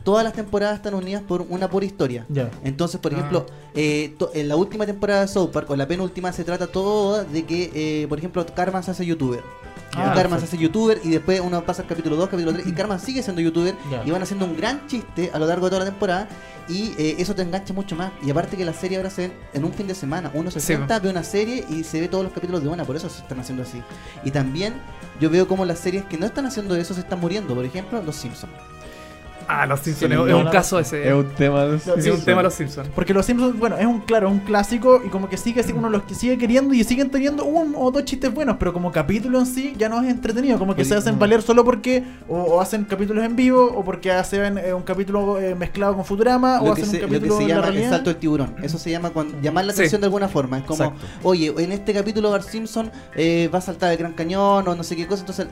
todas 0.03 0.23
las 0.23 0.33
temporadas 0.33 0.75
están 0.75 0.93
unidas 0.93 1.23
por 1.23 1.41
una 1.49 1.69
pura 1.69 1.85
historia. 1.85 2.25
Ya. 2.29 2.49
Entonces, 2.63 2.99
por 2.99 3.13
ejemplo, 3.13 3.45
eh, 3.73 4.13
to- 4.19 4.31
en 4.33 4.47
la 4.47 4.55
última 4.55 4.85
temporada 4.85 5.21
de 5.21 5.27
South 5.27 5.49
Park, 5.51 5.69
o 5.71 5.75
la 5.75 5.87
penúltima, 5.87 6.31
se 6.33 6.43
trata 6.43 6.67
todo 6.67 7.23
de 7.23 7.43
que, 7.45 7.71
eh, 7.73 8.07
por 8.07 8.17
ejemplo, 8.19 8.45
Carmen 8.55 8.83
se 8.83 8.91
hace 8.91 9.05
youtuber. 9.05 9.41
Ah, 9.95 10.11
y 10.11 10.15
Carmen 10.17 10.39
se 10.39 10.45
hace 10.45 10.57
youtuber 10.57 10.99
y 11.03 11.09
después 11.09 11.39
uno 11.39 11.63
pasa 11.63 11.81
al 11.83 11.87
capítulo 11.87 12.15
2, 12.15 12.29
capítulo 12.29 12.53
3 12.53 12.67
y 12.67 12.71
Carmen 12.73 12.99
sigue 12.99 13.23
siendo 13.23 13.41
youtuber 13.41 13.75
y 14.05 14.11
van 14.11 14.21
haciendo 14.21 14.45
un 14.45 14.55
gran 14.57 14.85
chiste 14.87 15.31
a 15.33 15.39
lo 15.39 15.45
largo 15.47 15.65
de 15.65 15.69
toda 15.71 15.85
la 15.85 15.89
temporada 15.91 16.27
y 16.67 16.93
eh, 16.97 17.15
eso 17.19 17.35
te 17.35 17.41
engancha 17.43 17.73
mucho 17.73 17.95
más. 17.95 18.11
Y 18.23 18.29
aparte 18.31 18.57
que 18.57 18.65
la 18.65 18.73
serie 18.73 18.97
ahora 18.97 19.09
se 19.09 19.27
ve 19.27 19.33
en 19.53 19.63
un 19.63 19.71
fin 19.73 19.87
de 19.87 19.95
semana. 19.95 20.31
Uno 20.33 20.49
se 20.51 20.59
Sí, 20.59 20.67
sienta, 20.67 20.99
ve 20.99 21.09
una 21.09 21.23
serie 21.23 21.63
y 21.69 21.83
se 21.83 22.01
ve 22.01 22.07
todos 22.07 22.23
los 22.23 22.33
capítulos 22.33 22.63
de 22.63 22.69
una, 22.69 22.83
por 22.85 22.95
eso 22.95 23.09
se 23.09 23.21
están 23.21 23.39
haciendo 23.39 23.63
así. 23.63 23.81
Y 24.23 24.31
también 24.31 24.73
yo 25.19 25.29
veo 25.29 25.47
como 25.47 25.63
las 25.65 25.79
series 25.79 26.03
que 26.05 26.17
no 26.17 26.25
están 26.25 26.45
haciendo 26.45 26.75
eso 26.75 26.93
se 26.93 27.01
están 27.01 27.19
muriendo. 27.19 27.53
Por 27.55 27.65
ejemplo, 27.65 28.01
Los 28.01 28.15
Simpsons. 28.15 28.51
Ah, 29.47 29.65
los 29.65 29.79
Simpsons. 29.81 29.99
Sí, 29.99 30.05
es 30.19 30.27
no, 30.29 30.37
un 30.39 30.43
no, 30.45 30.51
caso 30.51 30.79
Es 30.79 30.91
ese. 30.93 31.13
un 31.13 31.25
tema 31.35 31.65
de 31.65 31.79
Sí, 31.79 31.91
Es 31.97 32.07
un 32.07 32.21
tema 32.21 32.37
de 32.37 32.43
los 32.43 32.53
Simpsons. 32.53 32.89
Porque 32.95 33.13
los 33.13 33.25
Simpsons, 33.25 33.57
bueno, 33.59 33.77
es 33.77 33.85
un 33.85 33.99
claro, 34.01 34.27
es 34.27 34.33
un 34.33 34.39
clásico 34.39 35.01
y 35.05 35.09
como 35.09 35.29
que 35.29 35.37
sigue 35.37 35.61
así 35.61 35.71
uno 35.73 35.89
los 35.89 36.03
que 36.03 36.15
sigue 36.15 36.37
queriendo 36.37 36.73
y 36.73 36.83
siguen 36.83 37.09
teniendo 37.11 37.45
un 37.45 37.73
o 37.77 37.91
dos 37.91 38.05
chistes 38.05 38.33
buenos, 38.33 38.57
pero 38.57 38.73
como 38.73 38.91
capítulo 38.91 39.39
en 39.39 39.45
sí 39.45 39.73
ya 39.77 39.89
no 39.89 40.01
es 40.01 40.09
entretenido, 40.09 40.57
como 40.57 40.75
que 40.75 40.83
se 40.85 40.95
hacen 40.95 41.15
mm. 41.15 41.19
valer 41.19 41.41
solo 41.41 41.63
porque 41.63 42.03
o, 42.27 42.37
o 42.37 42.61
hacen 42.61 42.85
capítulos 42.85 43.23
en 43.23 43.35
vivo 43.35 43.65
o 43.65 43.83
porque 43.83 44.11
hacen 44.11 44.57
eh, 44.57 44.73
un 44.73 44.83
capítulo 44.83 45.39
eh, 45.39 45.55
mezclado 45.55 45.95
con 45.95 46.05
Futurama 46.05 46.61
o 46.61 46.67
Lo 46.67 46.73
hacen 46.73 46.85
se, 46.85 46.95
un 46.97 47.01
lo 47.03 47.07
que 47.07 47.13
capítulo 47.15 47.37
se 47.41 47.47
llama 47.47 47.67
el 47.67 47.89
salto 47.89 48.09
del 48.09 48.17
tiburón. 48.19 48.55
Eso 48.63 48.77
se 48.77 48.91
llama 48.91 49.09
cuando, 49.11 49.39
llamar 49.41 49.65
la 49.65 49.73
Sí. 49.73 49.79
atención 49.81 50.01
de 50.01 50.05
alguna 50.07 50.27
forma. 50.27 50.57
Es 50.57 50.63
como, 50.63 50.83
Exacto. 50.85 51.05
oye, 51.23 51.53
en 51.57 51.71
este 51.71 51.93
capítulo 51.93 52.31
Bart 52.31 52.47
Simpson 52.47 52.91
eh, 53.15 53.49
va 53.53 53.59
a 53.59 53.61
saltar 53.61 53.91
el 53.91 53.97
Gran 53.97 54.13
Cañón 54.13 54.67
o 54.67 54.75
no 54.75 54.83
sé 54.83 54.95
qué 54.95 55.05
cosa. 55.07 55.21
Entonces 55.21 55.47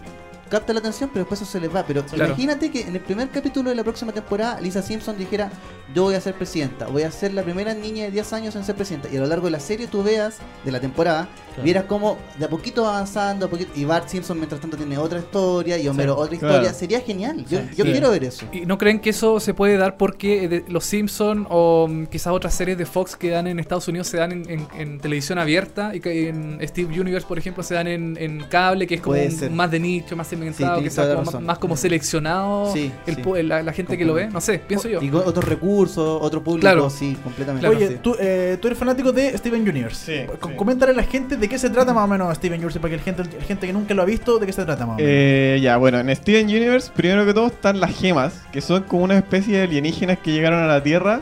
capta 0.53 0.71
la 0.71 0.79
atención, 0.79 1.09
pero 1.11 1.23
después 1.25 1.41
eso 1.41 1.51
se 1.51 1.59
les 1.59 1.73
va. 1.73 1.83
Pero 1.85 2.05
Claro. 2.05 2.25
imagínate 2.27 2.69
que 2.69 2.81
en 2.81 2.93
el 2.95 3.01
primer 3.01 3.29
capítulo 3.29 3.69
de 3.71 3.75
la 3.75 3.83
próxima 3.83 4.11
temporada, 4.11 4.61
Lisa 4.61 4.81
Simpson 4.83 5.17
dijera: 5.17 5.51
Yo 5.95 6.03
voy 6.03 6.13
a 6.15 6.21
ser 6.21 6.35
presidenta, 6.35 6.85
voy 6.87 7.01
a 7.03 7.11
ser 7.11 7.33
la 7.33 7.41
primera 7.43 7.73
niña 7.73 8.03
de 8.05 8.11
10 8.11 8.31
años 8.33 8.55
en 8.55 8.63
ser 8.63 8.75
presidenta. 8.75 9.09
Y 9.11 9.17
a 9.17 9.19
lo 9.21 9.25
largo 9.27 9.45
de 9.45 9.51
la 9.51 9.59
serie 9.59 9.87
tú 9.87 10.03
veas, 10.03 10.37
de 10.63 10.71
la 10.71 10.79
temporada, 10.79 11.27
Claro. 11.49 11.63
vieras 11.63 11.83
cómo 11.87 12.17
de 12.39 12.45
a 12.45 12.49
poquito 12.49 12.83
va 12.83 12.89
avanzando, 12.97 13.45
a 13.45 13.49
poquito, 13.49 13.71
y 13.75 13.85
Bart 13.85 14.07
Simpson 14.07 14.37
mientras 14.37 14.61
tanto 14.61 14.77
tiene 14.77 14.97
otra 14.97 15.19
historia, 15.19 15.77
y 15.77 15.87
Homero 15.87 16.15
otra 16.17 16.37
claro. 16.37 16.53
historia. 16.55 16.73
Sería 16.73 17.01
genial. 17.01 17.45
Yo, 17.49 17.59
Sí. 17.59 17.65
yo 17.75 17.85
Sí. 17.85 17.91
quiero 17.91 18.09
ver 18.11 18.23
eso. 18.23 18.45
¿Y 18.51 18.65
no 18.65 18.77
creen 18.77 18.99
que 18.99 19.09
eso 19.11 19.39
se 19.39 19.53
puede 19.53 19.77
dar 19.77 19.97
porque 19.97 20.47
de- 20.47 20.65
los 20.67 20.85
Simpsons 20.85 21.45
o 21.49 21.87
mm, 21.89 22.05
quizás 22.07 22.33
otras 22.33 22.53
series 22.55 22.77
de 22.77 22.85
Fox 22.85 23.15
que 23.15 23.29
dan 23.29 23.47
en 23.47 23.59
Estados 23.59 23.87
Unidos 23.87 24.07
se 24.07 24.17
dan 24.17 24.31
en, 24.31 24.49
en- 24.49 24.67
en 24.77 24.99
televisión 24.99 25.37
abierta 25.39 25.95
y 25.95 25.99
que 25.99 26.29
en 26.29 26.59
Steve 26.67 26.99
Universe, 26.99 27.27
por 27.27 27.37
ejemplo, 27.37 27.61
se 27.63 27.73
dan 27.75 27.87
en, 27.87 28.17
en 28.19 28.43
cable, 28.49 28.87
que 28.87 28.95
es 28.95 29.01
como 29.01 29.17
un- 29.19 29.55
más 29.55 29.69
de 29.71 29.79
nicho, 29.79 30.15
más 30.15 30.27
segmentado, 30.51 30.81
Sí, 30.81 30.89
que 30.89 31.15
como 31.31 31.41
más, 31.41 31.57
como 31.59 31.77
seleccionado 31.77 32.73
Sí, 32.73 32.91
el 33.05 33.15
sí. 33.15 33.43
la, 33.43 33.63
la 33.63 33.71
gente 33.73 33.97
que 33.97 34.03
lo 34.03 34.13
ve? 34.15 34.27
No 34.27 34.41
sé, 34.41 34.59
pienso 34.59 34.89
yo. 34.89 35.01
Y 35.01 35.09
con 35.09 35.21
otros 35.25 35.45
recursos, 35.45 36.19
otro 36.21 36.43
público, 36.43 36.61
Claro. 36.61 36.89
sí, 36.89 37.15
completamente. 37.23 37.67
Oye, 37.67 37.87
sí. 37.87 37.97
tú, 38.01 38.15
eh, 38.19 38.57
tú 38.59 38.67
eres 38.67 38.77
fanático 38.77 39.11
de 39.11 39.37
Steven 39.37 39.61
Universe. 39.61 40.05
Sí, 40.05 40.27
C- 40.27 40.37
sí. 40.49 40.55
Coméntale 40.57 40.91
a 40.91 40.95
la 40.95 41.03
gente 41.03 41.37
de 41.37 41.47
qué 41.47 41.57
se 41.57 41.69
trata 41.69 41.93
más 41.93 42.03
o 42.03 42.07
menos 42.07 42.35
Steven 42.35 42.55
Universe, 42.59 42.79
para 42.79 42.89
que 42.91 42.97
la 42.97 43.03
gente, 43.03 43.23
la 43.39 43.45
gente 43.45 43.67
que 43.67 43.73
nunca 43.73 43.93
lo 43.93 44.01
ha 44.01 44.05
visto, 44.05 44.39
de 44.39 44.45
qué 44.45 44.51
se 44.53 44.65
trata 44.65 44.85
más 44.85 44.95
o 44.95 44.97
menos. 44.97 45.09
Eh, 45.13 45.59
ya, 45.61 45.77
bueno, 45.77 45.99
en 45.99 46.13
Steven 46.15 46.45
Universe, 46.47 46.91
primero 46.95 47.25
que 47.25 47.33
todo 47.33 47.47
están 47.47 47.79
las 47.79 47.95
gemas, 47.95 48.33
que 48.51 48.59
son 48.61 48.83
como 48.83 49.03
una 49.03 49.17
especie 49.17 49.57
de 49.57 49.63
alienígenas 49.63 50.17
que 50.19 50.31
llegaron 50.31 50.59
a 50.63 50.67
la 50.67 50.81
Tierra. 50.83 51.21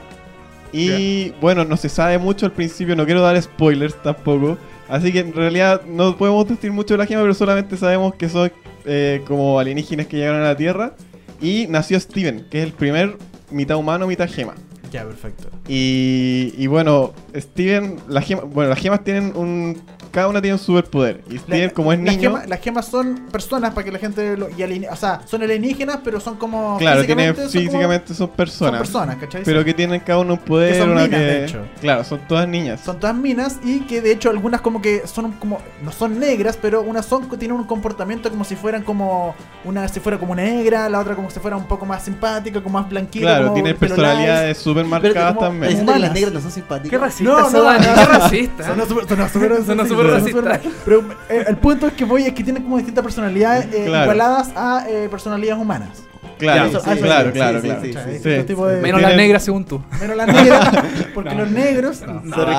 Y 0.74 1.32
bueno, 1.42 1.66
no 1.66 1.76
se 1.76 1.90
sabe 1.90 2.18
mucho 2.18 2.46
al 2.46 2.54
principio, 2.54 2.96
no 2.96 3.06
quiero 3.06 3.22
dar 3.22 3.40
spoilers 3.42 4.02
tampoco. 4.02 4.58
Así 4.92 5.14
que 5.14 5.20
en 5.20 5.32
realidad 5.32 5.84
no 5.86 6.18
podemos 6.18 6.46
decir 6.50 6.70
mucho 6.74 6.96
de 6.96 6.98
la 6.98 7.06
gema, 7.06 7.22
pero 7.22 7.34
solamente 7.34 7.78
sabemos 7.78 8.14
que 8.16 8.28
son 8.28 8.52
eh, 8.84 9.22
como 9.26 9.58
alienígenas 9.58 10.08
que 10.08 10.18
llegaron 10.18 10.42
a 10.42 10.50
la 10.50 10.58
Tierra. 10.58 10.96
Y 11.40 11.66
nació 11.70 11.98
Steven, 11.98 12.46
que 12.52 12.60
es 12.60 12.66
el 12.66 12.74
primer 12.74 13.18
mitad 13.52 13.78
humano, 13.78 14.06
mitad 14.06 14.30
gema. 14.30 14.54
Ya, 14.92 15.04
perfecto. 15.06 15.48
Y, 15.68 16.54
y 16.58 16.68
bueno, 16.68 17.14
Steven, 17.36 17.98
las 18.08 18.26
gemas, 18.26 18.46
bueno, 18.50 18.70
las 18.70 18.80
gemas 18.80 19.04
tienen 19.04 19.34
un. 19.36 19.82
Cada 20.12 20.28
una 20.28 20.42
tiene 20.42 20.56
un 20.56 20.60
superpoder. 20.60 21.22
Y 21.30 21.38
Steven, 21.38 21.68
La- 21.68 21.74
como 21.74 21.94
es 21.94 22.00
las 22.00 22.18
niño. 22.18 22.32
gemas- 22.32 22.48
las 22.50 22.60
gemas 22.60 22.86
son 22.86 23.28
personas 23.32 23.74
para 23.74 23.86
que 23.86 23.94
la 23.94 24.00
gente 24.00 24.36
lo, 24.36 24.50
y 24.50 24.62
alien- 24.62 24.90
o 24.92 24.96
sea, 24.98 25.22
son 25.26 25.42
alienígenas, 25.42 26.00
pero 26.04 26.20
son 26.20 26.36
como 26.36 26.78
Claro, 26.80 27.06
tiene, 27.06 27.34
físicamente 27.34 27.42
son 27.44 27.62
físicamente 27.62 28.14
personas. 28.36 28.82
personas, 28.82 29.16
¿cachai? 29.16 29.44
Pero 29.46 29.64
que 29.64 29.74
tienen 29.74 30.02
cada 30.02 30.20
uno 30.20 30.34
un 30.34 30.40
poder. 30.40 30.74
Que 30.74 30.80
son 30.80 30.90
una 30.90 31.04
minas, 31.06 31.20
que- 31.22 31.26
de 31.26 31.46
hecho. 31.46 31.62
Claro, 31.80 32.04
son 32.04 32.20
todas 32.28 32.46
niñas. 32.46 32.82
Son 32.82 33.00
todas 33.00 33.16
minas 33.16 33.60
y 33.64 33.80
que 33.82 34.02
de 34.02 34.12
hecho 34.12 34.30
algunas 34.30 34.60
como 34.60 34.82
que 34.82 35.08
son 35.08 35.32
como 35.34 35.60
no 35.82 35.94
son 35.94 36.20
negras, 36.20 36.60
pero 36.62 36.82
unas 36.82 37.06
son 37.06 37.30
tienen 37.40 37.56
un 37.56 37.64
comportamiento 37.64 38.30
como 38.30 38.44
si 38.44 38.58
fueran 38.58 38.84
como 38.84 39.34
una 39.64 39.88
si 39.88 40.02
fuera 40.02 40.18
como 40.20 40.36
negra, 40.36 40.90
la 40.90 41.00
otra 41.00 41.16
como 41.16 41.30
si 41.32 41.40
fuera 41.40 41.56
un 41.56 41.68
poco 41.68 41.86
más 41.86 42.04
simpática, 42.04 42.62
como 42.62 42.80
más 42.82 42.90
blanquita, 42.90 43.26
claro, 43.38 43.54
pelo 43.54 43.80
personalidades 43.80 44.58
súper 44.86 45.02
marcadas 45.04 45.38
también. 45.40 45.70
Diciendo 45.70 45.94
que 45.94 46.00
las 46.00 46.14
negras 46.14 46.34
no 46.34 46.42
son 46.42 46.52
simpáticas. 46.52 46.90
Qué 46.90 46.98
racista, 46.98 47.32
No, 47.32 47.50
no, 47.50 47.74
no. 47.74 47.80
qué 47.80 48.06
racista. 48.06 48.64
Sonó 48.68 48.86
súper 48.86 49.08
sonó 49.08 49.30
súper- 49.30 49.64
Sonó 49.66 49.84
sí, 49.84 49.90
súper 49.90 50.06
sonó 50.06 50.18
racista. 50.18 50.40
súper- 50.60 50.72
Pero 50.86 51.04
eh, 51.30 51.46
el 51.48 51.58
punto 51.58 51.88
es 51.88 51.94
que 51.94 52.06
voy 52.06 52.24
es 52.24 52.34
que 52.34 52.44
tienen 52.44 52.64
como 52.64 52.78
distintas 52.78 53.04
personalidades 53.04 53.66
eh, 53.74 53.84
Claro. 53.86 54.04
igualadas 54.04 54.52
a 54.56 54.86
eh, 54.90 55.08
personalidades 55.10 55.62
humanas. 55.62 56.04
Claro, 56.38 56.70
sí, 56.72 56.78
claro, 56.82 56.96
sí, 56.96 57.04
claro, 57.04 57.28
sí, 57.32 57.34
claro. 57.34 57.62
sí, 57.62 57.68
O 57.68 57.72
sea, 57.72 57.82
sí, 57.82 57.88
hay 57.98 58.04
sí. 58.06 58.12
distintos 58.14 58.46
tipos 58.48 58.70
de- 58.72 58.82
Menos 58.82 59.00
las 59.02 59.16
negras, 59.16 59.44
según 59.44 59.64
tú. 59.64 59.80
Menos 60.00 60.18
las 60.18 60.26
negras, 60.28 60.70
porque 61.14 61.36
los 61.36 61.52
negros. 61.52 62.00
Que 62.00 62.06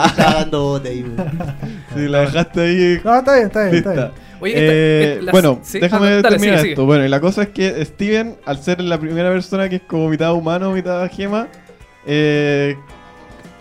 estaba 0.06 0.34
dando 0.34 0.62
bote 0.62 0.88
ahí. 0.90 1.16
Si 1.92 2.00
la 2.08 2.20
dejaste 2.20 2.60
ahí. 2.60 3.00
No, 3.02 3.18
está 3.18 3.34
bien, 3.34 3.46
está 3.48 3.64
bien, 3.64 3.74
está 3.76 3.92
bien. 3.92 4.10
Oye, 4.40 4.54
Eh, 4.56 5.16
esta- 5.20 5.32
bueno, 5.32 5.58
sí, 5.62 5.78
déjame 5.80 6.06
ah, 6.06 6.10
dale, 6.10 6.22
terminar 6.22 6.58
sigue, 6.58 6.70
esto. 6.70 6.82
sigue. 6.82 6.86
Bueno, 6.86 7.04
y 7.04 7.08
la 7.08 7.20
cosa 7.20 7.42
es 7.42 7.48
que 7.48 7.84
Steven, 7.84 8.36
al 8.44 8.58
ser 8.62 8.80
la 8.80 8.98
primera 8.98 9.30
persona 9.30 9.68
que 9.68 9.76
es 9.76 9.82
como 9.82 10.08
mitad 10.08 10.32
humano, 10.32 10.70
mitad 10.72 11.08
gema, 11.10 11.48
eh, 12.06 12.76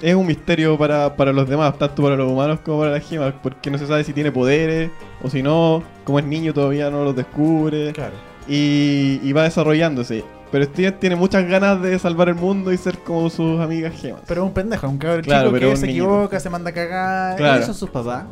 es 0.02 0.16
un 0.16 0.26
misterio 0.26 0.78
para, 0.78 1.16
para 1.16 1.32
los 1.32 1.48
demás, 1.48 1.78
tanto 1.78 2.02
para 2.04 2.16
los 2.16 2.32
humanos 2.32 2.60
como 2.66 2.80
para 2.80 2.92
las 2.92 3.08
gemas, 3.08 3.34
porque 3.44 3.70
no 3.70 3.78
se 3.78 3.86
sabe 3.88 4.04
si 4.04 4.14
tiene 4.14 4.32
poderes 4.32 4.90
o 5.24 5.30
si 5.30 5.44
no, 5.44 5.84
como 6.04 6.18
es 6.20 6.26
niño 6.26 6.54
todavía 6.54 6.90
no 6.90 7.04
los 7.04 7.16
descubre 7.16 7.92
Claro. 7.94 8.14
y, 8.48 9.20
y 9.24 9.32
va 9.34 9.44
desarrollándose. 9.44 10.24
Pero 10.52 10.66
Steven 10.66 11.00
tiene 11.00 11.16
muchas 11.16 11.48
ganas 11.48 11.82
de 11.82 11.98
salvar 11.98 12.28
el 12.28 12.36
mundo 12.36 12.74
y 12.74 12.78
ser 12.78 12.98
como 12.98 13.30
sus 13.30 13.62
amigas 13.62 13.94
gemas. 14.02 14.22
Pero 14.28 14.42
es 14.42 14.48
un 14.48 14.54
pendejo, 14.54 14.90
un 14.90 14.98
cabrón 14.98 15.22
Claro, 15.22 15.48
chico 15.48 15.60
pero 15.60 15.70
que 15.70 15.78
se 15.78 15.88
niñito. 15.88 16.04
equivoca, 16.06 16.40
se 16.42 16.50
manda 16.50 16.72
a 16.72 16.74
cagar. 16.74 17.38
Claro. 17.38 17.52
¿Quiénes 17.54 17.66
son 17.68 17.76
sus 17.76 17.90
papás? 17.90 18.24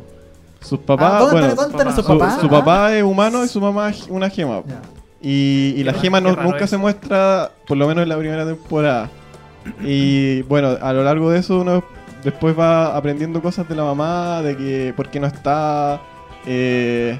Sus 0.60 0.80
Ah, 0.80 0.84
papás, 0.86 1.20
¿Dónde, 1.20 1.32
bueno, 1.34 1.47
están- 1.47 1.72
dónde 1.72 1.93
sus 1.93 2.05
su, 2.05 2.18
papás? 2.18 2.41
su 2.41 2.49
papá 2.49 2.93
es 2.97 3.03
humano 3.03 3.45
y 3.45 3.47
su 3.47 3.62
mamá 3.62 3.89
es 3.91 4.07
una 4.10 4.30
gema. 4.30 4.64
Y, 5.22 5.74
y 5.78 5.84
la 5.86 5.93
gema 5.93 6.20
no- 6.20 6.36
nunca 6.36 6.68
se 6.68 6.76
muestra, 6.78 7.51
por 7.66 7.78
lo 7.78 7.88
menos 7.88 8.03
en 8.03 8.10
la 8.10 8.18
primera 8.18 8.45
temporada. 8.45 9.10
Y 9.84 10.41
bueno, 10.43 10.78
a 10.82 10.93
lo 10.93 11.03
largo 11.03 11.32
de 11.32 11.39
eso 11.39 11.59
uno 11.61 11.84
después 12.24 12.57
va 12.57 12.95
aprendiendo 12.97 13.41
cosas 13.41 13.67
de 13.70 13.76
la 13.76 13.84
mamá, 13.84 14.41
de 14.41 14.55
que 14.57 14.93
por 14.95 15.09
qué 15.09 15.20
no 15.20 15.28
está, 15.28 16.01
eh, 16.45 17.20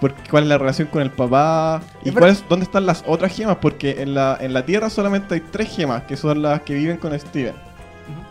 por- 0.00 0.14
cuál 0.30 0.44
es 0.44 0.48
la 0.48 0.58
relación 0.58 0.88
con 0.88 1.02
el 1.02 1.10
papá 1.10 1.80
y 2.04 2.10
Es 2.10 2.14
cuál 2.14 2.30
es, 2.30 2.44
dónde 2.48 2.64
están 2.64 2.86
las 2.86 3.02
otras 3.06 3.34
gemas, 3.34 3.56
porque 3.60 4.02
en 4.02 4.14
la, 4.14 4.36
en 4.40 4.52
la 4.52 4.64
Tierra 4.64 4.88
solamente 4.90 5.34
hay 5.34 5.40
tres 5.40 5.74
gemas, 5.74 6.04
que 6.04 6.16
son 6.16 6.42
las 6.42 6.62
que 6.62 6.74
viven 6.74 6.96
con 6.96 7.18
Steven. 7.18 7.54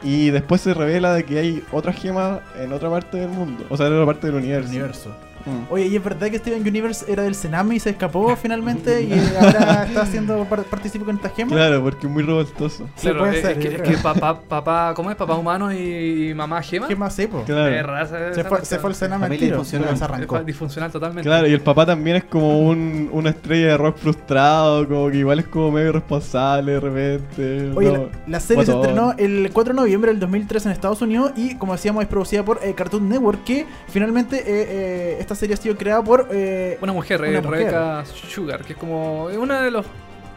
Y 0.03 0.29
después 0.29 0.59
se 0.61 0.73
revela 0.73 1.13
de 1.13 1.23
que 1.23 1.39
hay 1.39 1.63
otras 1.71 1.95
gemas 1.95 2.39
en 2.59 2.73
otra 2.73 2.89
parte 2.89 3.17
del 3.17 3.29
mundo, 3.29 3.65
o 3.69 3.77
sea, 3.77 3.87
en 3.87 3.93
otra 3.93 4.05
parte 4.05 4.27
del 4.27 4.37
El 4.37 4.65
universo. 4.65 5.09
Mm. 5.45 5.71
Oye, 5.73 5.87
¿y 5.87 5.95
es 5.95 6.03
verdad 6.03 6.29
que 6.29 6.37
Steven 6.37 6.61
Universe 6.61 7.05
era 7.11 7.23
del 7.23 7.35
Sename 7.35 7.75
y 7.75 7.79
se 7.79 7.91
escapó 7.91 8.35
finalmente 8.41 9.01
y 9.03 9.13
ahora 9.13 9.85
está 9.87 10.01
haciendo 10.01 10.43
par- 10.45 10.63
participa 10.63 11.05
con 11.05 11.15
esta 11.15 11.29
gema? 11.29 11.51
Claro, 11.51 11.81
porque 11.83 12.07
es 12.07 12.11
muy 12.13 12.23
revoltoso. 12.23 12.85
Sí, 12.95 13.01
Claro, 13.09 13.19
puede 13.19 13.35
es, 13.37 13.41
ser, 13.41 13.57
es 13.65 13.81
que, 13.81 13.93
es 13.93 14.01
papá, 14.01 14.39
papá, 14.41 14.93
¿cómo 14.95 15.09
es? 15.11 15.15
Papá 15.17 15.35
humano 15.35 15.71
y, 15.73 16.29
y 16.29 16.33
mamá 16.33 16.61
gema. 16.61 16.87
Gema. 16.87 17.09
Claro. 17.45 17.87
Rara 17.87 18.03
esa- 18.03 18.33
Se 18.33 18.43
fue, 18.43 18.65
se 18.65 18.79
fue 18.79 18.89
el 18.89 18.95
Sename 18.95 19.25
al 19.25 19.31
tiro, 19.31 19.45
disfuncional. 19.57 19.89
se 19.89 19.95
Es 19.95 20.01
arrancó. 20.01 20.39
disfuncional 20.43 20.91
totalmente. 20.91 21.27
Claro, 21.27 21.47
y 21.47 21.53
el 21.53 21.61
papá 21.61 21.85
también 21.85 22.17
es 22.17 22.23
como 22.25 22.59
un, 22.61 23.09
una 23.11 23.29
estrella 23.31 23.67
de 23.67 23.77
rock 23.77 23.97
frustrado, 23.97 24.87
como 24.87 25.09
que 25.09 25.17
igual 25.17 25.39
es 25.39 25.47
como 25.47 25.71
medio 25.71 25.89
irresponsable 25.89 26.73
de 26.73 26.79
repente. 26.79 27.71
Oye, 27.75 27.91
no, 27.91 27.97
la, 28.03 28.09
la 28.27 28.39
serie 28.39 28.65
se 28.65 28.71
estrenó 28.73 29.13
el 29.17 29.49
4 29.53 29.73
de 29.73 29.79
noviembre 29.79 30.11
del 30.11 30.19
2003 30.19 30.65
en 30.67 30.71
Estados 30.71 31.01
Unidos 31.01 31.31
y, 31.35 31.55
como 31.55 31.73
decíamos, 31.73 32.03
es 32.03 32.09
producida 32.09 32.43
por 32.43 32.59
eh, 32.63 32.73
Cartoon 32.73 33.07
Network, 33.09 33.43
que 33.43 33.65
finalmente 33.87 34.37
eh, 34.37 34.43
eh, 34.47 35.17
esta 35.30 35.36
serie 35.39 35.53
ha 35.53 35.57
sido 35.57 35.77
creada 35.77 36.03
por... 36.03 36.27
eh, 36.32 36.80
Una 36.82 36.91
mujer, 36.91 37.21
Una 37.21 37.30
eh, 37.30 37.41
mujer. 37.41 37.59
Rebecca 37.59 38.03
Sugar, 38.05 38.63
que 38.63 38.73
es 38.73 38.80
como 38.80 39.25
uno 39.25 39.61
de 39.61 39.69
los 39.69 39.86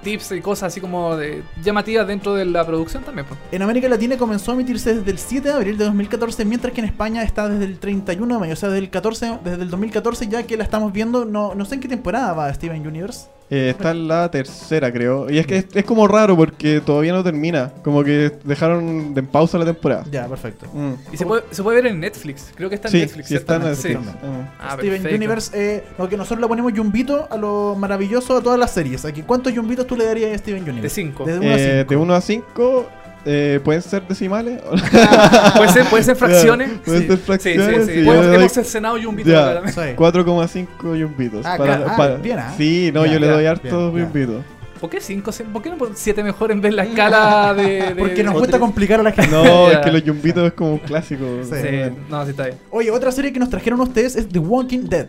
tips 0.03 0.33
y 0.33 0.41
cosas 0.41 0.65
así 0.73 0.81
como 0.81 1.17
de 1.17 1.43
llamativas 1.63 2.07
dentro 2.07 2.35
de 2.35 2.45
la 2.45 2.67
producción 2.67 3.03
también. 3.03 3.27
pues. 3.27 3.41
En 3.53 3.63
América 3.63 3.89
Latina 3.89 4.19
comenzó 4.19 4.51
a 4.51 4.55
emitirse 4.55 4.97
desde 4.97 5.11
el 5.11 5.19
7 5.19 5.49
de 5.49 5.55
abril 5.55 5.79
de 5.79 5.85
2014, 5.85 6.45
mientras 6.45 6.75
que 6.75 6.81
en 6.81 6.89
España 6.89 7.23
está 7.23 7.49
desde 7.49 7.65
el 7.65 7.79
31 7.79 8.35
de 8.35 8.41
mayo, 8.41 8.53
o 8.53 8.57
sea, 8.57 8.69
desde 8.69 8.85
el, 8.85 8.91
14, 8.91 9.39
desde 9.45 9.63
el 9.63 9.71
2014 9.71 10.29
ya 10.29 10.43
que 10.43 10.57
la 10.59 10.65
estamos 10.65 10.93
viendo, 10.93 11.25
no, 11.25 11.55
no 11.55 11.65
sé 11.65 11.77
en 11.77 11.81
qué 11.81 11.89
temporada 11.89 12.35
va 12.35 12.53
Steven 12.53 12.87
Universe. 12.87 13.29
Eh, 13.55 13.69
está 13.69 13.91
en 13.91 14.09
la 14.09 14.31
tercera, 14.31 14.91
creo. 14.91 15.29
Y 15.31 15.37
es 15.39 15.47
que 15.47 15.59
es, 15.59 15.67
es 15.75 15.85
como 15.85 16.09
raro 16.09 16.35
porque 16.37 16.81
todavía 16.81 17.13
no 17.13 17.23
termina. 17.23 17.71
Como 17.85 18.03
que 18.03 18.33
dejaron 18.45 19.13
de 19.13 19.21
en 19.21 19.27
pausa 19.27 19.59
la 19.59 19.67
temporada. 19.67 20.05
Ya, 20.11 20.27
perfecto. 20.27 20.67
Mm. 20.73 20.93
Y 21.13 21.17
se 21.19 21.27
puede, 21.27 21.43
se 21.51 21.63
puede 21.63 21.83
ver 21.83 21.93
en 21.93 22.01
Netflix, 22.01 22.51
creo 22.55 22.71
que 22.71 22.77
está 22.77 22.89
en 22.89 22.93
Sí, 22.93 22.99
Netflix. 23.01 23.29
sí 23.29 23.35
está 23.35 23.57
en 23.57 23.75
¿cierto? 23.77 24.01
Netflix. 24.01 24.21
Sí. 24.23 24.27
Mm. 24.27 24.49
Ah, 24.59 24.75
Steven 24.79 24.91
perfecto. 25.03 25.17
Universe, 25.17 25.51
eh, 25.77 25.85
lo 25.99 26.09
que 26.09 26.17
nosotros 26.17 26.41
le 26.41 26.49
ponemos 26.49 26.73
yumbito 26.73 27.29
a 27.31 27.37
lo 27.37 27.75
maravilloso 27.79 28.39
a 28.39 28.43
todas 28.43 28.59
las 28.59 28.71
series. 28.73 29.05
Aquí, 29.05 29.23
¿cuántos 29.23 29.53
yumbitos 29.53 29.87
tú 29.87 29.97
le 29.97 30.07
darías 30.07 30.35
a 30.35 30.39
Steven 30.39 30.63
Universe? 30.63 30.83
De 30.83 30.89
5. 30.89 31.25
Desde 31.27 31.41
1 31.41 31.51
a 31.51 31.59
Eh, 31.59 31.77
5. 31.81 31.91
de 31.91 31.97
1 31.97 32.15
a 32.15 32.21
5, 32.23 32.87
eh, 33.25 33.61
¿pueden 33.65 33.83
ser 33.83 34.07
decimales? 34.09 34.61
puede 35.57 35.69
ser, 35.73 35.87
puede 35.87 36.03
ser 36.05 36.17
fracciones. 36.17 36.71
Pueden 36.85 37.03
Sí. 37.03 37.07
ser 37.09 37.17
Sí, 37.17 37.23
sí, 37.23 37.27
fracciones. 37.27 37.87
sí. 37.87 37.93
sí, 37.93 38.09
Hemos, 38.09 38.53
cercenado 38.53 38.99
y 38.99 39.07
un 39.07 39.17
bito. 39.17 39.31
Sí. 39.69 39.81
4,5 39.97 40.97
yumbitos. 40.97 41.45
Ah, 41.47 41.57
para, 41.57 41.75
ah, 41.87 41.97
para- 41.97 42.17
bien, 42.17 42.39
ah. 42.39 42.55
Sí, 42.57 42.91
no, 42.93 43.07
yo 43.07 43.19
le 43.19 43.27
doy 43.29 43.47
hartos 43.47 43.95
yumbitos. 43.95 44.43
¿Por 44.81 44.91
qué 44.91 45.01
5? 45.01 45.31
¿Por 45.53 45.63
qué 45.63 45.71
no 45.71 45.77
7 45.95 46.25
mejor 46.25 46.51
en 46.51 46.61
vez 46.61 46.75
la 46.75 46.83
escala 46.83 47.55
de. 47.57 47.63
de- 47.63 47.95
Porque 47.95 48.25
nos 48.25 48.35
cuesta 48.35 48.59
complicar 48.59 48.99
a 48.99 49.05
la 49.05 49.13
gente. 49.13 49.31
No, 49.31 49.71
es 49.71 49.79
que 49.79 49.93
los 49.93 50.03
yumbitos 50.03 50.45
es 50.45 50.53
como 50.55 50.73
un 50.73 50.79
clásico. 50.79 51.25
Sí. 51.45 51.51
Sí, 51.63 51.69
no, 52.11 52.25
sí 52.25 52.31
está 52.31 52.47
bien. 52.47 52.57
Oye, 52.71 52.91
otra 52.91 53.13
serie 53.13 53.33
que 53.33 53.39
nos 53.39 53.49
trajeron 53.49 53.81
ustedes 53.81 54.17
es 54.17 54.29
The 54.29 54.41
Walking 54.41 54.81
Dead. 54.89 55.07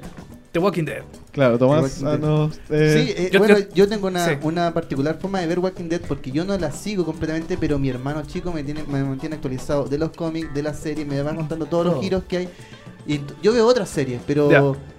The 0.53 0.59
Walking 0.59 0.85
Dead. 0.85 1.01
Claro, 1.31 1.57
Tomás, 1.57 2.01
ah, 2.03 2.15
no, 2.17 2.45
eh, 2.69 2.93
Sí, 3.07 3.13
eh, 3.17 3.29
yo- 3.33 3.39
bueno, 3.39 3.57
yo- 3.57 3.65
yo, 3.73 3.89
tengo 3.89 4.07
una, 4.07 4.27
sí. 4.29 4.35
una 4.43 4.71
particular 4.73 5.17
forma 5.19 5.39
de 5.41 5.47
ver 5.47 5.57
Walking 5.59 5.89
Dead 5.89 5.99
porque 6.07 6.31
yo 6.31 6.45
no 6.45 6.55
la 6.57 6.71
sigo 6.71 7.03
completamente, 7.05 7.57
pero 7.57 7.79
mi 7.79 7.89
hermano 7.89 8.21
chico 8.23 8.53
me 8.53 8.63
tiene 8.63 8.83
me 8.83 9.03
mantiene 9.03 9.35
actualizado 9.35 9.85
de 9.85 9.97
los 9.97 10.11
cómics, 10.11 10.53
de 10.53 10.61
la 10.63 10.73
serie, 10.75 11.05
me 11.05 11.21
va 11.23 11.35
contando 11.35 11.65
todos 11.65 11.85
Todo. 11.85 11.95
los 11.95 12.03
giros 12.03 12.23
que 12.25 12.37
hay. 12.37 12.49
Y 13.07 13.19
yo 13.41 13.51
veo 13.51 13.65
otras 13.67 13.89
series, 13.89 14.21
pero. 14.27 14.47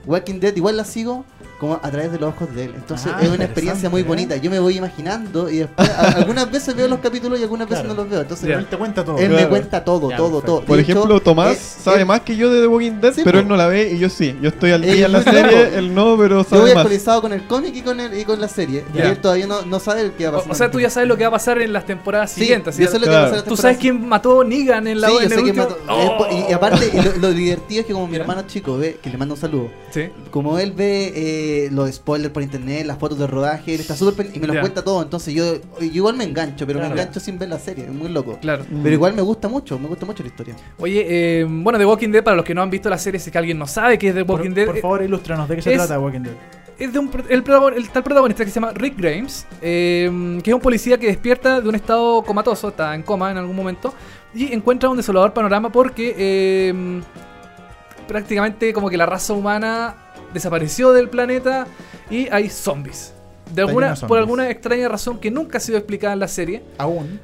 Walking 0.06 0.40
Dead 0.40 0.54
igual 0.56 0.76
la 0.76 0.84
sigo 0.84 1.24
como 1.60 1.74
a 1.82 1.90
través 1.90 2.10
de 2.12 2.18
los 2.18 2.34
ojos 2.34 2.52
de 2.54 2.64
él. 2.64 2.72
Entonces 2.74 3.10
Ah, 3.14 3.20
es 3.22 3.28
una 3.30 3.44
experiencia 3.44 3.88
muy 3.88 4.02
bonita. 4.02 4.36
Yo 4.36 4.50
me 4.50 4.58
voy 4.58 4.76
imaginando 4.76 5.48
y 5.48 5.58
después 5.58 5.88
a- 5.88 6.08
algunas 6.18 6.50
veces 6.50 6.74
veo 6.74 6.88
los 6.88 6.98
capítulos 6.98 7.38
y 7.38 7.42
algunas 7.44 7.68
veces 7.68 7.84
Claro. 7.84 7.94
no 7.96 8.02
los 8.02 8.10
veo. 8.10 8.20
Entonces. 8.22 8.50
Él 8.50 8.66
te 8.66 8.76
cuenta 8.76 9.04
todo. 9.04 9.16
él 9.18 9.28
Claro. 9.28 9.42
me 9.44 9.48
cuenta 9.48 9.84
todo, 9.84 10.10
Ya, 10.10 10.16
todo, 10.16 10.28
perfecto. 10.40 10.46
todo. 10.46 10.60
De 10.60 10.66
Por 10.66 10.78
hecho, 10.80 10.92
ejemplo, 10.92 11.20
Tomás 11.20 11.56
eh, 11.56 11.60
sabe 11.84 12.00
él- 12.00 12.06
más 12.06 12.20
que 12.20 12.36
yo 12.36 12.50
de 12.52 12.60
The 12.60 12.66
Walking 12.66 13.00
Dead, 13.00 13.14
Sí, 13.14 13.22
pero 13.24 13.38
él 13.38 13.48
no 13.48 13.56
la 13.56 13.68
ve 13.68 13.92
y 13.92 13.98
yo 13.98 14.10
sí. 14.10 14.36
Yo 14.42 14.48
estoy 14.48 14.72
al 14.72 14.84
Eh, 14.84 14.94
día 14.94 15.06
en 15.06 15.12
la 15.12 15.22
serie, 15.22 15.78
él 15.78 15.94
no, 15.94 16.16
pero 16.18 16.42
Yo 16.42 16.48
voy 16.50 16.58
sabe 16.58 16.74
más. 16.74 16.82
actualizado 16.82 17.22
con 17.22 17.32
el 17.32 17.46
cómic 17.46 17.74
y 17.76 17.80
con 17.82 18.00
el 18.00 18.18
y 18.18 18.24
con 18.24 18.40
la 18.40 18.48
serie. 18.48 18.84
Y 18.92 18.98
él 18.98 19.16
todavía 19.18 19.46
no, 19.46 19.62
no 19.62 19.78
sabe 19.78 20.12
qué 20.18 20.24
va 20.26 20.30
a 20.32 20.36
pasar. 20.40 20.52
o 20.52 20.54
sea, 20.56 20.70
tú 20.70 20.80
ya 20.80 20.90
sabes 20.90 21.08
lo 21.08 21.16
que 21.16 21.22
va 21.22 21.28
a 21.28 21.32
pasar 21.32 21.62
en 21.62 21.72
las 21.72 21.86
temporadas 21.86 22.32
Sí, 22.32 22.40
siguientes. 22.40 22.76
yo 22.76 22.88
sé 22.88 22.94
lo 22.98 23.04
que 23.04 23.10
Claro. 23.10 23.14
va 23.22 23.26
a 23.28 23.30
pasar 23.30 23.44
en 23.44 23.48
¿Tú 23.48 23.56
sabes 23.56 23.78
quién 23.78 24.06
mató 24.08 24.40
a 24.40 24.44
Negan 24.44 24.86
en 24.88 25.00
la 25.00 25.08
Sí, 25.08 25.14
yo 25.22 25.28
sé 25.28 25.38
último? 25.40 25.62
mató- 25.62 25.78
¡Oh! 25.88 26.26
eh, 26.30 26.46
y, 26.50 26.52
aparte, 26.52 26.90
y 26.92 27.00
lo, 27.00 27.16
lo 27.16 27.30
divertido 27.32 27.80
es 27.82 27.86
que 27.86 27.92
como 27.92 28.08
mi 28.08 28.16
hermano 28.16 28.42
chico 28.46 28.76
ve, 28.76 28.98
que 29.00 29.08
le 29.08 29.16
manda 29.16 29.34
un 29.34 29.40
saludo, 29.40 29.70
Sí. 29.94 30.08
como 30.30 30.58
él 30.58 30.72
ve 30.72 31.12
eh, 31.14 31.68
los 31.70 31.90
spoilers 31.92 32.32
por 32.32 32.42
internet, 32.42 32.84
las 32.84 32.98
fotos 32.98 33.18
de 33.18 33.26
rodaje, 33.26 33.74
él 33.74 33.80
está 33.80 33.94
súper 33.96 34.28
y 34.34 34.40
me 34.40 34.46
los 34.48 34.54
Ya. 34.54 34.60
cuenta 34.60 34.82
todo, 34.82 35.02
entonces 35.02 35.32
yo, 35.32 35.54
yo 35.54 35.60
igual 35.80 36.16
me 36.16 36.24
engancho, 36.24 36.66
pero 36.66 36.80
Claro. 36.80 36.94
me 36.94 37.00
engancho 37.00 37.20
sin 37.20 37.38
ver 37.38 37.48
la 37.48 37.58
serie, 37.60 37.84
es 37.84 37.92
muy 37.92 38.08
loco. 38.08 38.38
Claro. 38.40 38.64
Mm. 38.68 38.82
Pero 38.82 38.94
igual 38.94 39.14
me 39.14 39.22
gusta 39.22 39.48
mucho, 39.48 39.78
me 39.78 39.86
gusta 39.88 40.04
mucho 40.04 40.22
la 40.22 40.28
historia. 40.30 40.56
Oye, 40.78 41.06
eh, 41.08 41.46
bueno, 41.48 41.78
The 41.78 41.86
Walking 41.86 42.10
Dead, 42.10 42.24
para 42.24 42.36
los 42.36 42.44
que 42.44 42.54
no 42.54 42.62
han 42.62 42.70
visto 42.70 42.90
la 42.90 42.98
serie, 42.98 43.20
si 43.20 43.28
es 43.28 43.32
que 43.32 43.38
alguien 43.38 43.56
no 43.58 43.66
sabe 43.68 43.96
qué 43.98 44.08
es 44.08 44.14
The 44.14 44.24
Por, 44.24 44.40
Walking 44.40 44.54
Dead, 44.54 44.66
por 44.66 44.76
eh, 44.76 44.80
favor, 44.80 45.02
ilústranos 45.02 45.48
de 45.48 45.56
qué 45.56 45.62
se 45.62 45.72
es- 45.72 45.78
trata 45.78 46.00
Walking 46.00 46.20
Dead. 46.22 46.34
es 46.76 46.92
de 46.92 46.98
un, 46.98 47.08
el, 47.28 47.44
tal 47.90 48.02
protagonista 48.02 48.44
que 48.44 48.50
se 48.50 48.54
llama 48.56 48.72
Rick 48.74 48.96
Grimes, 48.98 49.46
eh, 49.62 50.40
que 50.42 50.50
es 50.50 50.54
un 50.54 50.60
policía 50.60 50.98
que 50.98 51.06
despierta 51.06 51.60
de 51.60 51.68
un 51.68 51.76
estado 51.76 52.22
comatoso, 52.22 52.68
está 52.68 52.94
en 52.96 53.02
coma 53.02 53.30
en 53.30 53.36
algún 53.38 53.54
momento, 53.54 53.94
y 54.34 54.52
encuentra 54.52 54.88
un 54.88 54.96
desolador 54.96 55.32
panorama 55.32 55.70
porque 55.70 56.14
eh, 56.18 57.00
prácticamente 58.06 58.72
como 58.72 58.88
que 58.90 58.96
la 58.96 59.06
raza 59.06 59.32
humana 59.32 59.96
desapareció 60.32 60.92
del 60.92 61.08
planeta 61.08 61.66
y 62.10 62.28
hay 62.28 62.48
zombies. 62.48 63.12
De 63.54 63.62
alguna, 63.62 63.86
de 63.88 63.92
por 63.92 63.98
zombies. 64.00 64.18
alguna 64.20 64.50
extraña 64.50 64.88
razón 64.88 65.18
que 65.18 65.30
nunca 65.30 65.58
ha 65.58 65.60
sido 65.60 65.78
explicada 65.78 66.12
en 66.14 66.20
la 66.20 66.28
serie, 66.28 66.62
Aún. 66.78 67.20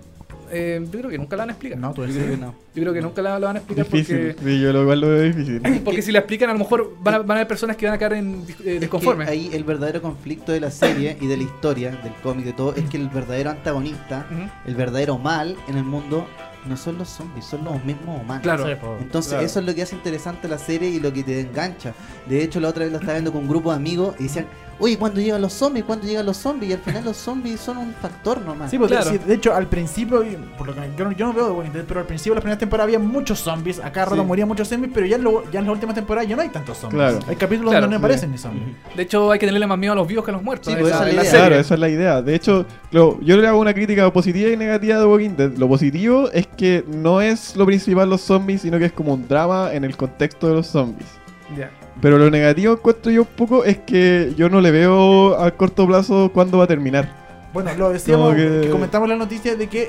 eh, 0.52 0.80
yo 0.84 0.98
creo 0.98 1.10
que 1.10 1.18
nunca 1.18 1.34
la 1.36 1.42
van 1.42 1.48
a 1.50 1.52
explicar. 1.52 1.78
No, 1.78 1.92
tú 1.94 2.02
Yo 2.02 2.06
dices 2.08 2.22
creo 2.24 2.34
que 2.36 2.40
no. 2.44 2.54
Yo 2.74 2.82
creo 2.82 2.92
que 2.92 3.00
nunca 3.00 3.22
la, 3.22 3.38
la 3.38 3.46
van 3.48 3.56
a 3.56 3.58
explicar 3.60 3.84
Difícil. 3.86 4.34
porque... 4.36 4.50
Sí, 4.50 4.60
yo 4.60 4.72
lo, 4.72 4.82
igual 4.82 5.00
lo 5.00 5.08
veo 5.08 5.22
difícil. 5.22 5.60
Porque 5.84 6.02
si 6.02 6.12
la 6.12 6.20
explican, 6.20 6.50
a 6.50 6.52
lo 6.52 6.58
mejor 6.60 6.92
van 7.00 7.14
a, 7.14 7.18
van 7.18 7.30
a 7.30 7.34
haber 7.34 7.48
personas 7.48 7.76
que 7.76 7.86
van 7.86 7.94
a 7.94 7.98
caer 7.98 8.12
en 8.12 8.44
eh, 8.64 8.74
Es 8.74 8.80
desconformes. 8.80 9.26
que 9.26 9.32
ahí 9.32 9.50
el 9.52 9.64
verdadero 9.64 10.00
conflicto 10.02 10.52
de 10.52 10.60
la 10.60 10.70
serie 10.70 11.16
y 11.20 11.26
de 11.26 11.36
la 11.36 11.42
historia, 11.42 11.90
del 11.90 12.12
cómic, 12.22 12.44
de 12.44 12.52
todo, 12.52 12.74
es 12.76 12.84
que 12.88 12.96
el 12.96 13.08
verdadero 13.08 13.50
antagonista, 13.50 14.26
Ujú. 14.30 14.42
el 14.66 14.74
verdadero 14.76 15.18
mal 15.18 15.56
en 15.68 15.76
el 15.78 15.84
mundo, 15.84 16.26
no 16.66 16.76
son 16.76 16.98
los 16.98 17.08
zombies, 17.08 17.44
son 17.44 17.64
los 17.64 17.82
mismos 17.84 18.20
humanos. 18.22 18.42
Claro. 18.42 18.66
Entonces 19.00 19.30
Claro. 19.32 19.46
eso 19.46 19.60
es 19.60 19.66
lo 19.66 19.74
que 19.74 19.82
hace 19.82 19.94
interesante 19.96 20.48
la 20.48 20.58
serie 20.58 20.88
y 20.90 21.00
lo 21.00 21.12
que 21.12 21.22
te 21.22 21.40
engancha. 21.40 21.94
De 22.26 22.42
hecho, 22.42 22.60
la 22.60 22.68
otra 22.68 22.84
vez 22.84 22.92
la 22.92 22.98
estaba 22.98 23.14
viendo 23.14 23.32
con 23.32 23.42
un 23.42 23.48
grupo 23.48 23.70
de 23.70 23.76
amigos 23.76 24.14
y 24.18 24.24
decían, 24.24 24.46
oye, 24.78 24.96
¿cuándo 24.96 25.20
llegan 25.20 25.42
los 25.42 25.52
zombies? 25.52 25.84
¿Cuándo 25.84 26.06
llegan 26.06 26.24
los 26.24 26.36
zombies? 26.38 26.70
Y 26.70 26.74
al 26.74 26.80
final 26.80 27.04
los 27.04 27.16
zombies 27.16 27.60
son 27.60 27.76
un 27.76 27.92
factor 27.94 28.40
nomás. 28.40 28.70
Sí, 28.70 28.78
porque 28.78 28.94
Claro. 28.94 29.10
sí, 29.10 29.18
de 29.18 29.34
hecho, 29.34 29.54
al 29.54 29.66
principio, 29.68 30.24
por 30.56 30.66
lo 30.68 30.74
que 30.74 30.80
yo, 30.96 31.04
no- 31.04 31.12
yo 31.12 31.26
no 31.26 31.32
veo 31.34 31.46
The 31.48 31.52
Walking 31.52 31.70
Dead, 31.72 31.84
pero 31.86 32.00
al 32.00 32.06
principio 32.06 32.32
de 32.32 32.36
las 32.36 32.42
primeras 32.42 32.58
temporadas 32.60 32.86
había 32.86 32.98
muchos 32.98 33.40
zombies. 33.40 33.78
Acá 33.80 34.06
rato 34.06 34.16
Sí. 34.22 34.26
morían 34.26 34.48
muchos 34.48 34.68
zombies, 34.68 34.90
pero 34.94 35.04
ya 35.06 35.16
en, 35.16 35.24
lo- 35.24 35.50
ya 35.50 35.60
en 35.60 35.66
las 35.66 35.72
últimas 35.74 35.94
temporadas 35.94 36.28
ya 36.28 36.36
no 36.36 36.42
hay 36.42 36.48
tantos 36.48 36.78
zombies. 36.78 36.98
Claro. 36.98 37.18
Hay 37.28 37.36
capítulos 37.36 37.72
Claro. 37.72 37.84
donde 37.86 37.96
no 37.96 38.00
Sí. 38.00 38.04
aparecen 38.04 38.30
ni 38.30 38.38
zombies. 38.38 38.64
De 38.96 39.02
hecho, 39.02 39.30
hay 39.30 39.38
que 39.38 39.46
tenerle 39.46 39.66
más 39.66 39.78
miedo 39.78 39.92
a 39.92 39.96
los 39.96 40.06
vivos 40.08 40.24
que 40.24 40.30
a 40.30 40.34
los 40.34 40.42
muertos. 40.42 40.66
Sí, 40.66 40.72
en 40.72 40.78
pues 40.78 40.90
la- 40.90 40.96
esa 40.96 41.08
es 41.08 41.14
la 41.14 41.22
la 41.22 41.28
serie. 41.30 41.40
Claro, 41.46 41.60
esa 41.60 41.74
es 41.74 41.80
la 41.80 41.88
idea. 41.90 42.22
De 42.22 42.34
hecho, 42.34 42.64
lo- 42.90 43.20
yo 43.20 43.36
le 43.36 43.46
hago 43.46 43.58
una 43.60 43.74
crítica 43.74 44.10
positiva 44.10 44.50
y 44.50 44.56
negativa 44.56 44.98
de 44.98 45.04
Walking 45.04 45.36
Dead. 45.36 45.52
Lo 45.58 45.68
positivo 45.68 46.30
es 46.32 46.48
que 46.56 46.84
no 46.86 47.20
es 47.20 47.56
lo 47.56 47.66
principal 47.66 48.08
los 48.10 48.20
zombies, 48.20 48.62
sino 48.62 48.78
que 48.78 48.86
es 48.86 48.92
como 48.92 49.14
un 49.14 49.26
drama 49.26 49.70
en 49.72 49.84
el 49.84 49.96
contexto 49.96 50.48
de 50.48 50.54
los 50.54 50.66
zombies. 50.66 51.08
Ya. 51.56 51.70
Pero 52.00 52.16
lo 52.18 52.30
negativo 52.30 52.72
encuentro 52.74 53.10
yo 53.10 53.22
un 53.22 53.28
poco 53.28 53.64
es 53.64 53.78
que 53.78 54.32
yo 54.36 54.48
no 54.48 54.60
le 54.60 54.70
veo 54.70 55.38
a 55.38 55.50
corto 55.50 55.86
plazo 55.86 56.30
cuándo 56.32 56.58
va 56.58 56.64
a 56.64 56.66
terminar. 56.66 57.08
Bueno, 57.52 57.70
lo 57.76 57.90
decíamos, 57.90 58.34
que- 58.34 58.60
que 58.62 58.70
comentamos 58.70 59.08
la 59.08 59.16
noticia 59.16 59.56
de 59.56 59.66
que 59.66 59.88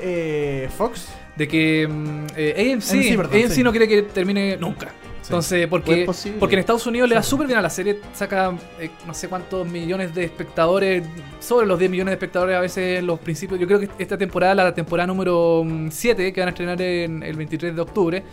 eh, 0.64 0.68
Fox. 0.76 1.08
De 1.36 1.46
que 1.48 1.86
mm, 1.88 2.26
eh, 2.36 2.72
AMC, 2.74 2.92
AMC, 2.92 3.16
perdón, 3.16 3.40
AMC 3.40 3.50
sí. 3.52 3.62
no 3.62 3.70
quiere 3.70 3.88
que 3.88 4.02
termine 4.02 4.56
nunca. 4.58 4.88
Entonces, 5.22 5.68
Pues 5.68 5.82
porque, 5.82 6.36
porque 6.38 6.54
en 6.54 6.58
Estados 6.60 6.86
Unidos 6.86 7.08
le 7.08 7.14
da 7.14 7.22
súper 7.22 7.46
bien 7.46 7.58
a 7.58 7.62
la 7.62 7.70
serie, 7.70 8.00
saca 8.14 8.52
eh, 8.78 8.90
no 9.06 9.14
sé 9.14 9.28
cuántos 9.28 9.66
millones 9.66 10.14
de 10.14 10.24
espectadores, 10.24 11.04
sobre 11.40 11.66
los 11.66 11.78
10 11.78 11.90
millones 11.90 12.10
de 12.12 12.14
espectadores 12.14 12.56
a 12.56 12.60
veces 12.60 12.98
en 12.98 13.06
los 13.06 13.20
principios. 13.20 13.60
Yo 13.60 13.66
creo 13.66 13.80
que 13.80 13.88
esta 13.98 14.18
temporada, 14.18 14.54
la 14.54 14.74
temporada 14.74 15.06
número 15.06 15.64
7, 15.90 16.32
que 16.32 16.40
van 16.40 16.48
a 16.48 16.50
estrenar 16.50 16.80
en 16.82 17.22
el 17.22 17.36
23 17.36 17.74
de 17.74 17.80
octubre, 17.80 18.20
va 18.20 18.24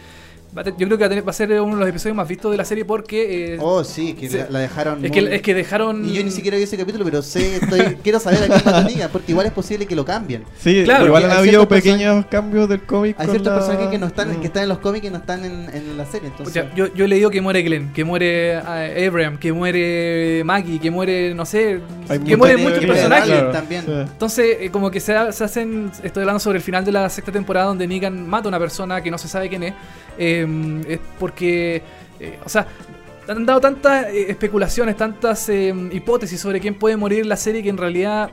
yo 0.55 0.87
creo 0.87 0.97
que 0.97 1.03
va 1.03 1.05
a, 1.05 1.09
tener- 1.09 1.27
va 1.27 1.29
a 1.29 1.33
ser 1.33 1.51
uno 1.61 1.75
de 1.75 1.79
los 1.81 1.89
episodios 1.89 2.15
más 2.15 2.27
vistos 2.27 2.51
de 2.51 2.57
la 2.57 2.65
serie 2.65 2.83
porque... 2.85 3.53
eh, 3.53 3.57
Oh, 3.61 3.83
sí, 3.83 4.13
que 4.13 4.29
Sí. 4.29 4.37
la, 4.49 4.59
dejaron. 4.59 4.95
es, 5.05 5.11
muy- 5.11 5.11
que, 5.27 5.35
es 5.35 5.41
que 5.41 5.53
dejaron... 5.53 6.05
Y 6.05 6.13
yo 6.13 6.23
ni 6.23 6.31
siquiera 6.31 6.57
vi 6.57 6.63
ese 6.63 6.77
capítulo, 6.77 7.05
pero 7.05 7.21
sé, 7.21 7.57
estoy, 7.57 7.79
quiero 8.03 8.19
saber 8.19 8.43
a 8.43 8.47
mató 8.47 8.83
Negan, 8.83 9.09
porque 9.11 9.31
igual 9.31 9.45
es 9.45 9.51
posible 9.53 9.85
que 9.85 9.95
lo 9.95 10.03
cambien. 10.05 10.43
Sí, 10.59 10.81
Claro, 10.85 11.05
igual 11.05 11.25
han 11.25 11.31
habido 11.31 11.67
pequeños 11.67 12.25
cambios 12.27 12.67
del 12.67 12.81
cómic. 12.83 13.15
Hay 13.19 13.27
ciertos 13.27 13.47
la- 13.53 13.59
personajes 13.59 13.89
que 13.89 13.97
no 13.99 14.07
están, 14.07 14.29
Mm. 14.37 14.41
que 14.41 14.47
están 14.47 14.63
en 14.63 14.69
los 14.69 14.79
cómics 14.79 15.05
y 15.05 15.09
no 15.09 15.17
están 15.17 15.45
en, 15.45 15.69
en 15.73 15.97
la 15.97 16.05
serie. 16.05 16.29
Entonces, 16.29 16.63
Pucha, 16.63 16.75
yo, 16.75 16.93
yo 16.93 17.05
he 17.05 17.07
leído 17.07 17.29
que 17.29 17.41
muere 17.41 17.61
Glenn, 17.61 17.93
que 17.93 18.03
muere 18.03 18.53
eh, 18.55 19.07
Abraham, 19.07 19.37
que 19.37 19.53
muere 19.53 20.43
Maggie, 20.45 20.79
que 20.79 20.89
muere, 20.91 21.33
no 21.35 21.45
sé, 21.45 21.79
Hay 22.07 22.19
que 22.19 22.35
mueren 22.37 22.61
Muere 22.61 22.79
muchos 22.79 22.85
personajes. 22.85 23.25
claro. 23.27 23.51
también. 23.51 23.83
Sí. 23.85 23.91
Entonces, 23.91 24.57
eh, 24.61 24.69
como 24.71 24.89
que 24.91 24.99
se, 24.99 25.13
se 25.31 25.43
hacen. 25.43 25.91
Estoy 26.03 26.21
hablando 26.21 26.39
sobre 26.39 26.57
el 26.57 26.63
final 26.63 26.83
de 26.83 26.91
la 26.91 27.09
sexta 27.09 27.31
temporada 27.31 27.67
donde 27.67 27.87
Negan 27.87 28.27
mata 28.27 28.47
a 28.47 28.49
una 28.49 28.59
persona 28.59 29.01
que 29.01 29.11
no 29.11 29.17
se 29.17 29.27
sabe 29.27 29.49
quién 29.49 29.63
es. 29.63 29.73
Eh, 30.19 30.81
es 30.87 30.99
porque. 31.17 31.81
eh, 32.19 32.37
o 32.45 32.49
sea, 32.49 32.67
han 33.29 33.45
dado 33.45 33.61
tantas 33.61 34.07
eh, 34.07 34.25
especulaciones, 34.29 34.97
tantas 34.97 35.47
eh, 35.49 35.73
hipótesis 35.91 36.39
sobre 36.39 36.59
quién 36.59 36.75
puede 36.75 36.97
morir 36.97 37.25
la 37.25 37.37
serie 37.37 37.61
que 37.61 37.69
en 37.69 37.77
realidad 37.77 38.31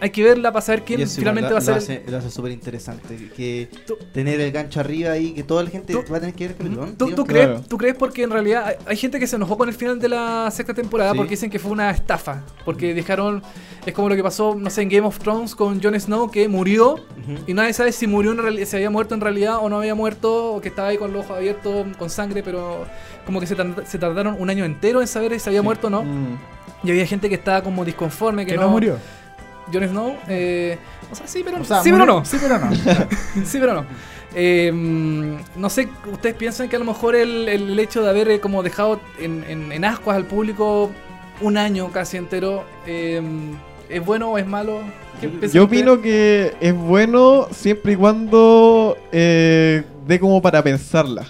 hay 0.00 0.10
que 0.10 0.22
verla 0.22 0.52
para 0.52 0.62
saber 0.64 0.82
quién 0.84 1.00
Y 1.00 1.02
eso 1.04 1.16
finalmente 1.16 1.48
igual 1.50 1.68
va 1.68 1.76
a 1.76 1.80
ser. 1.80 1.96
Lo 1.98 2.02
hace, 2.02 2.10
lo 2.12 2.18
hace 2.18 2.30
súper 2.30 2.52
interesante. 2.52 3.30
Que 3.36 3.68
Tú- 3.86 3.96
tener 4.12 4.40
el 4.40 4.52
gancho 4.52 4.80
arriba 4.80 5.12
ahí, 5.12 5.32
que 5.32 5.42
toda 5.42 5.62
la 5.62 5.70
gente 5.70 5.92
Tú- 5.92 6.04
va 6.12 6.16
a 6.18 6.20
tener 6.20 6.34
que 6.34 6.48
ver 6.48 6.56
el. 6.60 6.96
¿Tú, 6.96 7.10
tú 7.14 7.24
Claro. 7.24 7.54
crees, 7.54 7.68
¿Tú 7.68 7.76
crees 7.78 7.94
porque 7.96 8.22
en 8.22 8.30
realidad 8.30 8.64
hay, 8.66 8.74
hay 8.86 8.96
gente 8.96 9.18
que 9.18 9.26
se 9.26 9.36
enojó 9.36 9.56
con 9.58 9.68
el 9.68 9.74
final 9.74 9.98
de 9.98 10.08
la 10.08 10.50
sexta 10.50 10.74
temporada 10.74 11.12
Sí. 11.12 11.16
porque 11.16 11.30
dicen 11.30 11.50
que 11.50 11.58
fue 11.58 11.70
una 11.72 11.90
estafa? 11.90 12.42
Porque 12.64 12.94
dejaron. 12.94 13.42
Es 13.86 13.94
como 13.94 14.08
lo 14.08 14.16
que 14.16 14.22
pasó, 14.22 14.54
no 14.54 14.68
sé, 14.70 14.82
en 14.82 14.88
Game 14.90 15.06
of 15.06 15.18
Thrones 15.18 15.54
con 15.54 15.82
Jon 15.82 15.98
Snow 15.98 16.30
que 16.30 16.48
murió 16.48 16.96
y 17.46 17.54
nadie 17.54 17.72
sabe 17.72 17.92
si 17.92 18.06
murió 18.06 18.32
en 18.32 18.66
si 18.66 18.76
había 18.76 18.90
muerto 18.90 19.14
en 19.14 19.20
realidad 19.22 19.58
o 19.62 19.68
no 19.70 19.78
había 19.78 19.94
muerto 19.94 20.54
o 20.54 20.60
que 20.60 20.68
estaba 20.68 20.88
ahí 20.88 20.98
con 20.98 21.12
los 21.12 21.24
ojos 21.24 21.38
abiertos 21.38 21.86
con 21.98 22.10
sangre, 22.10 22.42
pero 22.42 22.84
como 23.24 23.40
que 23.40 23.46
se, 23.46 23.54
tar- 23.56 23.84
se 23.86 23.98
tardaron 23.98 24.36
un 24.38 24.50
año 24.50 24.64
entero 24.64 25.00
en 25.00 25.06
saber 25.06 25.38
si 25.40 25.48
había 25.48 25.62
muerto 25.62 25.86
o 25.86 25.90
no. 25.90 26.02
Mm. 26.02 26.38
Y 26.82 26.90
había 26.90 27.06
gente 27.06 27.28
que 27.28 27.34
estaba 27.34 27.62
como 27.62 27.84
disconforme 27.84 28.44
que, 28.46 28.52
Que 28.52 28.58
no 28.58 28.68
murió. 28.68 28.96
Jon 29.72 29.88
Snow, 29.88 30.16
eh, 30.28 30.78
o 31.10 31.14
sea, 31.14 31.26
sí, 31.26 31.42
pero, 31.44 31.60
O 31.60 31.64
sea, 31.64 31.82
sí, 31.82 31.90
pero 31.92 32.06
no. 32.06 32.24
Sí, 32.24 32.36
pero 32.40 32.58
no. 32.58 32.70
Sí, 33.44 33.58
pero 33.58 33.74
no. 33.74 33.84
Eh, 34.34 34.70
mm, 34.72 35.34
no 35.60 35.68
sé, 35.70 35.88
¿ustedes 36.12 36.36
piensan 36.36 36.68
que 36.68 36.76
a 36.76 36.78
lo 36.78 36.84
mejor 36.84 37.16
el, 37.16 37.48
el 37.48 37.78
hecho 37.80 38.02
de 38.02 38.10
haber 38.10 38.28
eh, 38.30 38.40
como 38.40 38.62
dejado 38.62 39.00
en, 39.18 39.44
en- 39.48 39.72
en 39.72 39.84
ascuas 39.84 40.16
al 40.16 40.24
público 40.26 40.90
un 41.40 41.56
año 41.56 41.90
casi 41.90 42.16
entero 42.16 42.64
eh, 42.86 43.20
es 43.88 44.04
bueno 44.04 44.30
o 44.30 44.38
es 44.38 44.46
malo? 44.46 44.80
¿Qué 45.20 45.28
piensan 45.28 45.50
Yo 45.50 45.64
ustedes? 45.64 45.82
opino 45.82 46.00
que 46.00 46.54
es 46.60 46.74
bueno 46.74 47.48
siempre 47.50 47.92
y 47.94 47.96
cuando 47.96 48.96
eh, 49.10 49.82
dé 50.06 50.20
como 50.20 50.40
para 50.40 50.62
pensarla. 50.62 51.26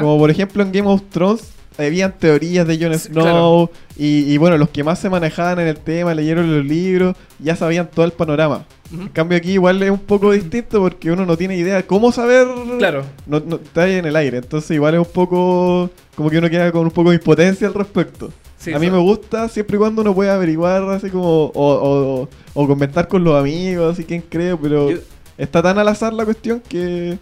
Como 0.00 0.18
por 0.18 0.30
ejemplo 0.30 0.62
en 0.64 0.72
Game 0.72 0.88
of 0.88 1.02
Thrones 1.10 1.52
habían 1.78 2.12
teorías 2.18 2.66
de 2.66 2.78
Jon 2.78 2.98
Sí, 2.98 3.08
Snow 3.08 3.70
y, 3.96 4.32
y 4.32 4.36
bueno, 4.38 4.58
los 4.58 4.68
que 4.68 4.84
más 4.84 4.98
se 4.98 5.08
manejaban 5.08 5.58
en 5.60 5.68
el 5.68 5.76
tema, 5.78 6.14
leyeron 6.14 6.54
los 6.56 6.64
libros, 6.64 7.16
ya 7.38 7.56
sabían 7.56 7.88
todo 7.92 8.04
el 8.04 8.12
panorama. 8.12 8.64
En 8.92 9.08
cambio 9.10 9.38
aquí 9.38 9.52
igual 9.52 9.80
es 9.84 9.90
un 9.90 10.00
poco 10.00 10.32
distinto 10.32 10.80
porque 10.80 11.12
uno 11.12 11.24
no 11.24 11.36
tiene 11.36 11.56
idea 11.56 11.86
cómo 11.86 12.10
saber... 12.10 12.48
Claro. 12.78 13.04
No, 13.24 13.38
no- 13.38 13.56
está 13.56 13.82
ahí 13.84 13.94
en 13.94 14.04
el 14.06 14.16
aire, 14.16 14.38
entonces 14.38 14.72
igual 14.72 14.94
es 14.94 14.98
un 15.00 15.12
poco... 15.12 15.88
Como 16.16 16.28
que 16.28 16.38
uno 16.38 16.50
queda 16.50 16.72
con 16.72 16.82
un 16.86 16.90
poco 16.90 17.10
de 17.10 17.16
impotencia 17.16 17.68
al 17.68 17.74
respecto. 17.74 18.32
Sí, 18.58 18.72
a 18.72 18.78
mí 18.80 18.86
eso- 18.86 18.96
me 18.96 19.00
gusta 19.00 19.48
siempre 19.48 19.76
y 19.76 19.78
cuando 19.78 20.02
uno 20.02 20.12
pueda 20.12 20.34
averiguar 20.34 20.82
así 20.90 21.08
como... 21.08 21.44
O, 21.46 21.52
o, 21.54 22.28
o 22.52 22.66
comentar 22.66 23.06
con 23.06 23.22
los 23.22 23.38
amigos, 23.38 23.92
así 23.92 24.04
quién 24.04 24.22
creo, 24.28 24.58
pero... 24.60 24.90
Yo- 24.90 24.98
Está 25.38 25.62
tan 25.62 25.78
al 25.78 25.86
azar 25.88 26.12
la 26.12 26.24
cuestión 26.24 26.60
que... 26.68 27.16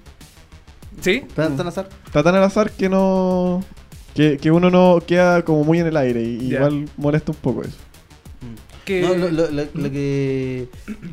¿Sí? 1.03 1.22
¿Tan, 1.36 1.57
tan 1.57 1.68
azar? 1.68 1.88
Está 2.07 2.22
tan 2.22 2.34
al 2.34 2.42
azar 2.44 2.70
que 2.72 2.88
no... 2.88 3.62
Que, 4.14 4.36
que 4.38 4.50
uno 4.50 4.70
no 4.70 5.00
queda 5.06 5.44
como 5.44 5.62
muy 5.64 5.78
en 5.78 5.86
el 5.86 5.96
aire 5.96 6.22
y 6.22 6.52
igual 6.54 6.88
molesta 6.96 7.32
un 7.32 7.38
poco 7.38 7.62
eso. 7.62 7.76
Que- 8.84 9.02
No, 9.02 9.14
lo, 9.14 9.30
lo- 9.30 9.50
lo- 9.50 9.66
lo 9.74 9.90
que 9.90 10.68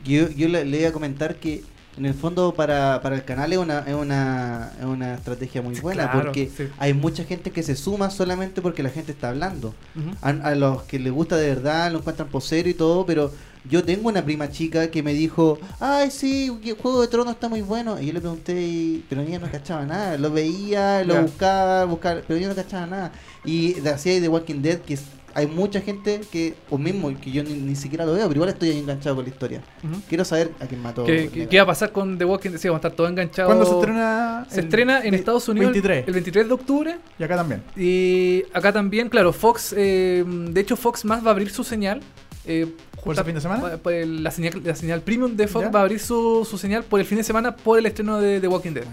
yo, 0.06 0.30
yo 0.30 0.48
le, 0.48 0.66
le 0.66 0.80
iba 0.80 0.90
a 0.90 0.94
comentar 0.94 1.36
que 1.36 1.62
en 1.98 2.06
el 2.06 2.14
fondo 2.14 2.54
para, 2.54 3.02
para 3.02 3.16
el 3.16 3.24
canal 3.24 3.54
es 3.54 3.60
una, 3.60 3.80
es 3.80 3.94
una, 3.94 4.72
es 4.80 4.86
una 4.86 5.14
estrategia 5.16 5.62
muy 5.62 5.76
buena 5.80 6.04
Claro, 6.12 6.26
porque 6.26 6.52
sí. 6.56 6.68
hay 6.78 6.94
mucha 6.94 7.24
gente 7.24 7.52
que 7.52 7.64
se 7.64 7.76
suma 7.76 8.10
solamente 8.10 8.62
porque 8.62 8.84
la 8.84 8.90
gente 8.90 9.12
está 9.14 9.30
hablando. 9.30 9.74
A, 10.22 10.30
a 10.30 10.56
los 10.56 10.84
que 10.84 11.00
les 11.00 11.14
gusta 11.14 11.38
de 11.38 11.48
verdad 11.48 11.92
lo 11.92 12.00
encuentran 12.00 12.28
posero 12.28 12.68
y 12.68 12.74
todo, 12.74 13.06
pero 13.06 13.32
yo 13.70 13.84
tengo 13.84 14.10
una 14.10 14.24
prima 14.24 14.50
chica 14.52 14.92
que 14.92 15.02
me 15.02 15.14
dijo, 15.14 15.58
ay 15.80 16.12
sí, 16.12 16.52
Juego 16.82 17.02
de 17.02 17.08
Tronos 17.08 17.34
está 17.34 17.50
muy 17.50 17.62
bueno. 17.62 18.00
Y 18.00 18.08
yo 18.08 18.14
le 18.14 18.20
pregunté, 18.20 18.62
y- 18.62 19.06
pero 19.10 19.22
ella 19.22 19.40
no 19.40 19.50
cachaba 19.50 19.86
nada, 19.86 20.18
lo 20.18 20.30
veía, 20.32 21.04
lo 21.04 21.22
buscaba, 21.24 21.86
buscaba, 21.86 22.22
pero 22.28 22.40
yo 22.40 22.48
no 22.50 22.56
cachaba 22.56 22.86
nada. 22.86 23.12
Y 23.44 23.74
de 23.74 23.90
así 23.90 24.10
hay 24.10 24.22
The 24.22 24.28
Walking 24.30 24.62
Dead, 24.62 24.80
que 24.82 24.94
es- 24.96 25.06
hay 25.36 25.46
mucha 25.48 25.82
gente 25.82 26.22
que, 26.32 26.56
o 26.70 26.78
mismo, 26.80 27.14
que 27.22 27.30
yo 27.30 27.44
ni, 27.44 27.54
ni 27.54 27.76
siquiera 27.76 28.06
lo 28.06 28.14
veo, 28.14 28.24
pero 28.28 28.38
igual 28.38 28.50
estoy 28.50 28.70
ahí 28.70 28.80
enganchado 28.80 29.16
con 29.18 29.26
la 29.26 29.30
historia. 29.30 29.62
Quiero 30.10 30.26
saber 30.26 30.52
a 30.60 30.66
quién 30.66 30.82
mató. 30.82 31.04
¿Qué, 31.04 31.30
qué- 31.32 31.48
qué 31.48 31.58
va 31.58 31.64
a 31.64 31.68
pasar 31.68 31.92
con 31.92 32.18
The 32.18 32.26
Walking 32.26 32.50
Dead? 32.52 32.60
Sí, 32.60 32.68
vamos 32.70 32.84
a 32.84 32.88
estar 32.88 32.96
todos 32.98 33.10
enganchados. 33.12 33.50
¿Cuándo 33.54 33.66
se 33.66 33.76
estrena? 33.76 34.48
Se 34.50 34.60
El 34.62 34.66
estrena 34.66 35.04
en 35.04 35.14
Estados 35.14 35.48
Unidos 35.50 35.68
el- 35.68 35.74
23. 35.74 36.08
el 36.08 36.14
23 36.14 36.48
de 36.48 36.54
octubre. 36.54 36.98
Y 37.20 37.24
acá 37.24 37.36
también. 37.36 37.62
Y 37.76 38.44
acá 38.54 38.72
también, 38.74 39.10
claro, 39.10 39.32
Fox, 39.34 39.74
eh, 39.78 40.24
de 40.26 40.62
hecho 40.62 40.76
Fox 40.76 41.06
más 41.06 41.24
va 41.24 41.28
a 41.28 41.32
abrir 41.32 41.50
su 41.52 41.64
señal. 41.64 42.02
eh, 42.48 42.68
¿Por 43.04 43.14
ese 43.14 43.24
fin 43.24 43.36
de 43.36 43.42
semana? 43.42 43.80
el- 43.92 44.24
la, 44.24 44.32
señal, 44.32 44.62
la 44.64 44.76
señal 44.76 45.02
premium 45.02 45.36
de 45.36 45.48
Fox 45.48 45.66
¿Ya? 45.66 45.72
va 45.72 45.80
a 45.80 45.84
abrir 45.84 46.00
su, 46.00 46.48
su 46.50 46.58
señal 46.58 46.84
por 46.84 47.00
el 47.00 47.06
fin 47.06 47.18
de 47.20 47.24
semana 47.24 47.56
por 47.56 47.78
el 47.78 47.86
estreno 47.86 48.20
de 48.20 48.40
The 48.40 48.48
Walking 48.48 48.72
Dead. 48.72 48.84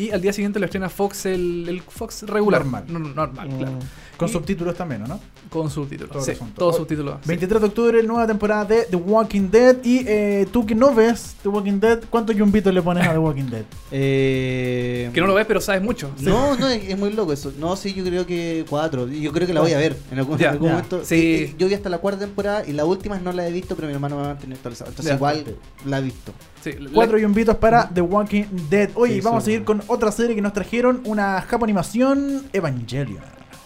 Y 0.00 0.10
al 0.10 0.20
día 0.20 0.32
siguiente 0.32 0.58
lo 0.58 0.64
estrena 0.66 0.88
Fox, 0.88 1.26
el, 1.26 1.66
el 1.68 1.82
Fox 1.82 2.22
regular. 2.22 2.62
Normal. 2.62 2.84
No, 2.88 2.98
no, 2.98 3.08
normal, 3.10 3.48
claro. 3.58 3.78
Con 4.16 4.28
Y- 4.28 4.32
subtítulos 4.32 4.74
también, 4.76 5.02
¿o 5.02 5.06
¿no? 5.06 5.20
Con 5.48 5.70
subtítulos. 5.70 6.12
Todo 6.12 6.22
Sí, 6.22 6.32
todos 6.54 6.76
subtítulos. 6.76 7.16
sí. 7.22 7.28
23 7.28 7.60
de 7.60 7.66
octubre, 7.68 8.02
nueva 8.02 8.26
temporada 8.26 8.64
de 8.66 8.82
The 8.84 8.96
Walking 8.96 9.48
Dead. 9.50 9.76
Y 9.82 10.04
eh, 10.06 10.46
tú 10.52 10.64
que 10.66 10.74
no 10.74 10.94
ves 10.94 11.36
The 11.42 11.48
Walking 11.48 11.80
Dead, 11.80 12.00
¿cuántos 12.10 12.36
yumbitos 12.36 12.72
le 12.72 12.82
pones 12.82 13.06
a 13.06 13.12
The 13.12 13.18
Walking 13.18 13.44
Dead? 13.50 13.64
Eh, 13.92 15.10
Que 15.12 15.20
no 15.20 15.26
lo 15.26 15.34
ves, 15.34 15.46
pero 15.46 15.60
sabes 15.60 15.82
mucho. 15.82 16.10
No, 16.20 16.56
no, 16.56 16.68
es, 16.68 16.84
es 16.88 16.98
muy 16.98 17.12
loco 17.12 17.32
eso. 17.32 17.52
No, 17.58 17.74
sí, 17.76 17.92
yo 17.94 18.04
creo 18.04 18.26
que 18.26 18.64
cuatro. 18.68 19.08
Yo 19.08 19.32
creo 19.32 19.46
que 19.46 19.54
la 19.54 19.60
voy 19.62 19.72
a 19.72 19.78
ver 19.78 19.96
en 20.12 20.18
algún, 20.18 20.40
en 20.40 20.58
momento. 20.60 21.02
Sí. 21.04 21.14
Eh, 21.14 21.42
eh, 21.44 21.54
Yo 21.58 21.66
vi 21.68 21.74
hasta 21.74 21.88
la 21.88 21.98
cuarta 21.98 22.20
temporada 22.20 22.64
y 22.66 22.72
las 22.72 22.86
últimas 22.86 23.20
no 23.22 23.32
la 23.32 23.46
he 23.48 23.52
visto, 23.52 23.74
pero 23.76 23.88
mi 23.88 23.94
hermano 23.94 24.16
me 24.16 24.22
va 24.22 24.28
a 24.30 24.34
mantener 24.34 24.56
actualizado. 24.56 24.90
Entonces 24.90 25.14
igual 25.14 25.44
la 25.86 25.98
he 25.98 26.02
visto. 26.02 26.32
Sí, 26.62 26.72
la- 26.78 26.90
Cuatro 26.90 27.18
yumbitos 27.18 27.56
para 27.56 27.88
The 27.88 28.00
Walking 28.02 28.44
Dead. 28.68 28.90
Oye, 28.94 29.14
Sí, 29.14 29.20
vamos 29.22 29.42
a 29.42 29.44
seguir 29.46 29.64
con 29.64 29.82
otra 29.90 30.10
serie 30.12 30.34
que 30.34 30.42
nos 30.42 30.52
trajeron, 30.52 31.00
una 31.04 31.40
japo 31.42 31.64
animación 31.64 32.42
Evangelion. 32.52 33.22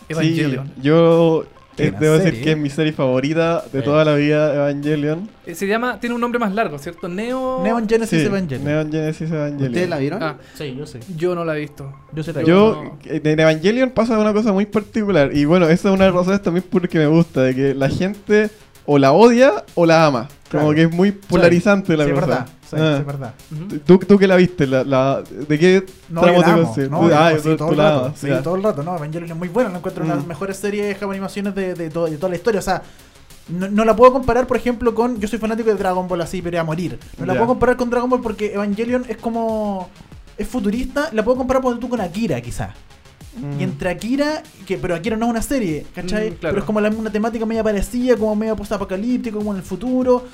Evangelion. 0.08 0.66
Sí, 0.76 0.82
yo 0.82 1.44
eh, 1.76 1.92
debo 1.98 2.14
decir 2.14 2.30
serie. 2.30 2.42
que 2.44 2.50
es 2.52 2.56
mi 2.58 2.70
serie 2.70 2.92
favorita 2.92 3.64
de 3.72 3.80
Sí. 3.80 3.84
toda 3.84 4.04
la 4.04 4.14
vida, 4.14 4.54
Evangelion. 4.54 5.28
Eh, 5.46 5.54
Se 5.54 5.66
llama, 5.66 5.98
tiene 5.98 6.14
un 6.14 6.20
nombre 6.20 6.38
más 6.38 6.52
largo, 6.54 6.78
¿cierto? 6.78 7.08
Neo. 7.08 7.62
Neon 7.62 7.88
Genesis 7.88 8.20
Sí, 8.20 8.26
Evangelion. 8.26 8.64
Neon 8.64 8.92
Genesis 8.92 9.30
Evangelion. 9.30 9.68
¿Ustedes 9.70 9.88
la 9.88 9.98
vieron? 9.98 10.22
Ah, 10.22 10.36
Sí, 10.54 10.74
yo 10.76 10.86
sé. 10.86 11.00
yo 11.16 11.34
no 11.34 11.44
la 11.44 11.56
he 11.56 11.60
visto. 11.60 11.92
Yo 12.12 12.22
sé 12.22 12.32
la 12.32 12.42
Yo, 12.42 12.82
no. 12.84 12.98
eh, 13.04 13.20
en 13.24 13.40
Evangelion 13.40 13.90
pasa 13.90 14.18
una 14.18 14.32
cosa 14.32 14.52
muy 14.52 14.66
particular. 14.66 15.30
Y 15.34 15.44
bueno, 15.46 15.66
esa 15.68 15.88
es 15.88 15.94
una 15.94 16.04
de 16.04 16.10
las 16.10 16.18
razones 16.20 16.42
también 16.42 16.64
porque 16.70 16.98
me 16.98 17.06
gusta. 17.06 17.42
De 17.42 17.54
que 17.54 17.74
la 17.74 17.88
gente 17.88 18.50
o 18.86 18.98
la 18.98 19.12
odia 19.12 19.64
o 19.74 19.86
la 19.86 20.06
ama. 20.06 20.28
Como 20.50 20.72
que 20.72 20.82
es 20.82 20.92
muy 20.92 21.10
polarizante 21.10 21.96
la 21.96 22.04
sí, 22.04 22.10
cosa. 22.12 22.26
verdad. 22.26 22.46
Sí, 22.70 22.76
Ah. 22.78 22.96
es 23.00 23.06
verdad. 23.06 23.34
Ujú. 23.52 23.78
¿Tú, 23.84 23.98
¿Tú 23.98 24.18
qué 24.18 24.26
la 24.28 24.36
viste? 24.36 24.66
La, 24.66 24.84
la- 24.84 25.22
¿De 25.22 25.58
qué 25.58 25.84
No, 26.08 26.20
tramo 26.20 26.42
te 26.44 26.52
consideras? 26.52 26.90
No, 26.90 27.08
yo 27.08 27.18
ah, 27.18 27.32
sí, 27.42 27.56
todo 27.56 27.70
el 27.72 27.76
rato. 27.78 28.12
Sí, 28.16 28.28
todo 28.42 28.54
el 28.56 28.62
rato. 28.62 28.82
No, 28.82 28.96
Evangelion 28.96 29.30
es 29.32 29.36
muy 29.36 29.48
buena. 29.48 29.70
Lo 29.70 29.78
encuentro 29.78 30.04
una 30.04 30.12
de 30.14 30.18
las 30.18 30.24
Mm. 30.26 30.28
mejores 30.28 30.56
series 30.56 30.96
japo 30.98 31.10
animaciones 31.10 31.54
de, 31.54 31.74
de, 31.74 31.84
de 31.88 31.90
toda 31.90 32.28
la 32.30 32.36
historia. 32.36 32.60
O 32.60 32.62
sea, 32.62 32.82
no, 33.48 33.68
no 33.68 33.84
la 33.84 33.94
puedo 33.96 34.12
comparar, 34.12 34.46
por 34.46 34.56
ejemplo, 34.56 34.94
con. 34.94 35.18
Yo 35.20 35.28
soy 35.28 35.38
fanático 35.38 35.68
de 35.70 35.76
Dragon 35.76 36.06
Ball 36.08 36.20
así, 36.22 36.40
pero 36.40 36.60
a 36.60 36.64
morir. 36.64 36.98
No 37.18 37.26
la 37.26 37.34
puedo 37.34 37.48
comparar 37.48 37.76
con 37.76 37.90
Dragon 37.90 38.08
Ball 38.08 38.20
porque 38.22 38.54
Evangelion 38.54 39.04
es 39.08 39.16
como. 39.18 39.90
Es 40.38 40.46
futurista. 40.48 41.10
La 41.12 41.24
puedo 41.24 41.38
comparar 41.38 41.62
por 41.62 41.78
tú 41.78 41.88
con 41.88 42.00
Akira, 42.00 42.40
quizás. 42.40 42.70
Mm. 43.36 43.60
Y 43.60 43.64
entre 43.64 43.90
Akira, 43.90 44.42
que, 44.66 44.78
pero 44.78 44.94
Akira 44.94 45.16
no 45.16 45.26
es 45.26 45.30
una 45.30 45.42
serie, 45.42 45.86
¿cachai? 45.94 46.30
Mm, 46.30 46.34
claro. 46.34 46.52
Pero 46.54 46.58
es 46.58 46.64
como 46.64 46.80
la, 46.80 46.88
una 46.90 47.10
temática 47.10 47.44
media 47.46 47.62
parecida, 47.64 48.16
como 48.16 48.34
media 48.36 48.54
post-apocalíptico, 48.54 49.38
como 49.38 49.52
en 49.52 49.58
el 49.58 49.62
futuro. 49.64 50.24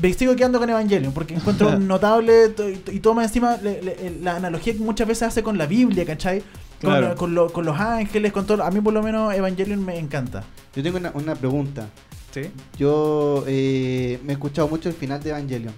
Me 0.00 0.12
sigo 0.14 0.34
quedando 0.36 0.58
con 0.58 0.70
Evangelion, 0.70 1.12
porque 1.12 1.34
encuentro 1.34 1.78
notable 1.78 2.54
y, 2.92 3.00
más 3.14 3.26
encima 3.26 3.56
le- 3.56 3.82
le- 3.82 4.18
la 4.22 4.36
analogía 4.36 4.72
que 4.72 4.78
muchas 4.78 5.06
veces 5.08 5.24
hace 5.24 5.42
con 5.42 5.58
la 5.58 5.66
Biblia, 5.66 6.04
¿cachai? 6.04 6.40
Con, 6.80 6.90
Claro. 6.90 7.14
con 7.16 7.34
lo- 7.34 7.52
con 7.52 7.64
los 7.66 7.78
ángeles, 7.78 8.32
con 8.32 8.46
todo. 8.46 8.62
A 8.62 8.70
mí 8.70 8.80
por 8.80 8.94
lo 8.94 9.02
menos 9.02 9.34
Evangelion 9.34 9.84
me 9.84 9.98
encanta. 9.98 10.44
Yo 10.74 10.82
tengo 10.82 10.96
una, 10.98 11.10
una 11.14 11.34
pregunta. 11.34 11.88
Sí. 12.32 12.42
Yo 12.78 13.44
eh, 13.48 14.18
me 14.24 14.32
he 14.32 14.34
escuchado 14.34 14.68
mucho 14.68 14.88
el 14.88 14.94
final 14.94 15.22
de 15.22 15.30
Evangelion. 15.30 15.74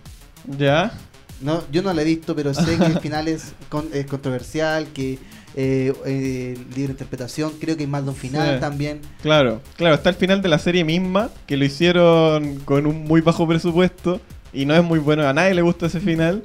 ¿Ya? 0.59 0.93
No, 1.41 1.63
yo 1.73 1.83
no 1.83 1.93
la 1.93 2.03
he 2.03 2.05
visto, 2.05 2.37
pero 2.37 2.55
sé 2.55 2.77
que 2.77 2.85
el 2.85 3.01
final 3.01 3.27
es, 3.29 3.55
con- 3.69 3.89
es 3.93 4.07
controversial, 4.07 4.87
que 4.95 5.19
eh, 5.57 5.93
eh, 6.07 6.57
libre 6.75 6.93
interpretación, 6.93 7.53
creo 7.61 7.77
que 7.77 7.83
hay 7.83 7.89
más 7.89 8.05
de 8.05 8.11
un 8.11 8.17
final 8.17 8.55
Sí. 8.55 8.61
también. 8.61 9.01
Claro, 9.23 9.61
claro, 9.77 9.95
está 9.95 10.09
el 10.11 10.17
final 10.17 10.41
de 10.43 10.49
la 10.49 10.59
serie 10.59 10.85
misma, 10.85 11.31
que 11.47 11.57
lo 11.57 11.65
hicieron 11.65 12.57
con 12.65 12.87
un 12.87 13.05
muy 13.05 13.21
bajo 13.21 13.47
presupuesto 13.47 14.21
y 14.53 14.65
no 14.67 14.75
es 14.75 14.83
muy 14.83 14.99
bueno, 14.99 15.27
a 15.29 15.33
nadie 15.33 15.55
le 15.55 15.63
gusta 15.63 15.87
ese 15.87 16.01
final. 16.01 16.43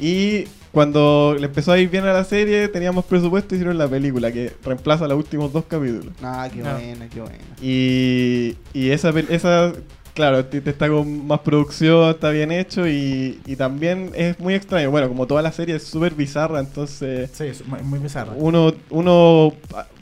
Y 0.00 0.44
cuando 0.70 1.34
le 1.38 1.46
empezó 1.46 1.72
a 1.72 1.78
ir 1.78 1.88
bien 1.88 2.04
a 2.04 2.12
la 2.12 2.22
serie, 2.22 2.68
teníamos 2.68 3.04
presupuesto 3.04 3.54
y 3.54 3.58
hicieron 3.58 3.78
la 3.78 3.88
película, 3.88 4.30
que 4.30 4.52
reemplaza 4.64 5.08
los 5.08 5.18
últimos 5.18 5.52
dos 5.52 5.64
capítulos. 5.64 6.12
Ah, 6.22 6.48
qué 6.52 6.60
No. 6.60 6.72
buena, 6.74 7.08
qué 7.08 7.20
buena. 7.20 7.38
Y, 7.60 8.56
y 8.72 8.90
esa, 8.90 9.10
esa, 9.28 9.72
claro, 10.18 10.40
está 10.40 10.88
con 10.88 11.26
más 11.26 11.40
producción, 11.40 12.10
está 12.10 12.30
bien 12.30 12.50
hecho 12.52 12.88
y, 12.88 13.40
y 13.46 13.56
también 13.56 14.10
es 14.14 14.38
muy 14.40 14.54
extraño. 14.54 14.90
Bueno, 14.90 15.08
como 15.08 15.26
toda 15.26 15.42
la 15.42 15.52
serie 15.52 15.76
es 15.76 15.84
súper 15.84 16.14
bizarra, 16.14 16.58
entonces 16.60 17.30
Sí, 17.32 17.44
es 17.44 17.64
muy, 17.66 17.98
bizarro. 18.00 18.32
uno, 18.36 18.72
uno 18.90 19.52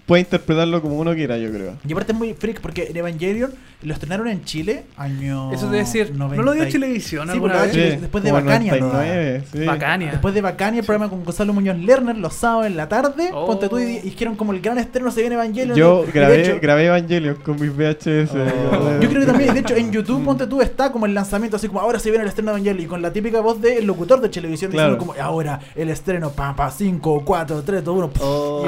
puede 0.06 0.20
interpretarlo 0.22 0.80
como 0.80 0.96
uno 0.98 1.12
quiera, 1.14 1.36
yo 1.36 1.50
creo. 1.50 1.74
Y 1.86 1.92
aparte 1.92 2.12
es 2.12 2.18
muy 2.18 2.32
freak 2.34 2.60
porque 2.60 2.86
en 2.90 2.96
Evangelion 2.96 3.52
lo 3.82 3.92
estrenaron 3.92 4.26
en 4.28 4.42
Chile 4.44 4.84
año. 4.96 5.52
Eso 5.52 5.68
de 5.68 5.78
decir, 5.78 6.12
¿no 6.12 6.24
90 6.28 6.42
lo 6.44 6.52
dio 6.52 6.66
Televisión 6.68 7.26
Sí, 7.26 7.32
alguna 7.34 7.62
vez? 7.62 7.72
Chile, 7.72 7.98
después 8.00 8.24
de 8.24 8.32
Bacania, 8.32 8.72
¿no? 8.76 8.86
99, 8.88 9.42
sí. 9.52 9.64
Bacania. 9.64 10.10
Después 10.12 10.34
de 10.34 10.40
Bacania, 10.40 10.80
el 10.80 10.86
programa 10.86 11.10
con 11.10 11.24
Gonzalo 11.24 11.52
Muñoz 11.52 11.76
Lerner, 11.78 12.16
los 12.16 12.34
sábados 12.34 12.66
en 12.66 12.76
la 12.76 12.88
tarde, 12.88 13.30
Oh. 13.32 13.46
ponte 13.46 13.68
tú 13.68 13.78
y 13.78 13.84
dijeron 14.00 14.34
como 14.36 14.52
el 14.52 14.60
gran 14.60 14.78
estreno 14.78 15.10
se 15.10 15.20
viene 15.20 15.34
Evangelion. 15.34 15.76
Yo 15.76 16.04
Y 16.08 16.12
grabé, 16.12 16.40
hecho- 16.42 16.58
grabé 16.62 16.86
Evangelion 16.86 17.34
con 17.36 17.60
mis 17.60 17.70
VHS. 17.76 18.30
Oh. 18.34 19.00
Yo 19.00 19.08
creo 19.08 19.20
que 19.20 19.26
también, 19.26 19.54
de 19.54 19.60
hecho, 19.60 19.74
en 19.76 19.92
YouTube, 19.92 20.24
ponte 20.24 20.46
tú, 20.46 20.62
está 20.62 20.90
como 20.92 21.06
el 21.06 21.14
lanzamiento, 21.14 21.56
así 21.56 21.66
como 21.68 21.80
ahora 21.80 21.98
se 21.98 22.10
viene 22.10 22.22
el 22.22 22.28
estreno 22.28 22.52
de 22.52 22.58
Evangelion, 22.58 22.84
y 22.84 22.88
con 22.88 23.02
la 23.02 23.12
típica 23.12 23.40
voz 23.40 23.60
del 23.60 23.84
locutor 23.86 24.20
de 24.20 24.28
televisión 24.30 24.70
Claro. 24.70 24.94
diciendo 24.94 25.12
como 25.14 25.22
ahora 25.22 25.60
el 25.74 25.90
estreno, 25.90 26.30
pa, 26.30 26.54
pa, 26.56 26.70
5, 26.70 27.22
4, 27.24 27.62
3, 27.62 27.84
2, 27.84 27.96
1. 27.98 28.10
Oh. 28.20 28.66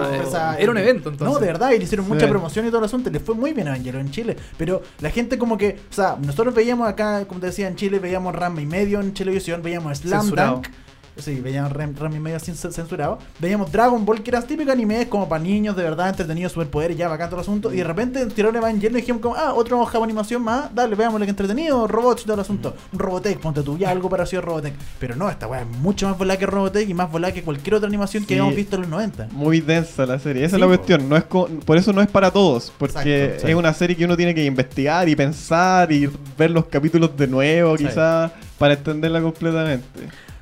Era 0.59 0.71
un 0.71 0.79
evento, 0.79 1.09
entonces. 1.11 1.28
No, 1.33 1.39
de 1.39 1.47
verdad, 1.47 1.71
y 1.73 1.79
le 1.79 1.85
hicieron 1.85 2.07
Sí. 2.07 2.13
mucha 2.13 2.29
promoción 2.29 2.67
y 2.67 2.69
todo 2.69 2.79
el 2.81 2.85
asunto, 2.85 3.11
le 3.11 3.21
fue 3.21 3.35
muy 3.35 3.53
bien 3.53 3.69
a 3.69 3.71
Evangelion 3.75 4.07
en 4.07 4.11
Chile, 4.13 4.37
pero 4.57 4.83
la 5.01 5.11
gente 5.11 5.39
como 5.39 5.57
que, 5.59 5.79
o 5.91 5.93
sea, 5.93 6.17
nosotros 6.21 6.55
veíamos 6.55 6.89
acá, 6.89 7.25
como 7.27 7.41
te 7.41 7.47
decía, 7.47 7.69
en 7.69 7.77
Chile, 7.77 7.99
veíamos 7.99 8.35
Rama 8.35 8.61
y 8.61 8.67
medio 8.67 9.01
en 9.01 9.13
televisión, 9.15 9.63
veíamos 9.63 9.99
Slam 9.99 10.23
Censurado. 10.23 10.55
Dunk. 10.57 10.69
Sí, 11.19 11.41
veíamos 11.41 11.73
Ram, 11.73 11.95
Ram 11.97 12.15
y 12.15 12.21
medio 12.21 12.39
censurado. 12.39 13.19
Veíamos 13.41 13.73
Dragon 13.73 14.05
Ball, 14.05 14.23
que 14.23 14.31
era 14.31 14.41
típico 14.41 14.71
anime 14.71 15.09
como 15.09 15.29
para 15.29 15.43
niños, 15.43 15.77
de 15.77 15.83
verdad, 15.83 16.09
entretenido, 16.09 16.49
superpoderes, 16.49 16.97
ya 16.97 17.09
bacán 17.09 17.29
todo 17.29 17.41
el 17.41 17.43
asunto. 17.43 17.73
Y 17.73 17.79
de 17.79 17.85
repente 17.85 18.25
tiraron 18.27 18.57
Evangelion 18.57 18.93
y 18.99 19.01
dijimos 19.01 19.21
como, 19.21 19.35
ah, 19.35 19.53
otro 19.55 19.85
Java 19.85 20.05
animación 20.05 20.43
más, 20.43 20.75
dale, 20.75 20.95
veámosle 20.95 21.27
que 21.27 21.31
entretenido, 21.31 21.87
robots 21.89 22.23
y 22.23 22.25
todo 22.25 22.35
el 22.35 22.41
asunto. 22.41 22.75
Un 22.93 22.99
Robotech, 22.99 23.39
ponte 23.39 23.63
tú, 23.63 23.77
ya 23.77 23.91
algo 23.91 24.09
parecido 24.09 24.43
a 24.43 24.45
Robotech. 24.45 24.75
Pero 24.99 25.17
no, 25.17 25.29
esta 25.29 25.47
weá 25.47 25.63
es 25.63 25.67
mucho 25.67 26.09
más 26.09 26.17
volada 26.17 26.39
que 26.39 26.47
Robotech 26.47 26.89
y 26.89 26.95
más 26.95 27.11
volada 27.11 27.35
que 27.35 27.43
cualquier 27.43 27.75
otra 27.75 27.89
animación 27.89 28.25
que 28.25 28.35
hayamos 28.35 28.55
visto 28.55 28.77
en 28.77 28.83
los 28.83 28.91
90. 28.91 29.29
Muy 29.33 29.61
densa 29.61 30.07
la 30.07 30.19
serie, 30.19 30.45
esa 30.45 30.57
Sí, 30.57 30.63
es 30.63 30.69
la 30.69 30.77
cuestión. 30.77 31.09
No 31.09 31.17
es 31.17 31.25
por 31.25 31.77
eso 31.77 31.93
no 31.93 32.01
es 32.01 32.09
para 32.09 32.31
todos, 32.31 32.73
porque 32.79 33.25
Exacto, 33.25 33.49
es 33.49 33.55
una 33.55 33.75
serie 33.75 33.97
que 33.97 34.05
uno 34.05 34.17
tiene 34.17 34.35
que 34.35 34.45
investigar 34.45 35.09
y 35.09 35.17
pensar 35.17 35.91
y 35.93 36.09
ver 36.37 36.51
los 36.51 36.67
capítulos 36.67 37.17
de 37.17 37.27
nuevo, 37.27 37.77
quizás, 37.77 38.31
para 38.59 38.75
entenderla 38.75 39.21
completamente. 39.21 39.87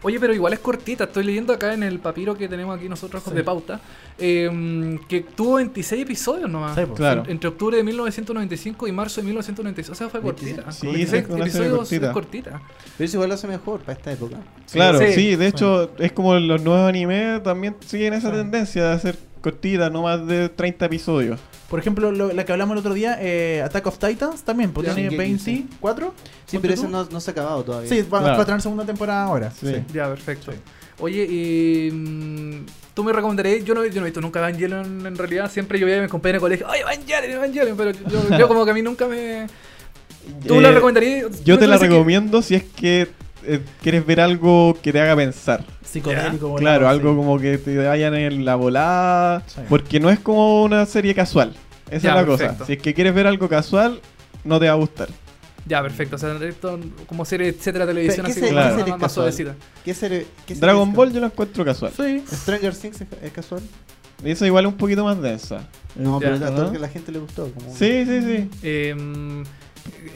Oye, 0.07 0.21
pero 0.21 0.33
igual 0.33 0.53
es 0.53 0.61
cortita. 0.61 1.05
Estoy 1.05 1.25
leyendo 1.25 1.53
acá 1.53 1.75
en 1.75 1.83
el 1.83 1.99
papiro 1.99 2.37
que 2.37 2.49
tenemos 2.49 2.77
aquí 2.79 2.89
nosotros 2.89 3.23
Sí. 3.25 3.31
de 3.35 3.43
pauta. 3.43 3.81
eh, 4.19 4.99
que 5.09 5.21
tuvo 5.21 5.57
26 5.57 6.03
episodios 6.03 6.49
nomás. 6.49 6.75
Sí, 6.75 6.83
pues. 6.87 6.97
Claro. 6.97 7.25
En- 7.25 7.33
entre 7.33 7.49
octubre 7.51 7.77
de 7.77 7.83
1995 7.85 8.87
y 8.89 8.93
marzo 8.93 9.21
de 9.21 9.25
1996. 9.27 9.91
O 9.91 9.95
sea, 9.95 10.09
fue 10.09 10.21
26. 10.21 10.55
cortita. 10.55 10.73
Sí, 10.73 10.87
26 10.87 11.23
es 11.23 11.29
una 11.29 11.37
serie 11.37 11.49
episodios 11.51 11.79
cortita. 11.79 12.07
es 12.07 12.13
cortita. 12.13 12.63
Pero 12.97 13.05
eso 13.05 13.17
igual 13.17 13.29
lo 13.29 13.35
hace 13.35 13.47
mejor 13.49 13.81
para 13.81 13.93
esta 13.99 14.13
época. 14.13 14.37
Claro, 14.73 14.99
sí, 15.01 15.13
sí, 15.13 15.37
de 15.37 15.45
sí. 15.45 15.51
hecho 15.57 15.91
es 15.99 16.13
como 16.13 16.35
los 16.39 16.63
nuevos 16.63 16.89
animes 16.89 17.43
también 17.43 17.77
siguen 17.85 18.15
esa 18.15 18.31
Sí. 18.31 18.37
tendencia 18.37 18.85
de 18.85 18.93
hacer 18.95 19.19
cortitas, 19.41 19.91
no 19.93 20.03
más 20.03 20.27
de 20.27 20.49
30 20.49 20.87
episodios. 20.87 21.39
Por 21.71 21.79
ejemplo, 21.81 22.11
lo- 22.13 22.33
la 22.33 22.45
que 22.45 22.53
hablamos 22.53 22.75
el 22.75 22.79
otro 22.81 22.95
día, 22.95 23.19
eh, 23.21 23.63
Attack 23.65 23.87
of 23.87 23.99
Titans, 23.99 24.43
también, 24.43 24.73
pues 24.73 24.87
Ya. 24.87 24.95
tiene 24.95 25.11
Sí, 25.11 25.17
24. 25.17 26.15
Sí, 26.47 26.59
pero 26.61 26.75
eso 26.75 26.89
no, 26.89 27.05
no 27.11 27.21
se 27.21 27.31
ha 27.31 27.33
acabado 27.33 27.63
todavía. 27.65 27.89
Sí, 27.89 28.03
va, 28.03 28.21
Claro. 28.21 28.37
va 28.37 28.43
a 28.43 28.47
tener 28.47 28.61
segunda 28.63 28.85
temporada 28.85 29.25
ahora. 29.25 29.51
Sí. 29.51 29.67
sí. 29.67 29.75
Ya, 29.93 30.09
perfecto. 30.09 30.53
Sí. 30.53 30.59
Oye, 30.99 31.25
y, 31.29 31.91
mm, 31.91 32.67
tú 32.95 33.05
me 33.05 33.13
recomendarías, 33.13 33.65
yo 33.65 33.75
no, 33.75 33.85
yo 33.85 33.95
no 34.01 34.07
he 34.07 34.11
visto 34.11 34.21
nunca 34.21 34.39
Evangelion 34.39 35.07
en 35.07 35.17
realidad, 35.17 35.51
siempre 35.51 35.79
yo 35.79 35.85
veía 35.87 35.99
a 35.99 36.03
mis 36.03 36.11
compañeros 36.11 36.41
de 36.41 36.45
colegio, 36.47 36.67
¡ay, 36.71 36.81
Evangelion, 36.81 37.33
Evangelion! 37.33 37.77
Pero 37.77 37.91
yo, 37.91 38.39
yo 38.39 38.49
como 38.49 38.65
que 38.65 38.71
a 38.71 38.75
mí 38.75 38.83
nunca 38.83 39.07
me... 39.07 39.47
¿Tú 40.47 40.55
Eh, 40.55 40.61
la 40.61 40.73
recomendarías? 40.73 41.45
Yo 41.45 41.55
¿No 41.55 41.61
te 41.61 41.67
la 41.67 41.77
recomiendo 41.79 42.43
si 42.43 42.55
es 42.57 42.65
que 42.65 43.09
eh, 43.47 43.61
quieres 43.83 44.05
ver 44.07 44.21
algo 44.21 44.77
que 44.83 44.93
te 44.93 45.01
haga 45.01 45.17
pensar. 45.17 45.65
Psicodélico. 45.85 46.49
volado, 46.49 46.57
Claro, 46.61 46.87
sí. 46.87 46.91
algo 46.91 47.17
como 47.17 47.39
que 47.39 47.59
te 47.59 47.77
vayan 47.79 48.15
en 48.15 48.45
la 48.45 48.55
volada. 48.57 49.43
Sí. 49.47 49.61
Porque 49.69 50.01
no 50.01 50.11
es 50.11 50.19
como 50.19 50.63
una 50.65 50.85
serie 50.87 51.15
casual. 51.15 51.55
Esa 51.91 51.99
Ya, 52.09 52.11
es 52.11 52.17
la 52.17 52.27
perfecto. 52.27 52.53
cosa. 52.55 52.67
Si 52.67 52.73
es 52.75 52.83
que 52.83 52.95
quieres 52.95 53.15
ver 53.15 53.27
algo 53.27 53.49
casual, 53.49 54.01
no 54.45 54.59
te 54.59 54.67
va 54.67 54.73
a 54.73 54.77
gustar. 54.77 55.09
Ya, 55.67 55.83
perfecto. 55.83 56.17
O 56.17 56.19
sea, 56.19 56.33
esto 56.43 56.79
como 57.07 57.25
serie, 57.25 57.49
etcétera, 57.49 57.87
televisión 57.87 58.27
¿Qué 58.27 58.33
así 58.33 58.41
como 58.41 58.51
qué 58.53 58.57
más, 58.57 58.75
serie 58.75 58.93
más 58.93 59.01
casual? 59.01 59.11
suavecita. 59.33 59.55
¿Qué 59.85 59.95
serie, 59.95 60.27
qué 60.47 60.55
serie 60.55 60.61
Dragon 60.61 60.93
Ball 60.93 61.13
yo 61.13 61.21
la 61.21 61.27
encuentro 61.27 61.65
casual. 61.65 61.93
Sí. 61.97 62.23
Stranger 62.33 62.75
Things 62.77 63.01
es, 63.23 63.33
casual. 63.33 63.63
Y 64.25 64.31
eso 64.31 64.47
igual 64.47 64.65
es 64.67 64.73
un 64.73 64.79
poquito 64.79 65.05
más 65.05 65.21
densa. 65.21 65.67
No, 65.95 66.21
Ya, 66.21 66.31
pero 66.33 66.47
a 66.47 66.51
todo 66.51 66.65
¿no? 66.67 66.71
que 66.71 66.77
a 66.79 66.81
la 66.81 66.89
gente 66.89 67.11
le 67.13 67.19
gustó. 67.19 67.51
Como... 67.53 67.71
Sí, 67.75 68.05
sí, 68.07 68.21
sí. 68.23 68.51
Eh, 68.63 68.95
mm, 68.97 69.43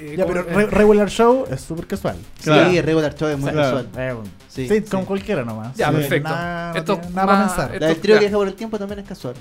eh, 0.00 0.14
Ya, 0.16 0.24
¿cómo- 0.24 0.34
pero 0.34 0.48
eh, 0.50 0.54
re- 0.54 0.66
regular 0.66 1.08
show 1.10 1.46
es 1.50 1.60
súper 1.60 1.86
casual. 1.86 2.16
Claro. 2.42 2.70
Sí, 2.70 2.80
Regular 2.80 3.14
Show 3.14 3.28
es 3.28 3.38
muy 3.38 3.50
Claro. 3.50 3.76
casual. 3.86 3.88
Eh. 3.96 4.14
Sí, 4.48 4.68
Sí, 4.68 4.74
sí. 4.80 4.90
con 4.90 5.04
cualquiera 5.04 5.44
nomás. 5.44 5.76
Ya, 5.76 5.88
Sí, 5.88 5.94
perfecto. 5.96 6.28
Nada, 6.28 6.72
Esto 6.78 6.96
nada 6.96 7.10
para 7.26 7.26
más- 7.38 7.48
pensar. 7.52 7.72
esto- 7.74 7.80
La 7.80 7.86
del 7.88 8.00
trío 8.00 8.14
ya. 8.14 8.18
que 8.20 8.24
deja 8.26 8.36
por 8.36 8.48
el 8.48 8.54
tiempo 8.54 8.78
también 8.78 8.98
es 9.00 9.06
casual. 9.08 9.34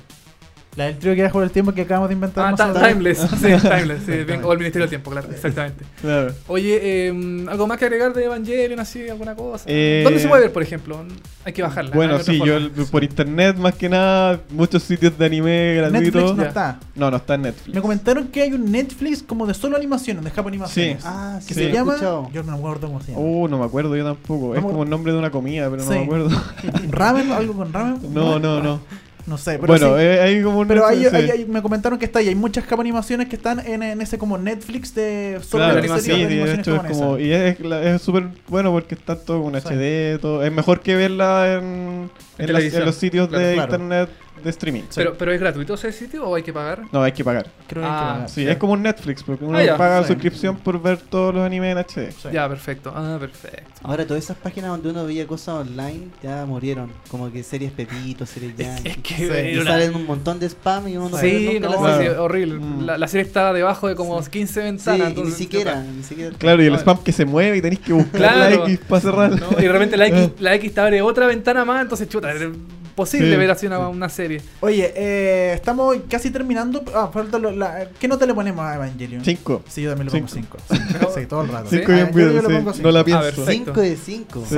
La 0.75 0.85
del 0.85 0.97
trío 0.99 1.15
que 1.15 1.27
por 1.29 1.43
el 1.43 1.51
tiempo 1.51 1.73
que 1.73 1.81
acabamos 1.81 2.09
de 2.09 2.13
inventar. 2.13 2.45
Ah, 2.45 2.51
nosotros. 2.51 2.87
Timeless. 2.87 3.17
Sí, 3.41 3.47
Timeless. 3.67 4.03
Sí, 4.05 4.23
bien, 4.23 4.41
o 4.43 4.53
el 4.53 4.59
Ministerio 4.59 4.83
del 4.83 4.89
Tiempo, 4.89 5.11
claro. 5.11 5.27
Exactamente. 5.29 5.83
Claro. 6.01 6.33
Oye, 6.47 6.79
eh, 6.81 7.45
¿algo 7.49 7.67
más 7.67 7.77
que 7.77 7.85
agregar 7.85 8.13
de 8.13 8.23
Evangelion, 8.25 8.79
así, 8.79 9.09
alguna 9.09 9.35
cosa? 9.35 9.65
Eh, 9.67 10.01
¿Dónde 10.03 10.19
se 10.19 10.27
puede 10.27 10.43
ver, 10.43 10.53
por 10.53 10.63
ejemplo? 10.63 11.03
Hay 11.43 11.51
que 11.53 11.61
bajarla. 11.61 11.91
Bueno, 11.95 12.19
sí, 12.19 12.39
yo 12.43 12.55
el- 12.57 12.71
por 12.91 13.03
internet 13.03 13.57
más 13.57 13.75
que 13.75 13.89
nada, 13.89 14.39
muchos 14.51 14.83
sitios 14.83 15.17
de 15.17 15.25
anime 15.25 15.73
gratuitos. 15.75 16.13
Netflix 16.13 16.37
no 16.37 16.43
está. 16.43 16.79
No, 16.95 17.11
no 17.11 17.17
está 17.17 17.33
en 17.35 17.41
Netflix. 17.41 17.75
Me 17.75 17.81
comentaron 17.81 18.27
que 18.27 18.41
hay 18.43 18.53
un 18.53 18.71
Netflix 18.71 19.21
como 19.23 19.45
de 19.47 19.53
solo 19.53 19.75
animaciones, 19.75 20.23
de 20.23 20.29
Japón 20.31 20.49
Animaciones. 20.53 21.01
Sí. 21.01 21.07
Ah, 21.09 21.39
que 21.45 21.53
sí, 21.53 21.53
se 21.55 21.63
lo 21.63 21.69
he 21.69 21.73
llama. 21.73 21.93
escuchado. 21.93 22.29
Yo 22.31 22.43
no 22.43 22.51
me 22.53 22.57
acuerdo 22.57 22.87
cómo 22.87 23.01
se 23.01 23.11
llama. 23.11 23.23
Uh, 23.23 23.47
no 23.47 23.57
me 23.59 23.65
acuerdo 23.65 23.95
yo 23.97 24.05
tampoco. 24.05 24.55
Es 24.55 24.61
como 24.61 24.83
el 24.83 24.89
nombre 24.89 25.11
de 25.11 25.19
una 25.19 25.31
comida, 25.31 25.69
pero 25.69 25.83
no 25.83 25.89
me 25.89 26.03
acuerdo. 26.03 26.29
¿Ramen? 26.89 27.31
¿Algo 27.31 27.53
con 27.53 27.73
ramen? 27.73 27.99
No, 28.13 28.39
no, 28.39 28.61
no. 28.61 28.79
No 29.29 29.37
sé, 29.37 29.59
pero 29.59 29.67
bueno, 29.73 29.95
sí. 29.95 30.01
eh, 30.03 30.19
hay 30.21 30.41
como 30.41 30.59
un 30.59 30.67
Pero 30.67 30.87
sí. 30.89 30.95
ahí- 31.15 31.29
ahí 31.29 31.45
me 31.45 31.61
comentaron 31.61 31.99
que 31.99 32.05
está 32.05 32.17
ahí. 32.19 32.29
Hay 32.29 32.35
muchas 32.35 32.63
Japón 32.65 32.81
animaciones 32.81 33.27
que 33.29 33.35
están 33.35 33.59
en, 33.59 33.83
en 33.83 34.01
ese 34.01 34.17
como 34.17 34.37
Netflix 34.39 34.95
de 34.95 35.39
solo 35.47 35.65
Claro, 35.65 35.75
de 35.75 35.81
sí, 35.87 35.87
series 36.01 36.05
sí, 36.05 36.11
de 36.19 36.25
animaciones 36.25 36.59
hecho 36.59 36.71
es 36.71 36.77
japonesas. 36.77 37.03
como. 37.05 37.19
Y 37.19 37.31
es 37.31 37.59
la- 37.59 37.83
es 37.83 38.01
súper 38.01 38.27
bueno 38.47 38.71
porque 38.71 38.95
está 38.95 39.15
todo 39.15 39.43
con 39.43 39.53
Sí. 39.53 39.67
HD, 39.67 40.17
todo. 40.19 40.43
Es 40.43 40.51
mejor 40.51 40.81
que 40.81 40.95
verla 40.95 41.53
en, 41.53 41.63
en, 41.63 42.09
las- 42.37 42.47
televisión. 42.47 42.81
en 42.81 42.85
los 42.87 42.95
sitios 42.95 43.27
Claro, 43.29 43.45
de 43.45 43.53
claro. 43.53 43.71
internet 43.75 44.09
de 44.43 44.49
streaming. 44.49 44.83
Pero, 44.95 45.13
pero 45.17 45.31
es 45.33 45.39
gratuito 45.39 45.73
ese 45.73 45.91
sitio 45.91 46.27
o 46.27 46.35
hay 46.35 46.43
que 46.43 46.53
pagar? 46.53 46.83
No, 46.91 47.01
hay 47.03 47.11
que 47.11 47.23
pagar. 47.23 47.47
Creo 47.67 47.83
que 47.83 47.89
hay 47.89 47.95
que 47.95 48.01
Ah, 48.03 48.11
pagar. 48.13 48.29
Sí, 48.29 48.47
es 48.47 48.57
como 48.57 48.73
un 48.73 48.81
Netflix, 48.83 49.23
porque 49.23 49.45
uno 49.45 49.57
Ah, 49.57 49.63
ya. 49.63 49.77
paga 49.77 50.01
Sí. 50.03 50.07
suscripción 50.09 50.57
por 50.57 50.81
ver 50.81 50.97
todos 50.97 51.33
los 51.33 51.43
animes 51.45 51.71
en 51.71 51.77
HD. 51.77 52.11
Sí. 52.11 52.29
Ya, 52.33 52.47
perfecto. 52.49 52.91
Ah, 52.95 53.17
perfecto. 53.19 53.63
Ahora 53.83 54.05
todas 54.05 54.23
esas 54.23 54.37
páginas 54.37 54.71
donde 54.71 54.89
uno 54.89 55.05
veía 55.05 55.25
cosas 55.27 55.55
online 55.67 56.07
ya 56.21 56.45
murieron. 56.45 56.91
Como 57.09 57.31
que 57.31 57.43
series 57.43 57.71
Pepito, 57.71 58.25
series 58.25 58.55
Yankee. 58.57 58.89
Es 58.89 58.97
que 58.97 59.15
Sí. 59.15 59.23
Y 59.23 59.27
era 59.53 59.61
una- 59.61 59.71
salen 59.71 59.95
un 59.95 60.05
montón 60.05 60.39
de 60.39 60.47
spam 60.49 60.87
y 60.87 60.97
uno 60.97 61.09
no 61.09 61.17
Sí, 61.17 61.59
no, 61.61 61.69
la 61.69 61.77
Claro. 61.77 61.93
sí, 61.93 62.03
serie. 62.03 62.17
horrible. 62.17 62.59
Mm. 62.59 62.85
La, 62.85 62.97
la 62.97 63.07
serie 63.07 63.25
estaba 63.25 63.53
debajo 63.53 63.87
de 63.87 63.95
como 63.95 64.21
15 64.23 64.53
Sí, 64.53 64.59
ventanas. 64.59 64.99
y 64.99 65.01
ni 65.01 65.07
entonces, 65.07 65.35
siquiera, 65.35 65.81
ni 65.81 66.03
siquiera. 66.03 66.35
Claro, 66.37 66.61
y 66.63 66.65
el 66.67 66.73
Ah. 66.73 66.77
spam 66.79 66.97
que 67.03 67.11
se 67.11 67.25
mueve 67.25 67.57
y 67.57 67.61
tenéis 67.61 67.79
que 67.81 67.93
buscar 67.93 68.11
Claro. 68.19 68.39
la 68.65 68.69
X 68.71 68.79
para 68.87 69.01
cerrar. 69.01 69.31
¿no? 69.31 69.47
Y 69.57 69.61
de 69.63 69.71
repente 69.71 69.97
la 69.97 70.07
X, 70.07 70.29
la 70.39 70.55
X 70.55 70.73
te 70.73 70.79
abre 70.81 71.01
otra 71.01 71.25
ventana 71.27 71.63
más, 71.65 71.81
entonces 71.81 72.09
chuta, 72.09 72.31
era 72.99 73.25
imposible 73.25 73.31
Sí. 73.31 73.37
ver 73.37 73.51
así 73.51 73.67
una, 73.67 73.87
una 73.89 74.09
serie. 74.09 74.41
Oye, 74.61 74.93
eh, 74.95 75.53
estamos 75.53 75.95
casi 76.09 76.29
terminando. 76.31 76.83
Ah, 76.93 77.09
falta 77.13 77.39
lo- 77.39 77.51
la- 77.51 77.87
¿Qué 77.99 78.07
nota 78.07 78.25
le 78.25 78.33
ponemos 78.33 78.63
a 78.65 78.75
Evangelion? 78.75 79.23
Cinco. 79.23 79.63
Sí, 79.67 79.81
yo 79.83 79.89
también 79.91 80.07
le 80.07 80.11
pongo 80.19 80.27
Cinco. 80.33 80.57
5. 80.71 81.11
Sí, 81.15 81.25
todo 81.25 81.41
el 81.43 81.47
rato. 81.49 81.69
Cinco 81.69 81.91
Ah, 81.91 82.09
bien 82.13 82.33
yo 82.33 82.41
sí. 82.41 82.45
pongo 82.47 82.61
No 82.61 82.73
cinco. 82.73 82.91
la 82.91 82.99
Ah, 82.99 83.03
pienso. 83.03 83.45
5 83.45 83.81
de 83.81 83.95
5. 83.97 84.43
Sí. 84.49 84.55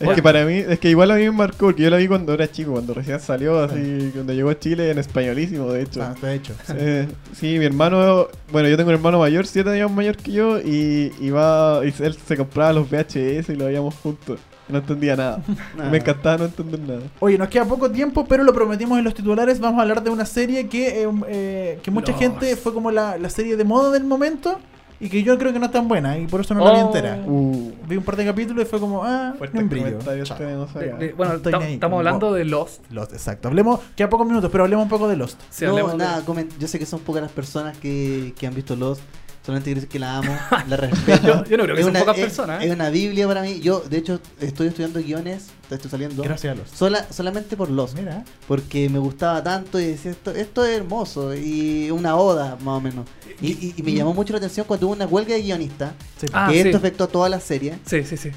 Es 0.00 0.08
que 0.10 0.22
para 0.24 0.44
mí, 0.44 0.54
es 0.54 0.80
que 0.80 0.90
igual 0.90 1.12
a 1.12 1.14
mí 1.14 1.22
me 1.22 1.30
marcó, 1.30 1.66
porque 1.66 1.82
yo 1.84 1.88
la 1.90 1.98
vi 1.98 2.08
cuando 2.08 2.34
era 2.34 2.50
chico, 2.50 2.72
cuando 2.72 2.94
recién 2.94 3.20
salió, 3.20 3.60
así, 3.62 4.10
cuando 4.12 4.32
llegó 4.32 4.50
a 4.50 4.58
Chile 4.58 4.90
en 4.90 4.98
españolísimo, 4.98 5.70
de 5.72 5.82
hecho. 5.82 6.02
Ah, 6.02 6.10
está 6.16 6.34
hecho. 6.34 6.52
Eh, 6.76 7.06
sí, 7.32 7.60
mi 7.60 7.64
hermano, 7.64 8.26
bueno, 8.50 8.68
yo 8.68 8.76
tengo 8.76 8.88
un 8.88 8.96
hermano 8.96 9.20
mayor, 9.20 9.46
7 9.46 9.70
años 9.70 9.92
mayor 9.92 10.16
que 10.16 10.32
yo, 10.32 10.58
y, 10.58 11.12
y 11.20 11.30
va, 11.30 11.80
y 11.84 11.94
él 12.02 12.16
se 12.26 12.36
compraba 12.36 12.72
los 12.72 12.90
VHS 12.90 13.50
y 13.52 13.54
lo 13.56 13.66
veíamos 13.66 13.94
juntos. 13.94 14.40
No 14.68 14.78
entendía 14.78 15.14
nada. 15.16 15.42
Nada. 15.76 15.90
Me 15.90 15.98
encantaba 15.98 16.38
no 16.38 16.44
entender 16.46 16.80
nada. 16.80 17.00
Oye, 17.20 17.36
nos 17.36 17.48
queda 17.48 17.64
poco 17.66 17.90
tiempo, 17.90 18.24
pero 18.26 18.42
lo 18.44 18.52
prometimos 18.54 18.96
en 18.98 19.04
los 19.04 19.14
titulares. 19.14 19.60
Vamos 19.60 19.78
a 19.78 19.82
hablar 19.82 20.02
de 20.02 20.10
una 20.10 20.24
serie 20.24 20.68
que, 20.68 21.02
eh, 21.04 21.08
eh, 21.28 21.80
que 21.82 21.90
mucha 21.90 22.12
Los. 22.12 22.20
gente 22.20 22.56
fue 22.56 22.72
como 22.72 22.90
la, 22.90 23.18
la 23.18 23.28
serie 23.28 23.56
de 23.56 23.64
moda 23.64 23.90
del 23.90 24.04
momento 24.04 24.58
y 25.00 25.10
que 25.10 25.22
yo 25.22 25.36
creo 25.36 25.52
que 25.52 25.58
no 25.58 25.66
es 25.66 25.72
tan 25.72 25.86
buena 25.88 26.16
y 26.16 26.26
por 26.26 26.40
eso 26.40 26.54
no 26.54 26.64
la 26.64 26.72
vi 26.72 26.78
Oh. 26.80 26.86
entera. 26.86 27.22
Uh, 27.26 27.72
Vi 27.86 27.96
un 27.96 28.04
par 28.04 28.16
de 28.16 28.24
capítulos 28.24 28.64
y 28.64 28.66
fue 28.66 28.80
como, 28.80 29.04
ah, 29.04 29.34
fuertes 29.36 29.60
un 29.60 29.68
brillo. 29.68 29.98
De- 29.98 30.92
de- 31.08 31.12
bueno, 31.12 31.34
estamos 31.34 31.98
hablando 31.98 32.32
de 32.32 32.44
Lost. 32.46 32.80
Lost, 32.90 33.12
exacto. 33.12 33.48
Hablemos, 33.48 33.80
queda 33.96 34.08
pocos 34.08 34.26
minutos, 34.26 34.50
pero 34.50 34.64
hablemos 34.64 34.84
un 34.84 34.88
poco 34.88 35.08
de 35.08 35.16
Lost. 35.16 35.38
Sí, 35.50 35.66
no, 35.66 35.74
de- 35.76 35.96
nada, 35.98 36.22
yo 36.58 36.68
sé 36.68 36.78
que 36.78 36.86
son 36.86 37.00
pocas 37.00 37.20
las 37.22 37.32
personas 37.32 37.76
que, 37.76 38.32
que 38.38 38.46
han 38.46 38.54
visto 38.54 38.76
Lost. 38.76 39.02
Solamente 39.44 39.66
quiero 39.68 39.80
decir 39.82 39.88
que 39.90 39.98
la 39.98 40.16
amo, 40.16 40.34
la 40.68 40.76
respeto. 40.76 41.26
Yo- 41.26 41.44
yo 41.44 41.56
no 41.58 41.64
creo 41.64 41.74
que 41.76 41.82
Es 41.82 41.86
una- 41.86 42.00
pocas 42.00 42.16
es- 42.16 42.24
personas, 42.24 42.62
¿eh? 42.62 42.66
Es 42.68 42.72
una 42.72 42.88
biblia 42.88 43.26
para 43.28 43.42
mí. 43.42 43.60
Yo, 43.60 43.80
de 43.80 43.98
hecho, 43.98 44.18
estoy 44.40 44.68
estudiando 44.68 45.00
guiones. 45.00 45.48
Estoy 45.70 45.90
saliendo. 45.90 46.22
Gracias 46.22 46.58
a. 46.58 46.76
Sola, 46.76 47.06
solamente 47.10 47.56
por 47.56 47.68
Lost. 47.70 47.94
Mira, 47.98 48.24
Porque 48.48 48.88
me 48.88 48.98
gustaba 48.98 49.42
tanto 49.42 49.78
y 49.80 49.86
decía, 49.86 50.12
esto, 50.12 50.30
esto 50.30 50.64
es 50.64 50.76
hermoso. 50.76 51.34
Y 51.34 51.90
una 51.90 52.16
oda, 52.16 52.56
más 52.62 52.78
o 52.78 52.80
menos. 52.80 53.06
Y, 53.42 53.48
y- 53.52 53.74
y 53.76 53.82
me 53.82 53.92
llamó 53.92 54.14
mucho 54.14 54.32
la 54.32 54.38
atención 54.38 54.66
cuando 54.66 54.86
hubo 54.86 54.94
una 54.94 55.06
huelga 55.06 55.34
de 55.34 55.42
guionistas. 55.42 55.92
sí, 56.18 56.26
Ah, 56.32 56.48
que 56.50 56.62
sí. 56.62 56.68
esto 56.68 56.78
afectó 56.78 57.04
a 57.04 57.08
toda 57.08 57.28
la 57.28 57.40
serie. 57.40 57.74
Sí, 57.84 58.02
sí, 58.04 58.16
sí. 58.16 58.30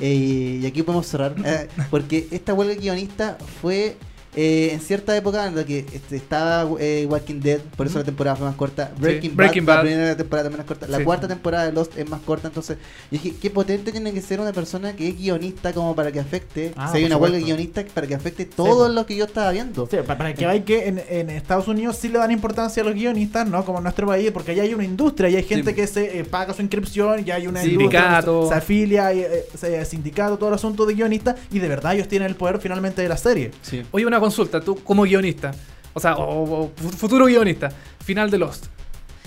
Eh, 0.00 0.60
y 0.62 0.66
aquí 0.66 0.82
podemos 0.82 1.06
cerrar. 1.06 1.34
eh, 1.44 1.68
porque 1.90 2.26
esta 2.30 2.54
huelga 2.54 2.74
de 2.74 2.80
guionistas 2.80 3.36
fue 3.60 3.96
eh, 4.36 4.70
en 4.72 4.80
cierta 4.80 5.16
época 5.16 5.46
en 5.46 5.54
la 5.56 5.64
que 5.64 5.80
este, 5.92 6.16
estaba 6.16 6.68
eh, 6.80 7.06
Walking 7.08 7.40
Dead, 7.40 7.60
por 7.76 7.86
eso 7.86 7.98
la 7.98 8.04
temporada 8.04 8.36
fue 8.36 8.46
más 8.46 8.56
corta. 8.56 8.90
Breaking, 8.98 9.36
Breaking 9.36 9.64
Bad, 9.66 9.76
Bad. 9.76 9.84
la 9.84 9.90
primera 9.90 10.16
temporada 10.16 10.44
también 10.48 10.60
es 10.60 10.66
corta. 10.66 10.86
La 10.88 10.98
Sí. 10.98 11.04
cuarta 11.04 11.28
temporada 11.28 11.66
de 11.66 11.72
Lost 11.72 11.96
es 11.98 12.08
más 12.08 12.20
corta, 12.22 12.48
entonces 12.48 12.76
yo 13.10 13.18
dije, 13.22 13.34
qué 13.40 13.50
potente 13.50 13.92
tiene 13.92 14.12
que 14.12 14.20
ser 14.22 14.40
una 14.40 14.52
persona 14.52 14.94
que 14.96 15.08
es 15.08 15.18
guionista 15.18 15.72
como 15.72 15.94
para 15.94 16.10
que 16.12 16.20
afecte, 16.20 16.72
Ah, 16.76 16.90
si 16.90 16.98
hay 16.98 17.04
una 17.04 17.16
huelga 17.16 17.38
guionista 17.38 17.84
para 17.94 18.06
que 18.06 18.14
afecte 18.14 18.44
todo 18.44 18.84
pues. 18.84 18.92
lo 18.94 19.06
que 19.06 19.16
yo 19.16 19.24
estaba 19.24 19.50
viendo. 19.52 19.86
Sí, 19.90 19.96
pa- 20.06 20.16
para 20.18 20.34
que 20.34 20.44
veáis 20.46 20.64
que 20.64 20.88
en, 20.88 21.02
en 21.08 21.30
Estados 21.30 21.68
Unidos 21.68 21.96
sí 21.96 22.08
le 22.08 22.18
dan 22.18 22.30
importancia 22.30 22.82
a 22.82 22.86
los 22.86 22.94
guionistas, 22.94 23.48
¿no? 23.48 23.64
Como 23.64 23.78
en 23.78 23.84
nuestro 23.84 24.06
país, 24.06 24.30
porque 24.32 24.52
allá 24.52 24.62
hay 24.64 24.74
una 24.74 24.84
industria 24.84 25.28
y 25.30 25.36
hay 25.36 25.42
gente 25.44 25.70
Sí. 25.70 25.76
que 25.76 25.86
se 25.86 26.18
eh, 26.18 26.24
paga 26.24 26.52
su 26.54 26.62
inscripción 26.62 27.22
y 27.26 27.30
hay 27.30 27.46
una 27.46 27.60
Sindicato. 27.62 28.32
industria, 28.32 28.48
se 28.58 28.64
afilia, 28.64 29.12
y, 29.14 29.20
eh, 29.20 29.44
se- 29.56 29.84
sindicato, 29.84 30.36
todo 30.38 30.48
el 30.50 30.54
asunto 30.56 30.86
de 30.86 30.94
guionistas 30.94 31.36
y 31.52 31.58
de 31.58 31.68
verdad 31.68 31.94
ellos 31.94 32.08
tienen 32.08 32.28
el 32.28 32.34
poder 32.36 32.58
finalmente 32.58 33.02
de 33.02 33.08
la 33.08 33.16
serie. 33.16 33.50
Sí. 33.62 33.82
Oye, 33.90 34.06
una 34.06 34.18
consulta, 34.24 34.60
tú 34.60 34.76
como 34.82 35.02
guionista, 35.04 35.52
o 35.92 36.00
sea, 36.00 36.16
o, 36.16 36.64
o 36.64 36.72
fu- 36.76 36.90
futuro 36.90 37.26
guionista, 37.26 37.68
final 38.04 38.30
de 38.30 38.38
Lost. 38.38 38.66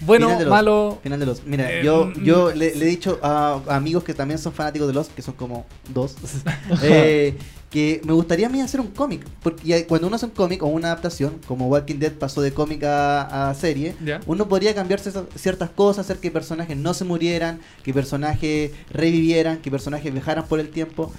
Bueno, 0.02 0.28
Final 0.28 0.43
de 0.43 0.50
malo. 0.52 1.00
Final 1.02 1.20
de 1.20 1.26
los. 1.26 1.43
Mira, 1.43 1.72
Eh, 1.72 1.82
yo, 1.84 2.06
mm, 2.06 2.24
yo 2.24 2.52
le, 2.54 2.76
le 2.76 2.86
he 2.86 2.88
dicho 2.88 3.18
a, 3.24 3.60
amigos 3.70 4.04
que 4.04 4.14
también 4.14 4.38
son 4.38 4.54
fanáticos 4.54 4.88
de 4.88 4.93
los, 4.93 5.08
que 5.10 5.24
son 5.24 5.34
como 5.34 5.66
dos, 5.91 6.16
eh, 6.84 7.36
que 7.72 8.00
me 8.06 8.14
gustaría 8.14 8.45
a 8.45 8.50
mí 8.52 8.62
hacer 8.62 8.80
un 8.80 8.88
cómic. 8.91 9.26
Porque 9.41 9.88
cuando 9.88 10.06
uno 10.06 10.16
hace 10.18 10.26
un 10.28 10.34
cómic 10.34 10.62
o 10.62 10.68
una 10.68 10.89
adaptación, 10.89 11.39
como 11.48 11.68
Walking 11.68 11.95
Dead 11.98 12.12
pasó 12.14 12.41
de 12.43 12.52
cómic 12.54 12.84
a, 12.84 13.50
a 13.50 13.54
serie, 13.56 13.95
Ya. 14.06 14.20
uno 14.28 14.48
podría 14.48 14.76
cambiarse 14.76 15.12
ciertas 15.36 15.72
cosas, 15.72 16.06
hacer 16.06 16.18
que 16.20 16.30
personajes 16.30 16.78
no 16.78 16.93
se 16.93 17.04
murieran, 17.04 17.60
que 17.84 17.91
personajes 17.91 18.72
revivieran, 18.91 19.58
que 19.64 19.72
personajes 19.72 20.14
viajaran 20.14 20.45
por 20.45 20.60
el 20.60 20.70
tiempo. 20.70 21.12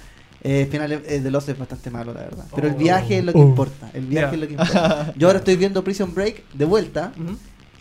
Eh, 0.43 0.61
el 0.61 0.67
final 0.67 0.91
eh, 0.91 1.19
de 1.19 1.31
Lost 1.31 1.49
es 1.49 1.57
bastante 1.57 1.89
malo, 1.91 2.13
la 2.13 2.21
verdad. 2.21 2.45
Pero 2.55 2.67
el 2.67 2.75
viaje 2.75 3.17
es 3.19 3.25
lo 3.25 3.33
que 3.33 3.39
Oh. 3.39 3.43
importa. 3.43 3.89
El 3.93 4.05
viaje 4.05 4.35
es 4.35 4.41
lo 4.41 4.47
que 4.47 4.53
importa. 4.59 5.13
Yo 5.17 5.27
ahora 5.27 5.39
estoy 5.39 5.55
viendo 5.57 5.83
Prison 5.83 6.13
Break 6.13 6.43
de 6.53 6.65
vuelta. 6.65 7.11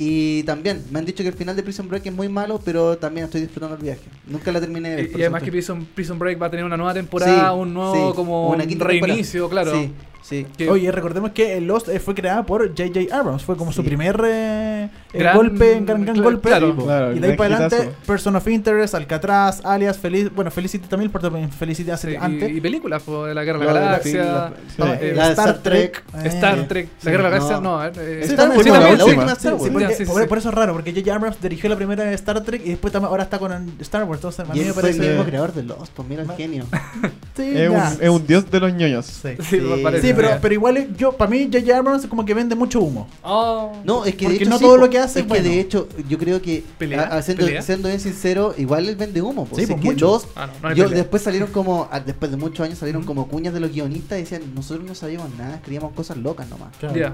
Y 0.00 0.44
también 0.44 0.84
me 0.92 1.00
han 1.00 1.04
dicho 1.04 1.24
que 1.24 1.28
el 1.28 1.34
final 1.34 1.56
de 1.56 1.62
Prison 1.64 1.88
Break 1.88 2.06
es 2.06 2.12
muy 2.12 2.28
malo, 2.28 2.60
pero 2.64 2.96
también 2.98 3.24
estoy 3.24 3.40
disfrutando 3.40 3.74
el 3.74 3.82
viaje. 3.82 4.02
Nunca 4.28 4.52
la 4.52 4.60
terminé 4.60 4.90
de 4.90 4.96
ver. 4.96 5.10
Y, 5.10 5.14
además 5.22 5.42
que 5.42 5.50
Prison, 5.50 5.84
Prison 5.92 6.18
Break 6.20 6.40
va 6.40 6.46
a 6.46 6.50
tener 6.50 6.64
una 6.64 6.76
nueva 6.76 6.94
temporada, 6.94 7.50
Sí, 7.52 7.58
un 7.58 7.74
nuevo 7.74 8.10
sí, 8.10 8.14
como 8.16 8.48
una 8.50 8.62
un 8.62 8.68
quinta 8.68 8.84
reinicio, 8.84 9.48
temporada. 9.48 9.70
claro. 9.72 9.82
Sí, 9.88 9.92
sí. 10.22 10.46
Oye, 10.68 10.90
recordemos 10.92 11.30
que 11.32 11.60
Lost 11.60 11.88
eh, 11.88 12.00
fue 12.00 12.14
creada 12.14 12.44
por 12.44 12.66
J.J. 12.68 13.14
Abrams, 13.16 13.42
fue 13.44 13.56
como 13.56 13.72
su 13.72 13.84
primer 13.84 14.20
eh, 14.26 14.84
eh, 15.12 15.18
Gran- 15.18 15.36
golpe, 15.36 15.80
gran, 15.84 16.04
gran 16.04 16.22
golpe. 16.22 16.48
claro. 16.48 16.76
Claro, 16.76 17.12
y 17.14 17.18
de 17.18 17.30
ahí 17.30 17.36
para 17.36 17.56
adelante. 17.56 17.90
Person 18.06 18.36
of 18.36 18.46
Interest, 18.48 18.94
Alcatraz, 18.94 19.64
Alias, 19.64 19.98
Feliz, 19.98 20.30
bueno, 20.34 20.50
Felicity 20.50 20.86
también, 20.88 21.10
porque 21.10 21.30
Felicity 21.58 21.90
hace 21.90 22.10
sí, 22.10 22.16
antes. 22.20 22.50
y, 22.50 22.56
y 22.56 22.60
películas 22.60 23.02
po, 23.02 23.24
de 23.26 23.34
la 23.34 23.44
Guerra 23.44 23.58
de 23.60 23.64
la 23.66 23.72
Galaxia, 23.72 24.24
la- 24.24 24.52
sí. 24.68 24.82
Eh, 25.00 25.12
La 25.14 25.24
de 25.26 25.30
Star 25.32 25.58
Trek. 25.58 26.04
eh, 26.22 26.28
Star 26.28 26.68
Trek, 26.68 26.88
la 27.02 27.10
Guerra 27.10 27.24
de 27.24 27.30
la 27.30 27.36
Galaxia, 27.38 27.60
No. 27.60 27.84
Star 27.84 28.48
por, 28.52 30.28
por 30.28 30.38
eso 30.38 30.48
es 30.48 30.54
raro, 30.54 30.72
porque 30.74 30.92
J.J. 30.92 31.14
Abrams 31.14 31.40
dirigió 31.40 31.68
la 31.70 31.76
primera 31.76 32.04
de 32.04 32.14
Star 32.14 32.42
Trek 32.42 32.62
y 32.64 32.70
después 32.70 32.94
ahora 32.94 33.22
está 33.24 33.38
con 33.38 33.52
Star 33.80 34.04
Wars. 34.04 34.18
Entonces, 34.18 34.40
a 34.48 34.52
mí 34.52 34.60
me 34.60 34.72
fue 34.72 34.82
el 34.90 34.96
parece. 34.96 35.08
mismo 35.10 35.24
creador 35.24 35.52
de 35.52 35.62
Lost, 35.62 35.92
pues 35.94 36.08
mira 36.08 36.22
el 36.22 36.30
genio. 36.32 36.64
Es 37.38 38.08
un, 38.10 38.26
dios 38.26 38.50
de 38.50 38.58
los 38.60 38.72
ñoños. 38.72 39.06
Sí. 39.06 39.28
Sí, 39.48 39.56
me 39.60 39.76
Sí. 39.76 39.82
parece. 39.82 40.07
Sí, 40.08 40.14
pero, 40.14 40.38
pero 40.40 40.54
igual 40.54 40.76
eh, 40.76 40.88
yo, 40.96 41.12
para 41.12 41.30
mí 41.30 41.48
J.J. 41.52 41.76
Abrams 41.76 42.06
como 42.06 42.24
que 42.24 42.34
vende 42.34 42.54
mucho 42.54 42.80
humo. 42.80 43.08
Oh. 43.22 43.72
No, 43.84 44.04
es 44.04 44.14
que 44.14 44.24
Porque 44.26 44.38
de 44.38 44.44
hecho 44.44 44.50
no 44.50 44.58
sí, 44.58 44.64
todo 44.64 44.74
po. 44.76 44.80
lo 44.82 44.90
que 44.90 44.98
hace 44.98 45.04
es 45.04 45.16
es 45.16 45.22
que 45.22 45.28
bueno. 45.28 45.44
de 45.48 45.60
hecho 45.60 45.88
yo 46.08 46.18
creo 46.18 46.40
que 46.42 46.64
¿Pelea? 46.78 47.02
a- 47.02 47.16
a- 47.18 47.22
siendo, 47.22 47.44
¿Pelea? 47.44 47.62
siendo 47.62 47.88
bien 47.88 48.00
sincero, 48.00 48.54
igual 48.56 48.88
él 48.88 48.96
vende 48.96 49.22
humo. 49.22 49.44
po. 49.46 49.56
Sí, 49.56 49.66
Si 49.66 49.72
pues, 49.72 49.84
mucho. 49.84 50.22
Ah, 50.36 50.46
no, 50.46 50.52
no 50.62 50.68
hay 50.68 50.74
yo 50.76 50.84
pelea. 50.84 50.98
después 50.98 51.22
salieron 51.22 51.50
como 51.50 51.88
a- 51.90 52.00
después 52.00 52.30
de 52.30 52.36
muchos 52.36 52.64
años 52.66 52.78
salieron 52.78 53.04
como 53.04 53.28
cuñas 53.28 53.52
de 53.54 53.60
los 53.60 53.72
guionistas 53.72 54.18
y 54.18 54.22
decían, 54.22 54.42
"Nosotros 54.54 54.86
no 54.86 54.94
sabíamos 54.94 55.28
nada, 55.36 55.60
queríamos 55.62 55.92
cosas 55.92 56.16
locas 56.16 56.48
nomás." 56.48 56.68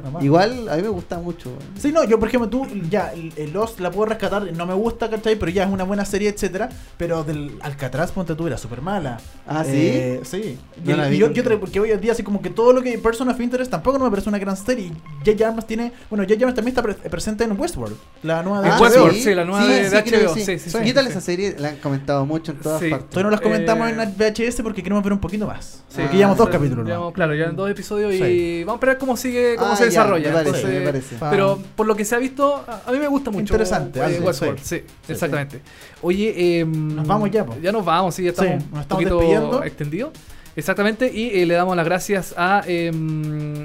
Nomás. 0.04 0.22
Igual 0.24 0.68
a 0.68 0.76
mí 0.76 0.82
me 0.82 0.88
gusta 0.88 1.18
mucho. 1.18 1.50
Sí, 1.78 1.92
no, 1.92 2.04
yo 2.04 2.18
por 2.18 2.28
ejemplo, 2.28 2.48
tú 2.48 2.66
ya, 2.90 3.12
el, 3.12 3.52
Lost 3.52 3.80
la 3.80 3.90
puedo 3.90 4.06
rescatar, 4.06 4.52
no 4.52 4.66
me 4.66 4.74
gusta, 4.74 5.08
¿cachai? 5.10 5.36
Pero 5.36 5.50
ya 5.50 5.64
es 5.64 5.70
una 5.70 5.84
buena 5.84 6.04
serie, 6.04 6.28
etcétera. 6.28 6.68
Pero 6.96 7.24
del 7.24 7.56
Alcatraz, 7.62 8.12
ponte 8.12 8.34
tú, 8.34 8.46
era 8.46 8.58
súper 8.58 8.80
mala. 8.82 9.18
Ah, 9.46 9.64
¿sí? 9.64 9.70
Eh, 9.74 10.20
sí. 10.24 10.58
Y, 10.84 10.88
No 10.88 10.96
la 10.96 11.04
el- 11.06 11.10
vi 11.10 11.16
y 11.16 11.20
yo, 11.20 11.30
yo 11.30 11.60
porque 11.60 11.78
hoy 11.80 11.90
en 11.90 12.00
día, 12.00 12.12
así 12.12 12.22
como 12.22 12.40
que 12.42 12.50
todo 12.50 12.72
lo 12.72 12.82
que 12.84 12.98
Person 12.98 13.28
of 13.28 13.40
Interest 13.40 13.70
tampoco 13.70 13.98
no 13.98 14.04
me 14.04 14.10
parece 14.10 14.28
una 14.28 14.38
gran 14.38 14.56
serie. 14.56 14.92
J.J. 15.24 15.44
Abrams 15.46 15.66
tiene. 15.66 15.92
Bueno, 16.10 16.22
J.J. 16.24 16.34
Abrams 16.44 16.54
también 16.54 16.68
está 16.76 16.82
pre- 16.82 16.94
presente 17.10 17.42
en 17.44 17.58
Westworld, 17.58 17.96
la 18.22 18.42
nueva 18.42 18.60
de 18.60 18.68
En 18.68 18.74
Ah. 18.74 18.80
Westworld, 18.80 19.16
sí, 19.16 19.34
la 19.34 19.44
nueva 19.44 19.66
de- 19.66 19.90
de 19.90 20.02
creo 20.04 20.20
que 20.20 20.26
HBO, 20.26 20.34
sí, 20.34 20.44
sí, 20.44 20.58
sí, 20.70 20.78
¿Qué 20.84 20.92
tal 20.94 21.04
sí. 21.06 21.10
esa 21.10 21.20
serie? 21.20 21.56
La 21.58 21.70
han 21.70 21.76
comentado 21.78 22.24
mucho 22.26 22.52
en 22.52 22.58
todas 22.58 22.80
Sí. 22.80 22.90
partes. 22.90 23.10
Todavía 23.10 23.24
no 23.24 23.30
las 23.30 23.40
comentamos 23.40 23.88
Eh, 23.88 23.92
en 24.02 24.14
VHS 24.16 24.62
porque 24.62 24.82
queremos 24.82 25.02
ver 25.02 25.12
un 25.12 25.18
poquito 25.20 25.46
más. 25.46 25.82
Sí. 25.88 26.00
Porque 26.02 26.16
llevamos 26.16 26.38
dos 26.38 26.48
Ah, 26.48 26.52
capítulos. 26.52 26.84
¿no? 26.84 26.90
llevamos- 26.90 27.12
claro, 27.14 27.34
ya 27.34 27.44
en 27.46 27.56
dos 27.56 27.70
episodios 27.70 28.12
y 28.14 28.18
Sí. 28.18 28.64
vamos 28.64 28.82
a 28.82 28.86
ver 28.86 28.98
cómo 28.98 29.16
sigue, 29.16 29.56
cómo 29.56 29.72
Ah, 29.72 29.76
se 29.76 29.84
ya, 29.84 29.88
desarrolla. 29.90 30.28
me 30.28 30.34
parece, 30.34 30.56
Entonces, 30.56 30.80
me 30.80 30.86
parece. 30.86 31.16
Pero 31.30 31.58
por 31.76 31.86
lo 31.86 31.96
que 31.96 32.04
se 32.04 32.14
ha 32.14 32.18
visto, 32.18 32.64
a 32.86 32.92
mí 32.92 32.98
me 32.98 33.08
gusta 33.08 33.30
mucho. 33.30 33.42
Interesante, 33.54 34.00
eh, 34.00 34.20
Westworld, 34.20 34.58
sí. 34.60 34.82
sí, 35.06 35.12
exactamente. 35.12 35.60
Oye, 36.02 36.34
eh, 36.60 36.64
Nos 36.64 37.06
vamos 37.06 37.30
ya, 37.30 37.44
po. 37.46 37.56
Ya 37.62 37.72
nos 37.72 37.84
vamos, 37.84 38.14
sí, 38.14 38.24
ya 38.24 38.30
estamos 38.30 38.52
Sí, 38.52 38.56
nos 38.58 38.72
un 38.74 38.80
estamos 38.80 38.88
poquito 39.04 39.16
despidiendo. 39.18 39.62
extendidos. 39.64 40.10
Exactamente, 40.56 41.10
y 41.12 41.40
eh, 41.40 41.46
le 41.46 41.54
damos 41.54 41.74
las 41.76 41.84
gracias 41.84 42.32
a, 42.36 42.62
eh, 42.66 42.90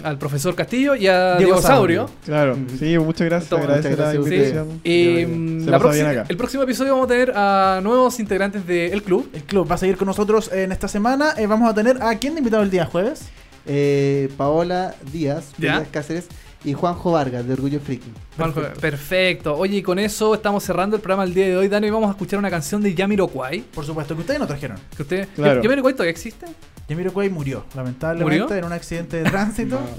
al 0.04 0.18
profesor 0.18 0.56
Castillo 0.56 0.96
y 0.96 1.06
a 1.08 1.36
Diego 1.38 1.54
Diego 1.54 1.62
Saurio. 1.62 2.10
Claro, 2.26 2.58
sí, 2.80 2.98
muchas 2.98 3.28
gracias. 3.28 3.52
Muchas 3.52 3.84
gracias 3.96 4.16
invitación. 4.16 4.82
Eh, 4.84 5.62
la 5.68 5.78
próxima- 5.80 6.10
acá. 6.10 6.26
el 6.28 6.38
próximo 6.38 6.64
episodio 6.64 6.94
vamos 6.94 7.06
a 7.06 7.10
tener 7.10 7.32
a 7.36 7.80
nuevos 7.84 8.20
integrantes 8.20 8.66
del 8.66 9.04
club. 9.04 9.30
El 9.34 9.44
club 9.44 9.70
va 9.70 9.76
a 9.76 9.78
seguir 9.78 9.98
con 9.98 10.08
nosotros 10.08 10.52
en 10.52 10.72
esta 10.72 10.88
semana. 10.88 11.34
Eh, 11.38 11.46
vamos 11.46 11.70
a 11.70 11.74
tener 11.76 12.02
a 12.02 12.16
quién 12.18 12.34
de 12.34 12.40
invitado 12.40 12.64
el 12.64 12.72
día 12.72 12.86
jueves. 12.86 13.30
Eh, 13.68 14.30
Paola 14.38 14.96
Díaz. 15.12 15.52
Díaz 15.58 15.88
Cáceres 15.92 16.28
y 16.66 16.74
Juanjo 16.74 17.12
Vargas 17.12 17.46
de 17.46 17.54
Orgullo 17.54 17.80
Friki. 17.80 18.12
Perfecto. 18.36 18.80
Perfecto. 18.82 19.56
Oye, 19.58 19.78
y 19.78 19.82
con 19.84 20.00
eso 20.00 20.34
estamos 20.34 20.64
cerrando 20.64 20.96
el 20.96 21.02
programa 21.02 21.24
el 21.24 21.34
día 21.36 21.46
de 21.46 21.56
hoy, 21.56 21.68
Dani. 21.68 21.88
y 21.88 21.90
Vamos 21.92 22.08
a 22.10 22.12
escuchar 22.12 22.40
una 22.40 22.50
canción 22.50 22.82
de 22.82 22.96
Yamiroquai. 22.96 23.60
Por 23.74 23.86
supuesto, 23.86 24.16
que 24.16 24.22
ustedes 24.22 24.40
no 24.40 24.48
trajeron. 24.48 24.78
Que 24.96 25.04
usted. 25.04 25.28
Claro. 25.36 25.62
¿Yamiroquai 25.62 25.94
todavía 25.94 26.12
existe? 26.12 26.48
Jamiroquai 26.90 27.30
murió, 27.30 27.64
lamentablemente, 27.76 28.42
¿Murió? 28.42 28.58
en 28.58 28.66
un 28.66 28.74
accidente 28.74 29.18
de 29.24 29.30
tránsito. 29.30 29.80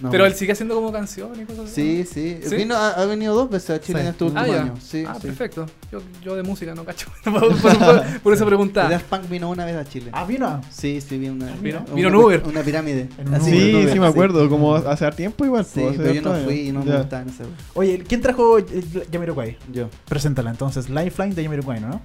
No. 0.00 0.10
Pero 0.10 0.26
él 0.26 0.34
sigue 0.34 0.50
haciendo 0.50 0.74
como 0.74 0.90
canción 0.90 1.40
y 1.40 1.44
cosas 1.44 1.66
así. 1.66 2.04
Sí, 2.04 2.38
sí. 2.42 2.48
¿Sí? 2.48 2.56
Vino, 2.56 2.74
ha, 2.74 2.90
ha 2.90 3.06
venido 3.06 3.32
dos 3.32 3.48
veces 3.48 3.70
a 3.70 3.80
Chile 3.80 4.00
Sí. 4.00 4.04
en 4.06 4.10
estos 4.10 4.32
Ah, 4.34 4.40
últimos 4.40 4.56
ya. 4.56 4.62
años. 4.64 4.78
Sí, 4.82 5.04
ah, 5.06 5.14
sí. 5.14 5.26
perfecto. 5.28 5.66
Yo, 5.92 6.00
yo 6.20 6.34
de 6.34 6.42
música 6.42 6.74
no 6.74 6.84
cacho. 6.84 7.06
por, 7.24 7.32
por- 7.60 7.78
por- 7.78 8.20
por 8.20 8.32
eso 8.34 8.42
The 8.44 8.48
preguntaba. 8.48 8.90
Daft 8.90 9.06
Punk 9.06 9.28
vino 9.28 9.48
una 9.48 9.64
vez 9.64 9.76
a 9.76 9.84
Chile. 9.84 10.10
Ah, 10.12 10.24
vino. 10.24 10.48
a- 10.48 10.60
Sí, 10.68 11.00
sí, 11.00 11.16
vino 11.16 11.34
una, 11.34 11.52
¿Vino? 11.52 11.84
una- 11.86 11.94
Vino 11.94 12.08
en 12.08 12.14
una- 12.16 12.24
Uber. 12.26 12.42
Una 12.44 12.62
pirámide. 12.62 13.08
Un 13.24 13.28
Uber. 13.28 13.40
Sí, 13.42 13.72
Uber, 13.76 13.92
sí, 13.92 14.00
me 14.00 14.06
acuerdo, 14.08 14.48
como 14.50 14.74
hace 14.74 15.08
tiempo 15.12 15.44
igual. 15.44 15.64
Sí, 15.64 15.80
pues, 15.80 15.96
pero 15.96 16.12
yo 16.12 16.22
no 16.22 16.34
fui 16.38 16.54
y 16.68 16.72
no 16.72 16.82
me 16.84 16.96
gustaba 16.96 17.22
en 17.22 17.28
ese. 17.28 17.44
Oye, 17.74 18.02
¿quién 18.06 18.20
trajo 18.20 18.58
eh, 18.58 18.64
Jamiroquai? 19.12 19.56
Yo. 19.72 19.88
Preséntala 20.08 20.50
entonces, 20.50 20.90
Lifeline 20.90 21.36
de 21.36 21.44
Jamiroquai, 21.44 21.80
¿no? 21.80 22.02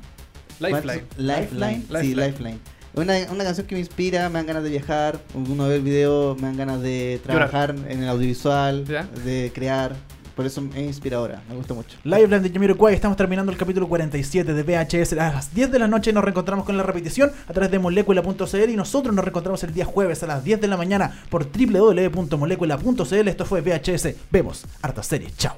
Lifeline. 0.59 1.03
Lifeline. 1.17 1.85
Sí, 2.01 2.13
Lifeline. 2.13 2.59
Una, 2.93 3.13
una 3.31 3.43
canción 3.43 3.67
que 3.67 3.75
me 3.75 3.79
inspira, 3.81 4.27
me 4.29 4.35
dan 4.39 4.47
ganas 4.47 4.63
de 4.63 4.69
viajar. 4.69 5.19
Uno 5.33 5.67
ve 5.67 5.75
el 5.77 5.81
video, 5.81 6.35
me 6.35 6.43
dan 6.43 6.57
ganas 6.57 6.81
de 6.81 7.19
trabajar 7.23 7.75
en 7.87 8.03
el 8.03 8.09
audiovisual, 8.09 8.85
Ya. 8.85 9.03
de 9.23 9.51
crear. 9.53 9.95
Por 10.35 10.45
eso 10.45 10.63
es 10.73 10.81
inspiradora, 10.83 11.41
me 11.49 11.55
gusta 11.55 11.73
mucho. 11.73 11.97
Lifeline 12.05 12.39
de 12.39 12.49
Jamiroquai, 12.49 12.95
estamos 12.95 13.17
terminando 13.17 13.51
el 13.51 13.57
capítulo 13.57 13.89
47 13.89 14.53
de 14.53 14.63
VHS. 14.63 15.11
A 15.19 15.33
las 15.33 15.53
10 15.53 15.69
de 15.69 15.79
la 15.79 15.87
noche 15.89 16.13
nos 16.13 16.23
reencontramos 16.23 16.63
con 16.65 16.77
la 16.77 16.83
repetición 16.83 17.29
a 17.45 17.51
través 17.51 17.69
de 17.71 17.77
molecula.cl 17.77 18.69
y 18.69 18.75
nosotros 18.77 19.13
nos 19.13 19.25
reencontramos 19.25 19.61
el 19.65 19.73
día 19.73 19.83
jueves 19.83 20.23
a 20.23 20.27
las 20.27 20.41
10 20.45 20.61
de 20.61 20.67
la 20.69 20.77
mañana 20.77 21.11
por 21.29 21.45
www.molecula.cl. 21.51 23.27
Esto 23.27 23.43
fue 23.45 23.59
VHS. 23.59 24.15
Vemos 24.31 24.63
harta 24.81 25.03
serie. 25.03 25.29
Chao. 25.37 25.57